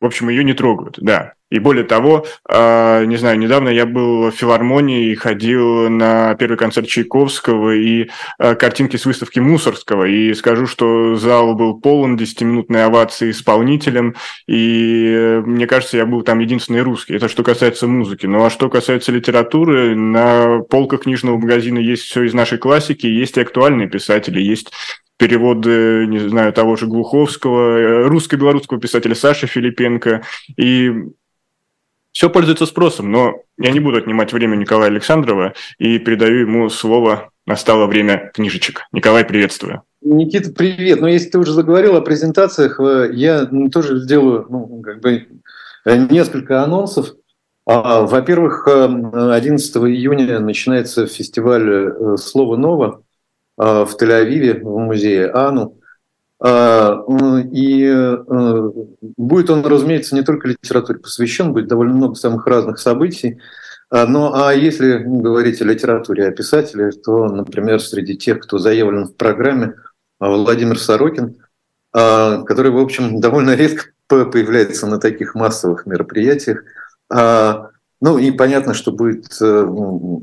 общем, 0.00 0.28
ее 0.28 0.44
не 0.44 0.54
трогают, 0.54 0.98
да. 1.00 1.34
И 1.52 1.58
более 1.58 1.84
того, 1.84 2.24
а, 2.48 3.04
не 3.04 3.16
знаю, 3.18 3.38
недавно 3.38 3.68
я 3.68 3.84
был 3.84 4.30
в 4.30 4.34
филармонии 4.34 5.10
и 5.10 5.14
ходил 5.14 5.90
на 5.90 6.34
первый 6.36 6.56
концерт 6.56 6.88
Чайковского 6.88 7.74
и 7.74 8.08
а, 8.38 8.54
картинки 8.54 8.96
с 8.96 9.04
выставки 9.04 9.38
Мусорского. 9.38 10.04
И 10.04 10.32
скажу, 10.32 10.66
что 10.66 11.14
зал 11.16 11.54
был 11.54 11.78
полон 11.78 12.16
10-минутной 12.16 12.86
овации 12.86 13.30
исполнителем. 13.30 14.14
И 14.46 15.12
э, 15.14 15.42
мне 15.42 15.66
кажется, 15.66 15.98
я 15.98 16.06
был 16.06 16.22
там 16.22 16.38
единственный 16.38 16.80
русский. 16.80 17.16
Это 17.16 17.28
что 17.28 17.42
касается 17.42 17.86
музыки. 17.86 18.24
Ну 18.24 18.42
а 18.42 18.48
что 18.48 18.70
касается 18.70 19.12
литературы, 19.12 19.94
на 19.94 20.60
полках 20.60 21.02
книжного 21.02 21.36
магазина 21.36 21.80
есть 21.80 22.04
все 22.04 22.22
из 22.22 22.32
нашей 22.32 22.56
классики, 22.56 23.06
есть 23.06 23.36
и 23.36 23.42
актуальные 23.42 23.90
писатели, 23.90 24.40
есть 24.40 24.72
переводы, 25.18 26.06
не 26.08 26.18
знаю, 26.18 26.52
того 26.54 26.76
же 26.76 26.86
Глуховского, 26.86 27.78
э, 27.78 28.06
русско-белорусского 28.08 28.80
писателя 28.80 29.14
Саши 29.14 29.46
Филипенко. 29.46 30.22
И 30.56 30.90
Все 32.12 32.28
пользуется 32.28 32.66
спросом, 32.66 33.10
но 33.10 33.42
я 33.58 33.72
не 33.72 33.80
буду 33.80 33.96
отнимать 33.96 34.32
время 34.32 34.56
Николая 34.56 34.90
Александрова 34.90 35.54
и 35.78 35.98
передаю 35.98 36.40
ему 36.40 36.68
слово 36.68 37.30
«Настало 37.46 37.86
время 37.86 38.30
книжечек». 38.34 38.82
Николай, 38.92 39.24
приветствую. 39.24 39.82
Никита, 40.02 40.52
привет. 40.52 41.00
Ну, 41.00 41.06
если 41.06 41.30
ты 41.30 41.38
уже 41.38 41.52
заговорил 41.52 41.96
о 41.96 42.02
презентациях, 42.02 42.78
э, 42.80 43.10
я 43.14 43.48
тоже 43.72 43.98
сделаю 43.98 44.46
ну, 44.50 44.82
как 44.82 45.00
бы 45.00 45.26
э, 45.86 45.96
несколько 46.10 46.62
анонсов. 46.62 47.14
А, 47.64 48.02
во-первых, 48.02 48.66
11 48.68 49.76
июня 49.76 50.40
начинается 50.40 51.06
фестиваль 51.06 52.16
«Слово 52.18 52.56
ново» 52.56 53.02
в 53.56 53.90
Тель-Авиве 54.00 54.60
в 54.60 54.78
музее 54.78 55.30
АНУ. 55.30 55.78
А, 56.44 57.04
и 57.52 57.84
э, 57.84 58.70
будет 59.16 59.48
он, 59.48 59.64
разумеется, 59.64 60.16
не 60.16 60.22
только 60.22 60.48
литературе 60.48 60.98
посвящен, 60.98 61.52
будет 61.52 61.68
довольно 61.68 61.94
много 61.94 62.16
самых 62.16 62.48
разных 62.48 62.80
событий. 62.80 63.38
А, 63.90 64.06
ну, 64.06 64.32
а 64.34 64.52
если 64.52 64.98
говорить 64.98 65.62
о 65.62 65.66
литературе, 65.66 66.26
о 66.26 66.32
писателе, 66.32 66.90
то, 66.90 67.28
например, 67.28 67.80
среди 67.80 68.16
тех, 68.16 68.40
кто 68.40 68.58
заявлен 68.58 69.06
в 69.06 69.14
программе, 69.14 69.74
а, 70.18 70.30
Владимир 70.30 70.80
Сорокин, 70.80 71.36
который, 71.92 72.70
в 72.70 72.78
общем, 72.78 73.20
довольно 73.20 73.54
редко 73.54 73.90
появляется 74.08 74.86
на 74.86 74.98
таких 74.98 75.34
массовых 75.34 75.84
мероприятиях. 75.84 76.64
Ну 78.04 78.18
и 78.18 78.32
понятно, 78.32 78.74
что 78.74 78.90
будет 78.90 79.26
э, 79.40 79.66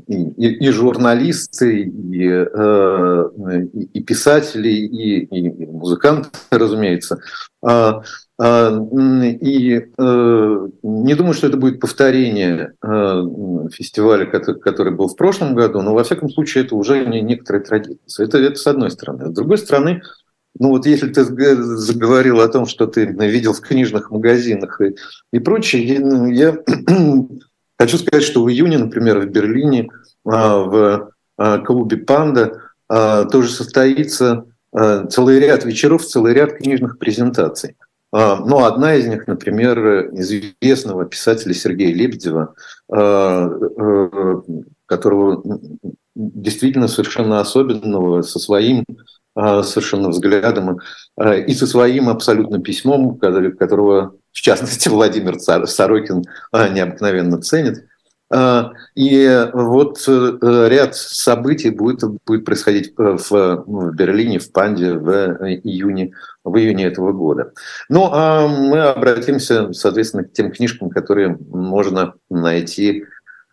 и, 0.06 0.48
и 0.48 0.68
журналисты, 0.68 1.84
и, 1.84 2.28
э, 2.28 3.30
и, 3.72 3.84
и 3.84 4.02
писатели, 4.02 4.68
и, 4.68 5.24
и 5.24 5.66
музыканты, 5.66 6.28
разумеется. 6.50 7.20
А, 7.62 8.02
а, 8.38 8.86
и 9.00 9.76
э, 9.96 10.68
не 10.82 11.14
думаю, 11.14 11.32
что 11.32 11.46
это 11.46 11.56
будет 11.56 11.80
повторение 11.80 12.74
фестиваля, 13.72 14.26
который 14.26 14.92
был 14.92 15.08
в 15.08 15.16
прошлом 15.16 15.54
году, 15.54 15.80
но 15.80 15.94
во 15.94 16.04
всяком 16.04 16.28
случае 16.28 16.64
это 16.64 16.76
уже 16.76 17.06
некоторая 17.06 17.62
традиция. 17.62 18.26
Это, 18.26 18.36
это 18.36 18.56
с 18.56 18.66
одной 18.66 18.90
стороны. 18.90 19.30
С 19.30 19.32
другой 19.34 19.56
стороны, 19.56 20.02
ну 20.58 20.68
вот 20.68 20.84
если 20.84 21.08
ты 21.08 21.24
заговорил 21.24 22.40
о 22.40 22.48
том, 22.48 22.66
что 22.66 22.86
ты 22.86 23.06
видел 23.06 23.54
в 23.54 23.60
книжных 23.62 24.10
магазинах 24.10 24.82
и, 24.82 24.96
и 25.32 25.38
прочее, 25.38 26.02
я 26.34 26.58
Хочу 27.80 27.96
сказать, 27.96 28.24
что 28.24 28.44
в 28.44 28.50
июне, 28.50 28.76
например, 28.76 29.20
в 29.20 29.30
Берлине 29.30 29.88
а, 30.26 30.58
в 30.58 31.12
а, 31.38 31.58
клубе 31.60 31.96
«Панда» 31.96 32.60
а, 32.90 33.24
тоже 33.24 33.48
состоится 33.48 34.44
целый 35.08 35.40
ряд 35.40 35.64
вечеров, 35.64 36.04
целый 36.04 36.32
ряд 36.32 36.52
книжных 36.52 36.98
презентаций. 36.98 37.74
Ну, 38.12 38.64
одна 38.64 38.94
из 38.94 39.04
них, 39.08 39.26
например, 39.26 40.14
известного 40.14 41.06
писателя 41.06 41.54
Сергея 41.54 41.92
Лебедева, 41.92 42.54
которого 44.86 45.42
действительно 46.14 46.86
совершенно 46.86 47.40
особенного, 47.40 48.22
со 48.22 48.38
своим 48.38 48.84
совершенно 49.34 50.10
взглядом 50.10 50.78
и 51.18 51.52
со 51.52 51.66
своим 51.66 52.08
абсолютно 52.08 52.60
письмом, 52.60 53.18
которого 53.18 54.14
в 54.32 54.40
частности, 54.40 54.88
Владимир 54.90 55.38
Сорокин 55.38 56.24
а, 56.52 56.68
необыкновенно 56.68 57.40
ценит. 57.40 57.86
А, 58.32 58.72
и 58.94 59.48
вот 59.52 60.04
э, 60.06 60.68
ряд 60.68 60.94
событий 60.94 61.70
будет, 61.70 62.02
будет 62.24 62.44
происходить 62.44 62.94
в, 62.96 63.64
ну, 63.66 63.90
в 63.90 63.94
Берлине, 63.94 64.38
в 64.38 64.52
Панде 64.52 64.92
в 64.92 65.10
июне, 65.64 66.12
в 66.44 66.56
июне 66.56 66.84
этого 66.84 67.12
года. 67.12 67.52
Ну, 67.88 68.08
а 68.12 68.46
мы 68.46 68.82
обратимся, 68.82 69.72
соответственно, 69.72 70.24
к 70.24 70.32
тем 70.32 70.52
книжкам, 70.52 70.90
которые 70.90 71.38
можно 71.50 72.14
найти 72.28 73.04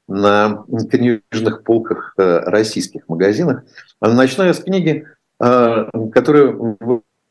на 0.07 0.63
книжных 0.89 1.63
полках 1.63 2.13
э, 2.17 2.39
российских 2.45 3.09
магазинах. 3.09 3.63
Начну 3.99 4.43
я 4.43 4.53
с 4.53 4.59
книги, 4.59 5.05
а, 5.39 5.89
которая 6.11 6.55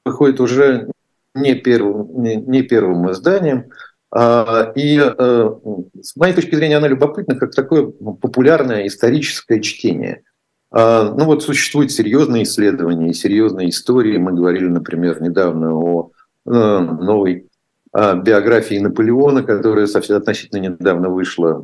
выходит 0.05 0.41
уже 0.41 0.91
не 1.37 1.55
первым, 1.55 2.23
не, 2.23 2.37
не 2.37 2.63
первым 2.63 3.11
изданием. 3.13 3.67
А, 4.11 4.73
и 4.75 4.99
э, 4.99 5.51
с 6.01 6.17
моей 6.17 6.35
точки 6.35 6.55
зрения 6.55 6.79
она 6.79 6.89
любопытна 6.89 7.37
как 7.37 7.55
такое 7.55 7.87
популярное 7.87 8.87
историческое 8.87 9.61
чтение. 9.61 10.23
А, 10.71 11.13
ну 11.13 11.25
вот 11.27 11.43
существуют 11.43 11.93
серьезные 11.93 12.45
исследования 12.45 13.13
серьезные 13.13 13.71
истории. 13.71 14.17
Мы 14.17 14.33
говорили, 14.33 14.69
например, 14.69 15.21
недавно 15.21 15.75
о 15.75 16.11
э, 16.47 16.51
новой 16.51 17.49
а, 17.93 18.15
биографии 18.15 18.79
Наполеона, 18.79 19.43
которая 19.43 19.87
совсем 19.87 20.17
относительно 20.17 20.61
недавно 20.61 21.11
вышла. 21.11 21.63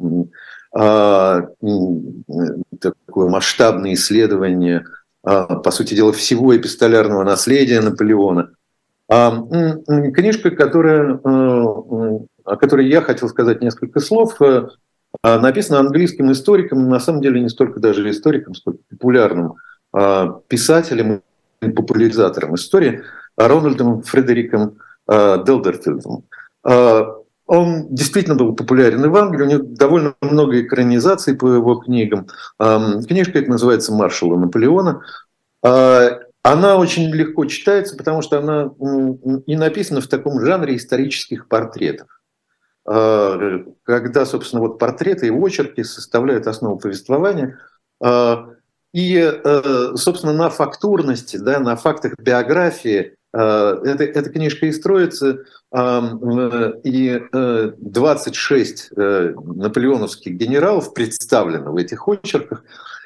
Такое 2.80 3.28
масштабное 3.28 3.92
исследование, 3.92 4.86
по 5.22 5.70
сути 5.70 5.92
дела, 5.92 6.14
всего 6.14 6.56
эпистолярного 6.56 7.24
наследия 7.24 7.82
Наполеона– 7.82 8.52
книжка, 9.12 10.50
которая, 10.50 11.14
э, 11.14 11.18
о 11.24 12.56
которой 12.56 12.88
я 12.88 13.02
хотел 13.02 13.28
сказать 13.28 13.60
несколько 13.60 14.00
слов, 14.00 14.40
э, 14.40 14.68
а, 15.22 15.38
написана 15.38 15.80
английским 15.80 16.32
историком, 16.32 16.88
на 16.88 16.98
самом 16.98 17.20
деле 17.20 17.40
не 17.40 17.50
столько 17.50 17.80
даже 17.80 18.08
историком, 18.08 18.54
сколько 18.54 18.78
популярным 18.88 19.54
а, 19.92 20.40
писателем 20.48 21.22
и 21.60 21.68
популяризатором 21.68 22.54
истории 22.54 23.02
Рональдом 23.36 24.02
Фредериком 24.02 24.78
Делдерфилдом. 25.08 26.24
Он 27.46 27.88
действительно 27.90 28.36
был 28.36 28.54
популярен 28.54 29.10
в 29.10 29.16
Англии, 29.16 29.42
у 29.42 29.48
него 29.48 29.62
довольно 29.64 30.14
много 30.20 30.60
экранизаций 30.60 31.34
по 31.34 31.48
его 31.48 31.76
книгам. 31.76 32.28
Книжка 32.58 33.38
эта 33.38 33.50
называется 33.50 33.92
«Маршала 33.92 34.38
Наполеона». 34.38 35.02
Она 36.42 36.76
очень 36.76 37.10
легко 37.12 37.44
читается, 37.44 37.96
потому 37.96 38.20
что 38.22 38.38
она 38.38 38.72
и 39.46 39.56
написана 39.56 40.00
в 40.00 40.08
таком 40.08 40.40
жанре 40.44 40.76
исторических 40.76 41.48
портретов. 41.48 42.08
А, 42.84 43.64
когда, 43.84 44.26
собственно, 44.26 44.62
вот 44.62 44.78
портреты 44.78 45.28
и 45.28 45.30
очерки 45.30 45.84
составляют 45.84 46.46
основу 46.46 46.78
повествования. 46.78 47.58
А, 48.02 48.48
и, 48.92 49.16
э, 49.16 49.92
собственно, 49.96 50.34
на 50.34 50.50
фактурности, 50.50 51.38
да, 51.38 51.60
на 51.60 51.76
фактах 51.76 52.14
биографии 52.18 53.14
а, 53.32 53.80
эта, 53.84 54.04
эта 54.04 54.28
книжка 54.28 54.66
и 54.66 54.72
строится, 54.72 55.44
и 56.84 57.22
26 57.32 58.90
э, 58.90 59.00
э, 59.00 59.34
наполеоновских 59.34 60.34
генералов 60.34 60.92
представлено 60.92 61.72
в 61.72 61.76
этих 61.76 62.06
очерках. 62.06 62.64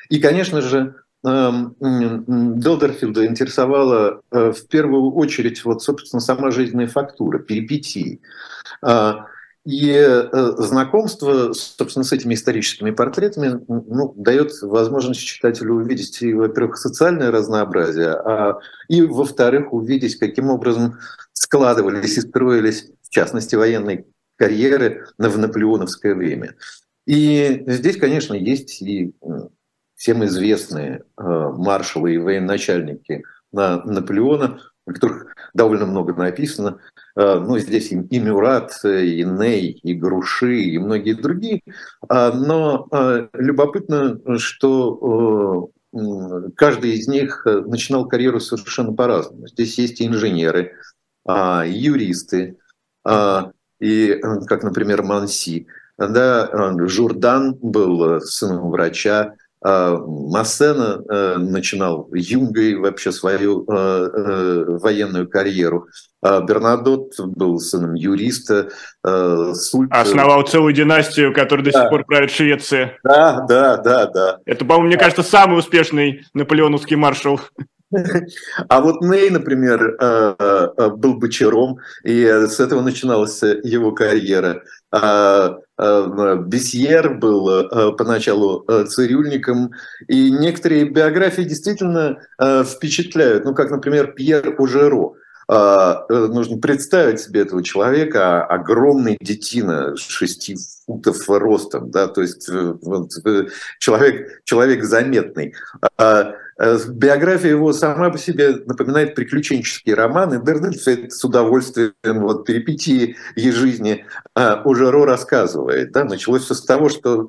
И, 0.09 0.19
конечно 0.19 0.61
же, 0.61 0.97
Делдерфилда 1.27 3.27
интересовала 3.27 4.23
э, 4.31 4.53
в 4.53 4.69
первую 4.69 5.13
очередь 5.13 5.65
вот, 5.65 5.83
собственно, 5.83 6.21
сама 6.21 6.53
жизненная 6.53 6.87
фактура, 6.87 7.41
перипетии. 7.41 8.21
А, 8.81 9.27
и 9.65 9.91
э, 9.91 10.53
знакомство, 10.59 11.53
собственно, 11.53 12.05
с 12.05 12.13
этими 12.13 12.35
историческими 12.35 12.93
портретами 12.93 13.61
ну, 13.67 14.15
дает 14.17 14.53
возможность 14.63 15.21
читателю 15.21 15.75
увидеть, 15.75 16.23
и, 16.23 16.33
во-первых, 16.33 16.77
социальное 16.77 17.33
разнообразие, 17.33 18.11
а, 18.11 18.61
и, 18.89 19.03
во-вторых, 19.03 19.73
увидеть, 19.73 20.21
каким 20.21 20.51
образом 20.51 21.01
складывались 21.33 22.19
и 22.19 22.21
строились, 22.21 22.89
в 23.03 23.11
частности, 23.11 23.57
военные 23.57 24.05
карьеры 24.37 25.09
в 25.19 25.37
наполеоновское 25.37 26.15
время. 26.15 26.55
И 27.07 27.65
здесь, 27.67 27.97
конечно, 27.97 28.35
есть 28.35 28.83
и 28.83 29.13
всем 29.97 30.25
известные 30.25 31.03
э, 31.17 31.23
маршалы 31.23 32.15
и 32.15 32.19
военачальники 32.19 33.25
на 33.51 33.83
Наполеона, 33.85 34.61
о 34.87 34.93
которых 34.93 35.35
довольно 35.55 35.87
много 35.87 36.15
написано. 36.15 36.79
Э, 37.17 37.41
ну, 37.41 37.59
здесь 37.59 37.91
и, 37.91 38.19
Мюрат, 38.21 38.73
и 38.85 39.25
Ней, 39.25 39.81
и 39.83 39.95
Груши, 39.95 40.61
и 40.61 40.79
многие 40.79 41.15
другие. 41.15 41.63
А, 42.09 42.31
но 42.33 42.87
э, 42.93 43.29
любопытно, 43.33 44.39
что 44.39 45.71
каждый 46.57 46.91
из 46.91 47.09
них 47.09 47.47
начинал 47.47 48.07
карьеру 48.07 48.39
совершенно 48.39 48.93
по-разному. 48.93 49.49
Здесь 49.49 49.79
есть 49.79 50.01
и 50.03 50.07
инженеры, 50.07 50.75
а, 51.25 51.65
и 51.65 51.73
юристы, 51.73 52.59
а, 53.03 53.51
и, 53.81 54.21
как, 54.47 54.63
например, 54.63 55.03
Манси. 55.03 55.67
Да, 55.97 56.75
Журдан 56.87 57.55
был 57.55 58.21
сыном 58.21 58.71
врача, 58.71 59.35
Массена 59.67 61.03
э, 61.09 61.39
начинал 61.39 62.09
юнгой 62.13 62.77
вообще 62.77 63.11
свою 63.11 63.65
э, 63.65 63.75
э, 63.75 64.65
военную 64.81 65.29
карьеру. 65.29 65.89
А 66.23 66.41
Бернадот 66.41 67.15
был 67.19 67.59
сыном 67.59 67.95
юриста. 67.95 68.69
Сульт... 69.05 69.91
Основал 69.91 70.43
целую 70.43 70.73
династию, 70.73 71.35
которая 71.35 71.65
до 71.65 71.73
сих 71.73 71.89
пор 71.89 72.05
правит 72.05 72.31
Швеция. 72.31 72.97
Да, 73.03 73.45
да, 73.49 73.77
да, 73.77 74.07
да. 74.07 74.39
Это, 74.47 74.65
по-моему, 74.65 74.89
мне 74.89 74.97
кажется, 74.97 75.23
самый 75.23 75.59
успешный 75.59 76.25
наполеоновский 76.33 76.97
маршал. 76.97 77.41
А 78.69 78.81
вот 78.81 79.01
Ней, 79.01 79.31
например, 79.31 79.97
был 80.97 81.15
бочаром, 81.15 81.79
и 82.03 82.25
с 82.25 82.59
этого 82.59 82.81
начиналась 82.83 83.41
его 83.43 83.93
карьера. 83.93 84.63
А, 84.93 85.59
э, 85.79 86.37
Бесьер 86.47 87.15
был 87.15 87.69
поначалу 87.97 88.65
цирюльником, 88.87 89.73
и 90.09 90.31
некоторые 90.31 90.85
биографии 90.85 91.43
действительно 91.43 92.19
впечатляют, 92.41 93.45
ну, 93.45 93.55
как, 93.55 93.71
например, 93.71 94.13
Пьер 94.13 94.55
Ужеро– 94.59 95.15
а, 95.49 96.05
э, 96.09 96.15
нужно 96.27 96.59
представить 96.59 97.21
себе 97.21 97.43
этого 97.43 97.63
человека, 97.63 98.45
огромный 98.45 99.17
детина, 99.21 99.97
6 99.97 100.85
футов 100.87 101.29
ростом, 101.29 101.91
да, 101.91 102.09
то 102.09 102.21
есть 102.21 102.49
э, 102.49 102.75
э, 103.25 103.47
человек, 103.79 104.43
человек 104.45 104.83
заметный. 104.83 105.55
А, 106.59 106.77
биография 106.89 107.51
его 107.51 107.73
сама 107.73 108.11
по 108.11 108.19
себе 108.19 108.57
напоминает 108.67 109.15
приключенческие 109.15 109.95
романы. 109.95 110.41
Дердельфельд 110.43 111.13
с 111.13 111.25
удовольствием 111.25 111.93
вот 112.05 112.47
перипетии 112.47 113.17
ее 113.35 113.53
жизни 113.53 114.05
а, 114.35 114.63
уже 114.65 114.91
Ро 114.91 115.05
рассказывает. 115.05 115.93
Да? 115.93 116.05
Началось 116.05 116.45
все 116.45 116.55
с 116.55 116.65
того, 116.65 116.89
что 116.89 117.29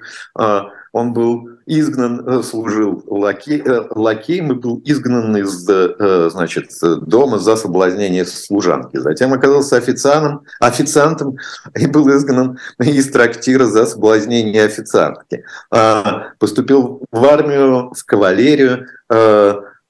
он 0.91 1.13
был 1.13 1.49
изгнан, 1.65 2.27
э, 2.27 2.43
служил 2.43 3.03
лаке, 3.07 3.61
э, 3.63 3.87
лакеем 3.91 4.51
и 4.51 4.55
был 4.55 4.81
изгнан 4.85 5.35
из 5.37 5.67
э, 5.69 6.29
значит, 6.31 6.71
дома 7.01 7.39
за 7.39 7.55
соблазнение 7.55 8.25
служанки. 8.25 8.97
Затем 8.97 9.33
оказался 9.33 9.77
официантом, 9.77 10.41
официантом 10.59 11.37
и 11.75 11.87
был 11.87 12.09
изгнан 12.09 12.57
из 12.79 13.11
трактира 13.11 13.65
за 13.65 13.85
соблазнение 13.85 14.63
официантки. 14.63 15.43
А, 15.71 16.27
поступил 16.39 17.01
в 17.11 17.25
армию, 17.25 17.91
в 17.93 18.05
кавалерию, 18.05 18.85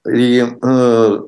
и 0.07 0.39
э, 0.39 1.19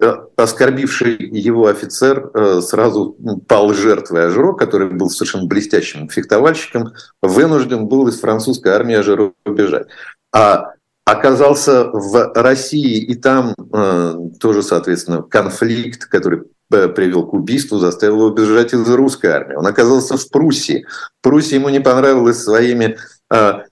э, 0.00 0.14
оскорбивший 0.36 1.16
его 1.18 1.66
офицер 1.66 2.30
э, 2.34 2.60
сразу 2.60 3.16
пал 3.46 3.72
жертвой 3.74 4.26
Ажро, 4.26 4.54
который 4.54 4.88
был 4.90 5.10
совершенно 5.10 5.46
блестящим 5.46 6.08
фехтовальщиком, 6.08 6.92
вынужден 7.22 7.86
был 7.86 8.08
из 8.08 8.20
французской 8.20 8.72
армии 8.72 8.96
Ажро 8.96 9.32
бежать. 9.46 9.88
А 10.32 10.72
оказался 11.04 11.84
в 11.84 12.32
России, 12.34 12.98
и 12.98 13.14
там 13.14 13.54
э, 13.72 14.14
тоже, 14.40 14.62
соответственно, 14.62 15.22
конфликт, 15.22 16.04
который 16.04 16.42
э, 16.70 16.88
привел 16.88 17.26
к 17.26 17.32
убийству, 17.32 17.78
заставил 17.78 18.26
его 18.26 18.30
бежать 18.30 18.74
из 18.74 18.86
русской 18.88 19.30
армии. 19.30 19.54
Он 19.54 19.66
оказался 19.66 20.16
в 20.16 20.28
Пруссии. 20.30 20.86
Пруссия 21.22 21.58
ему 21.58 21.70
не 21.70 21.80
понравилась 21.80 22.42
своими 22.42 22.98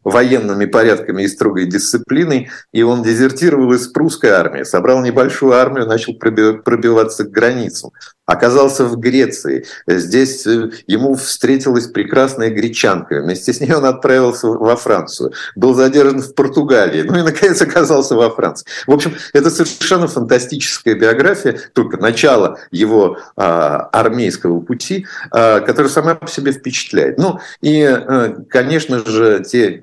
военными 0.04 0.66
порядками 0.66 1.22
и 1.22 1.28
строгой 1.28 1.66
дисциплиной, 1.66 2.50
и 2.72 2.82
он 2.82 3.02
дезертировал 3.02 3.72
из 3.72 3.88
прусской 3.88 4.30
армии, 4.30 4.64
собрал 4.64 5.02
небольшую 5.02 5.52
армию, 5.54 5.86
начал 5.86 6.14
пробиваться 6.14 7.24
к 7.24 7.30
границам. 7.30 7.90
Оказался 8.26 8.84
в 8.84 8.98
Греции. 8.98 9.64
Здесь 9.86 10.46
э, 10.46 10.70
ему 10.86 11.14
встретилась 11.14 11.86
прекрасная 11.86 12.50
гречанка. 12.50 13.20
Вместе 13.20 13.52
с 13.52 13.60
ней 13.60 13.72
он 13.72 13.84
отправился 13.84 14.48
во 14.48 14.74
Францию. 14.76 15.32
Был 15.54 15.74
задержан 15.74 16.20
в 16.20 16.34
Португалии. 16.34 17.02
Ну 17.02 17.18
и, 17.18 17.22
наконец, 17.22 17.62
оказался 17.76 18.16
во 18.16 18.30
Франции. 18.30 18.66
В 18.86 18.92
общем, 18.92 19.14
это 19.32 19.48
совершенно 19.50 20.08
фантастическая 20.08 20.94
биография, 20.94 21.58
только 21.72 21.98
начало 21.98 22.58
его 22.70 23.18
а, 23.36 23.88
армейского 23.92 24.60
пути, 24.60 25.06
а, 25.30 25.60
которая 25.60 25.90
сама 25.90 26.14
по 26.16 26.28
себе 26.28 26.52
впечатляет. 26.52 27.18
Ну 27.18 27.38
и, 27.60 27.82
а, 27.82 28.34
конечно 28.48 29.04
же, 29.06 29.44
те 29.48 29.82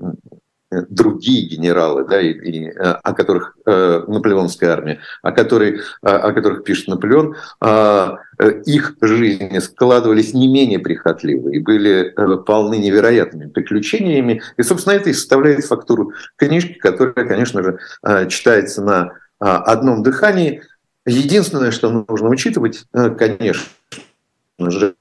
другие 0.89 1.47
генералы, 1.47 2.05
да, 2.07 2.21
и, 2.21 2.31
и, 2.31 2.69
о 2.69 3.13
которых 3.13 3.55
э, 3.65 4.03
наполеоновская 4.07 4.71
армия, 4.71 4.99
о, 5.21 5.31
которой, 5.31 5.81
о, 6.01 6.17
о 6.17 6.33
которых 6.33 6.63
пишет 6.63 6.87
Наполеон, 6.87 7.35
э, 7.61 8.11
их 8.65 8.95
жизни 9.01 9.59
складывались 9.59 10.33
не 10.33 10.47
менее 10.47 10.79
прихотливо 10.79 11.49
и 11.49 11.59
были 11.59 12.13
э, 12.15 12.37
полны 12.43 12.77
невероятными 12.77 13.49
приключениями. 13.49 14.41
И, 14.57 14.63
собственно, 14.63 14.93
это 14.93 15.09
и 15.09 15.13
составляет 15.13 15.65
фактуру 15.65 16.13
книжки, 16.35 16.73
которая, 16.73 17.27
конечно 17.27 17.63
же, 17.63 17.79
э, 18.03 18.27
читается 18.27 18.83
на 18.83 19.05
э, 19.05 19.45
одном 19.45 20.03
дыхании. 20.03 20.61
Единственное, 21.05 21.71
что 21.71 22.05
нужно 22.07 22.29
учитывать, 22.29 22.85
э, 22.93 23.09
конечно 23.11 23.63
же, 24.59 24.95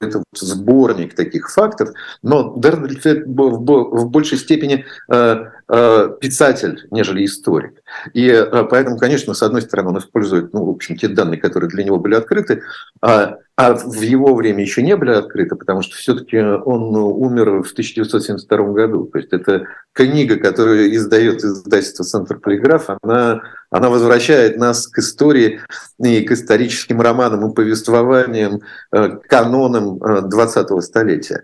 это 0.00 0.22
сборник 0.32 1.14
таких 1.14 1.50
фактов, 1.50 1.90
но 2.22 2.54
Дердельфельд 2.56 3.26
в 3.26 4.08
большей 4.08 4.38
степени 4.38 4.84
э, 5.12 5.44
писатель, 5.68 6.88
нежели 6.90 7.24
историк. 7.24 7.82
И 8.14 8.26
э, 8.28 8.64
поэтому, 8.70 8.96
конечно, 8.96 9.34
с 9.34 9.42
одной 9.42 9.62
стороны, 9.62 9.90
он 9.90 9.98
использует, 9.98 10.52
ну, 10.54 10.64
в 10.64 10.70
общем, 10.70 10.96
те 10.96 11.08
данные, 11.08 11.40
которые 11.40 11.68
для 11.68 11.84
него 11.84 11.98
были 11.98 12.14
открыты, 12.14 12.62
а, 13.02 13.36
а 13.58 13.74
в 13.74 14.00
его 14.02 14.36
время 14.36 14.62
еще 14.62 14.82
не 14.82 14.96
были 14.96 15.10
открыты, 15.10 15.56
потому 15.56 15.82
что 15.82 15.96
все-таки 15.96 16.38
он 16.38 16.94
умер 16.94 17.64
в 17.64 17.72
1972 17.72 18.72
году. 18.72 19.06
То 19.06 19.18
есть 19.18 19.32
это 19.32 19.64
книга, 19.92 20.36
которую 20.36 20.94
издает 20.94 21.42
издательство 21.42 22.04
«Центр 22.04 22.38
полиграф», 22.38 22.88
она, 23.02 23.42
она 23.70 23.90
возвращает 23.90 24.58
нас 24.58 24.86
к 24.86 25.00
истории 25.00 25.60
и 25.98 26.20
к 26.20 26.30
историческим 26.30 27.00
романам 27.00 27.50
и 27.50 27.54
повествованиям, 27.54 28.60
э, 28.92 29.08
канонам 29.28 29.96
20-го 29.96 30.78
э, 30.78 30.82
столетия. 30.82 31.42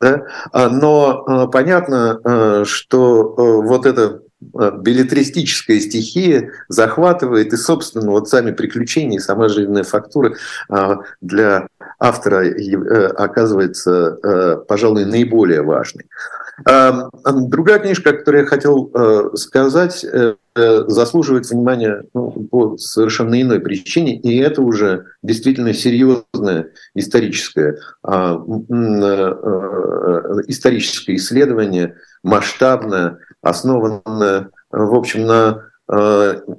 Да? 0.00 0.22
А, 0.52 0.68
но 0.68 1.24
э, 1.26 1.50
понятно, 1.50 2.64
что 2.64 3.34
вот 3.66 3.86
это 3.86 4.22
билетристическая 4.40 5.80
стихия 5.80 6.50
захватывает 6.68 7.52
и, 7.52 7.56
собственно, 7.56 8.10
вот 8.10 8.28
сами 8.28 8.52
приключения 8.52 9.18
и 9.18 9.22
сама 9.22 9.48
жизненная 9.48 9.82
фактура 9.82 10.34
для 11.20 11.68
автора 11.98 12.44
оказывается, 13.16 14.64
пожалуй, 14.68 15.04
наиболее 15.04 15.62
важной. 15.62 16.06
Другая 16.64 17.78
книжка, 17.80 18.10
о 18.10 18.44
я 18.44 18.48
хотел 18.48 18.90
э, 18.94 19.30
сказать, 19.34 20.02
э, 20.04 20.34
заслуживает 20.86 21.50
внимания 21.50 22.04
ну, 22.14 22.30
по 22.30 22.78
совершенно 22.78 23.40
иной 23.40 23.60
причине, 23.60 24.16
и 24.16 24.38
это 24.38 24.62
уже 24.62 25.04
действительно 25.22 25.74
серьезное 25.74 26.70
историческое, 26.94 27.78
а, 28.02 28.36
э, 28.36 29.34
историческое 30.48 31.16
исследование, 31.16 31.96
масштабное, 32.22 33.18
основанное, 33.42 34.48
в 34.70 34.94
общем, 34.94 35.26
на 35.26 35.62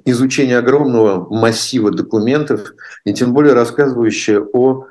изучении 0.06 0.54
огромного 0.54 1.28
массива 1.28 1.90
документов, 1.90 2.72
и 3.04 3.12
тем 3.12 3.34
более 3.34 3.52
рассказывающее 3.52 4.42
о 4.54 4.86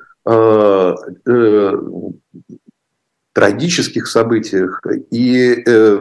трагических 3.38 4.08
событиях 4.08 4.82
и 5.12 5.62
э, 5.64 5.98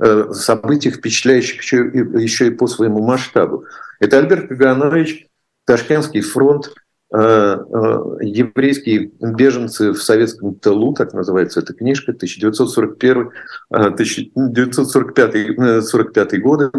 э, 0.00 0.32
событиях, 0.32 0.96
впечатляющих 0.96 1.62
еще, 1.62 1.76
еще 1.76 2.48
и 2.48 2.50
по 2.50 2.66
своему 2.66 3.04
масштабу. 3.04 3.66
Это 4.00 4.18
Альберт 4.18 4.48
Каганович, 4.48 5.28
Ташкентский 5.64 6.22
фронт, 6.22 6.72
э, 7.14 7.16
еврейские 7.16 9.12
беженцы 9.20 9.92
в 9.92 10.02
советском 10.02 10.56
тылу, 10.56 10.92
так 10.92 11.12
называется 11.12 11.60
эта 11.60 11.72
книжка, 11.72 12.10
1941 12.10 13.30
1945 13.68 15.86
45 15.86 16.42
годы, 16.42 16.72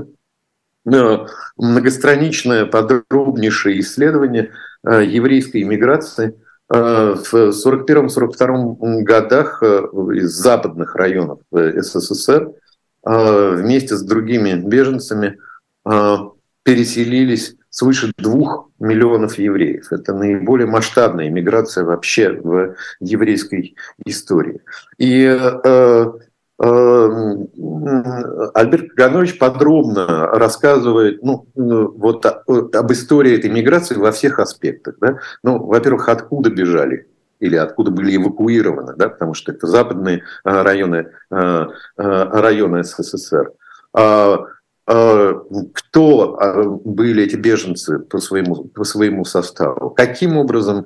многостраничное, 0.84 2.66
подробнейшее 2.66 3.80
исследование 3.80 4.52
еврейской 4.84 5.62
иммиграции– 5.62 6.36
в 6.72 7.34
1941-1942 7.34 9.02
годах 9.02 9.62
э, 9.62 9.82
из 10.16 10.32
западных 10.32 10.96
районов 10.96 11.40
э, 11.52 11.82
СССР 11.82 12.52
вместе 13.04 13.96
с 13.96 14.04
другими 14.04 14.54
беженцами 14.54 15.40
переселились 16.64 17.56
свыше 17.72 18.12
двух 18.16 18.70
миллионов 18.80 19.40
евреев. 19.40 19.92
Это 19.92 20.14
наиболее 20.14 20.68
масштабная 20.68 21.28
миграция 21.32 21.84
вообще 21.84 22.30
в 22.30 22.76
еврейской 23.00 23.76
истории. 24.06 24.62
И 25.00 25.36
Альберт 28.54 28.92
Каганович 28.94 29.40
подробно 29.40 30.28
рассказывает 30.28 31.24
ну, 31.24 31.48
вот 31.56 32.26
об 32.26 32.92
истории 32.92 33.38
этой 33.38 33.50
миграции 33.50 33.96
во 33.96 34.12
всех 34.12 34.38
аспектах. 34.40 34.96
Да? 35.02 35.18
Ну, 35.44 35.58
во-первых, 35.64 36.08
откуда 36.10 36.52
бежали 36.52 37.08
или 37.42 37.56
откуда 37.58 37.92
были 37.92 38.16
эвакуированы, 38.16 38.94
да, 38.96 39.10
потому 39.10 39.34
что 39.34 39.52
это 39.52 39.68
западные 39.68 40.18
э, 40.18 40.22
районы, 40.44 41.08
э, 41.32 41.36
э, 41.36 41.68
районы 41.98 42.84
СССР. 42.84 43.52
А, 43.94 44.46
а, 44.88 45.44
кто 45.74 46.80
были 46.86 47.24
эти 47.24 47.36
беженцы 47.36 48.00
по 48.00 48.20
своему, 48.20 48.66
по 48.66 48.84
своему 48.84 49.26
составу, 49.26 49.90
каким 49.90 50.38
образом 50.38 50.86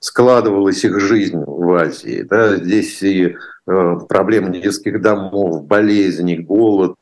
складывалась 0.00 0.84
их 0.84 1.00
жизнь 1.00 1.42
в 1.44 1.72
Азии. 1.72 2.22
Да? 2.22 2.56
Здесь 2.56 3.02
и 3.02 3.36
проблемы 3.66 4.58
детских 4.58 5.02
домов, 5.02 5.66
болезни, 5.66 6.36
голод, 6.36 6.94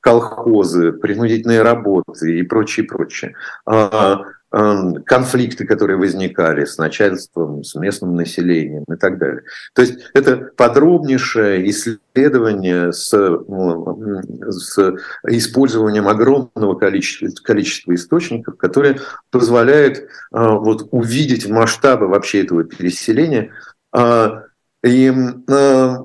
колхозы, 0.00 0.92
принудительные 0.92 1.62
работы 1.62 2.38
и 2.38 2.42
прочее, 2.42 2.86
прочее. 2.86 3.34
А, 3.66 4.22
Эм, 4.54 5.02
конфликты, 5.04 5.64
которые 5.64 5.96
возникали 5.96 6.66
с 6.66 6.76
начальством, 6.76 7.64
с 7.64 7.74
местным 7.74 8.14
населением 8.16 8.84
и 8.84 8.96
так 8.96 9.16
далее. 9.16 9.44
То 9.74 9.80
есть 9.80 10.00
это 10.12 10.50
подробнейшее 10.54 11.70
исследование 11.70 12.92
с, 12.92 13.08
с 13.08 14.94
использованием 15.26 16.06
огромного 16.06 16.74
количества, 16.74 17.30
количества 17.42 17.94
источников, 17.94 18.58
которые 18.58 18.98
позвляют 19.30 20.00
э, 20.00 20.04
вот, 20.32 20.86
увидеть 20.90 21.48
масштабы 21.48 22.08
вообще 22.08 22.42
этого 22.42 22.62
переселения 22.62 23.52
э, 23.96 24.40
и, 24.84 25.12
э, 25.48 25.96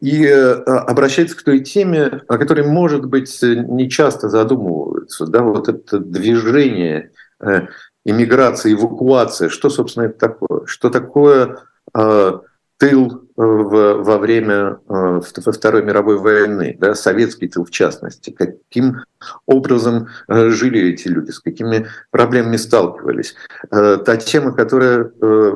и 0.00 0.26
обращается 0.26 1.36
к 1.36 1.42
той 1.42 1.60
теме, 1.60 2.22
о 2.26 2.38
которой, 2.38 2.66
может 2.66 3.04
быть, 3.04 3.38
не 3.42 3.88
часто 3.88 4.28
задумываются. 4.28 5.26
Да, 5.26 5.42
вот 5.42 5.68
это 5.68 5.98
движение 5.98 7.12
Э, 7.40 7.68
иммиграция, 8.04 8.72
эвакуация, 8.72 9.48
что, 9.48 9.70
собственно, 9.70 10.04
это 10.04 10.18
такое? 10.18 10.66
Что 10.66 10.90
такое 10.90 11.58
э, 11.94 12.32
тыл 12.78 13.12
э, 13.12 13.27
в, 13.38 14.02
во 14.02 14.18
время 14.18 14.80
э, 14.88 15.20
Второй 15.22 15.84
мировой 15.84 16.18
войны, 16.18 16.76
да, 16.80 16.96
советский 16.96 17.48
в 17.48 17.70
частности, 17.70 18.30
каким 18.30 19.04
образом 19.46 20.08
э, 20.26 20.48
жили 20.48 20.92
эти 20.92 21.06
люди, 21.06 21.30
с 21.30 21.38
какими 21.38 21.86
проблемами 22.10 22.56
сталкивались. 22.56 23.36
Э, 23.70 23.98
та 24.04 24.16
тема, 24.16 24.52
которая 24.52 25.04
э, 25.04 25.52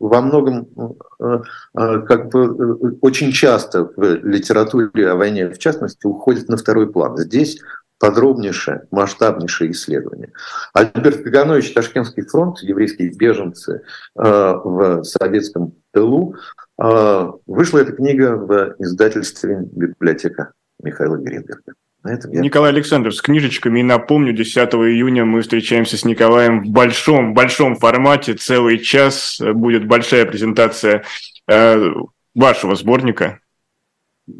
во 0.00 0.20
многом 0.22 0.66
как 1.74 2.30
бы 2.30 2.96
очень 3.00 3.32
часто 3.32 3.90
в 3.96 4.02
литературе 4.22 5.10
о 5.10 5.16
войне 5.16 5.48
в 5.48 5.58
частности 5.58 6.06
уходит 6.06 6.48
на 6.48 6.56
второй 6.56 6.90
план. 6.90 7.16
Здесь 7.16 7.58
подробнейшее, 7.98 8.86
масштабнейшее 8.90 9.72
исследование. 9.72 10.32
Альберт 10.74 11.22
Каганович 11.22 11.72
«Ташкентский 11.72 12.24
фронт. 12.24 12.58
Еврейские 12.60 13.10
беженцы 13.14 13.82
э, 14.14 14.22
в 14.22 15.04
советском 15.04 15.74
тылу». 15.92 16.34
Э, 16.82 17.30
вышла 17.46 17.78
эта 17.78 17.92
книга 17.92 18.36
в 18.36 18.76
издательстве 18.78 19.60
«Библиотека» 19.72 20.52
Михаила 20.82 21.16
Гринберга. 21.16 21.72
я... 22.04 22.40
Николай 22.40 22.70
Александров 22.70 23.14
с 23.14 23.22
книжечками. 23.22 23.80
И 23.80 23.82
напомню, 23.82 24.32
10 24.32 24.56
июня 24.56 25.24
мы 25.24 25.42
встречаемся 25.42 25.96
с 25.96 26.04
Николаем 26.04 26.62
в 26.62 26.68
большом, 26.68 27.34
большом 27.34 27.76
формате. 27.76 28.34
Целый 28.34 28.78
час 28.78 29.40
будет 29.40 29.86
большая 29.86 30.26
презентация 30.26 31.04
э, 31.48 31.92
вашего 32.34 32.76
сборника 32.76 33.40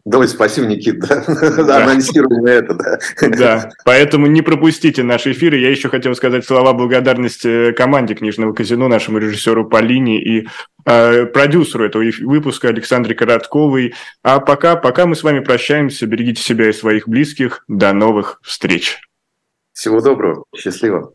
Давай, 0.04 0.26
спасибо, 0.26 0.66
Никит, 0.66 0.98
да, 0.98 1.24
да. 1.64 1.84
анонсируем 1.84 2.44
это, 2.44 2.74
да. 2.74 2.98
Да, 3.28 3.70
поэтому 3.84 4.26
не 4.26 4.42
пропустите 4.42 5.04
наши 5.04 5.30
эфиры. 5.30 5.58
Я 5.58 5.70
еще 5.70 5.88
хотел 5.88 6.14
сказать 6.16 6.44
слова 6.44 6.72
благодарности 6.72 7.70
команде 7.72 8.14
книжного 8.14 8.52
казино, 8.52 8.88
нашему 8.88 9.18
режиссеру 9.18 9.68
Полине 9.68 10.20
и 10.20 10.48
э, 10.86 11.26
продюсеру 11.26 11.84
этого 11.84 12.02
выпуска 12.22 12.68
Александре 12.68 13.14
Коротковой. 13.14 13.94
А 14.24 14.40
пока, 14.40 14.74
пока 14.74 15.06
мы 15.06 15.14
с 15.14 15.22
вами 15.22 15.38
прощаемся, 15.38 16.06
берегите 16.06 16.42
себя 16.42 16.68
и 16.68 16.72
своих 16.72 17.08
близких. 17.08 17.64
До 17.68 17.92
новых 17.92 18.40
встреч. 18.42 18.98
Всего 19.72 20.00
доброго, 20.00 20.44
счастливо. 20.56 21.12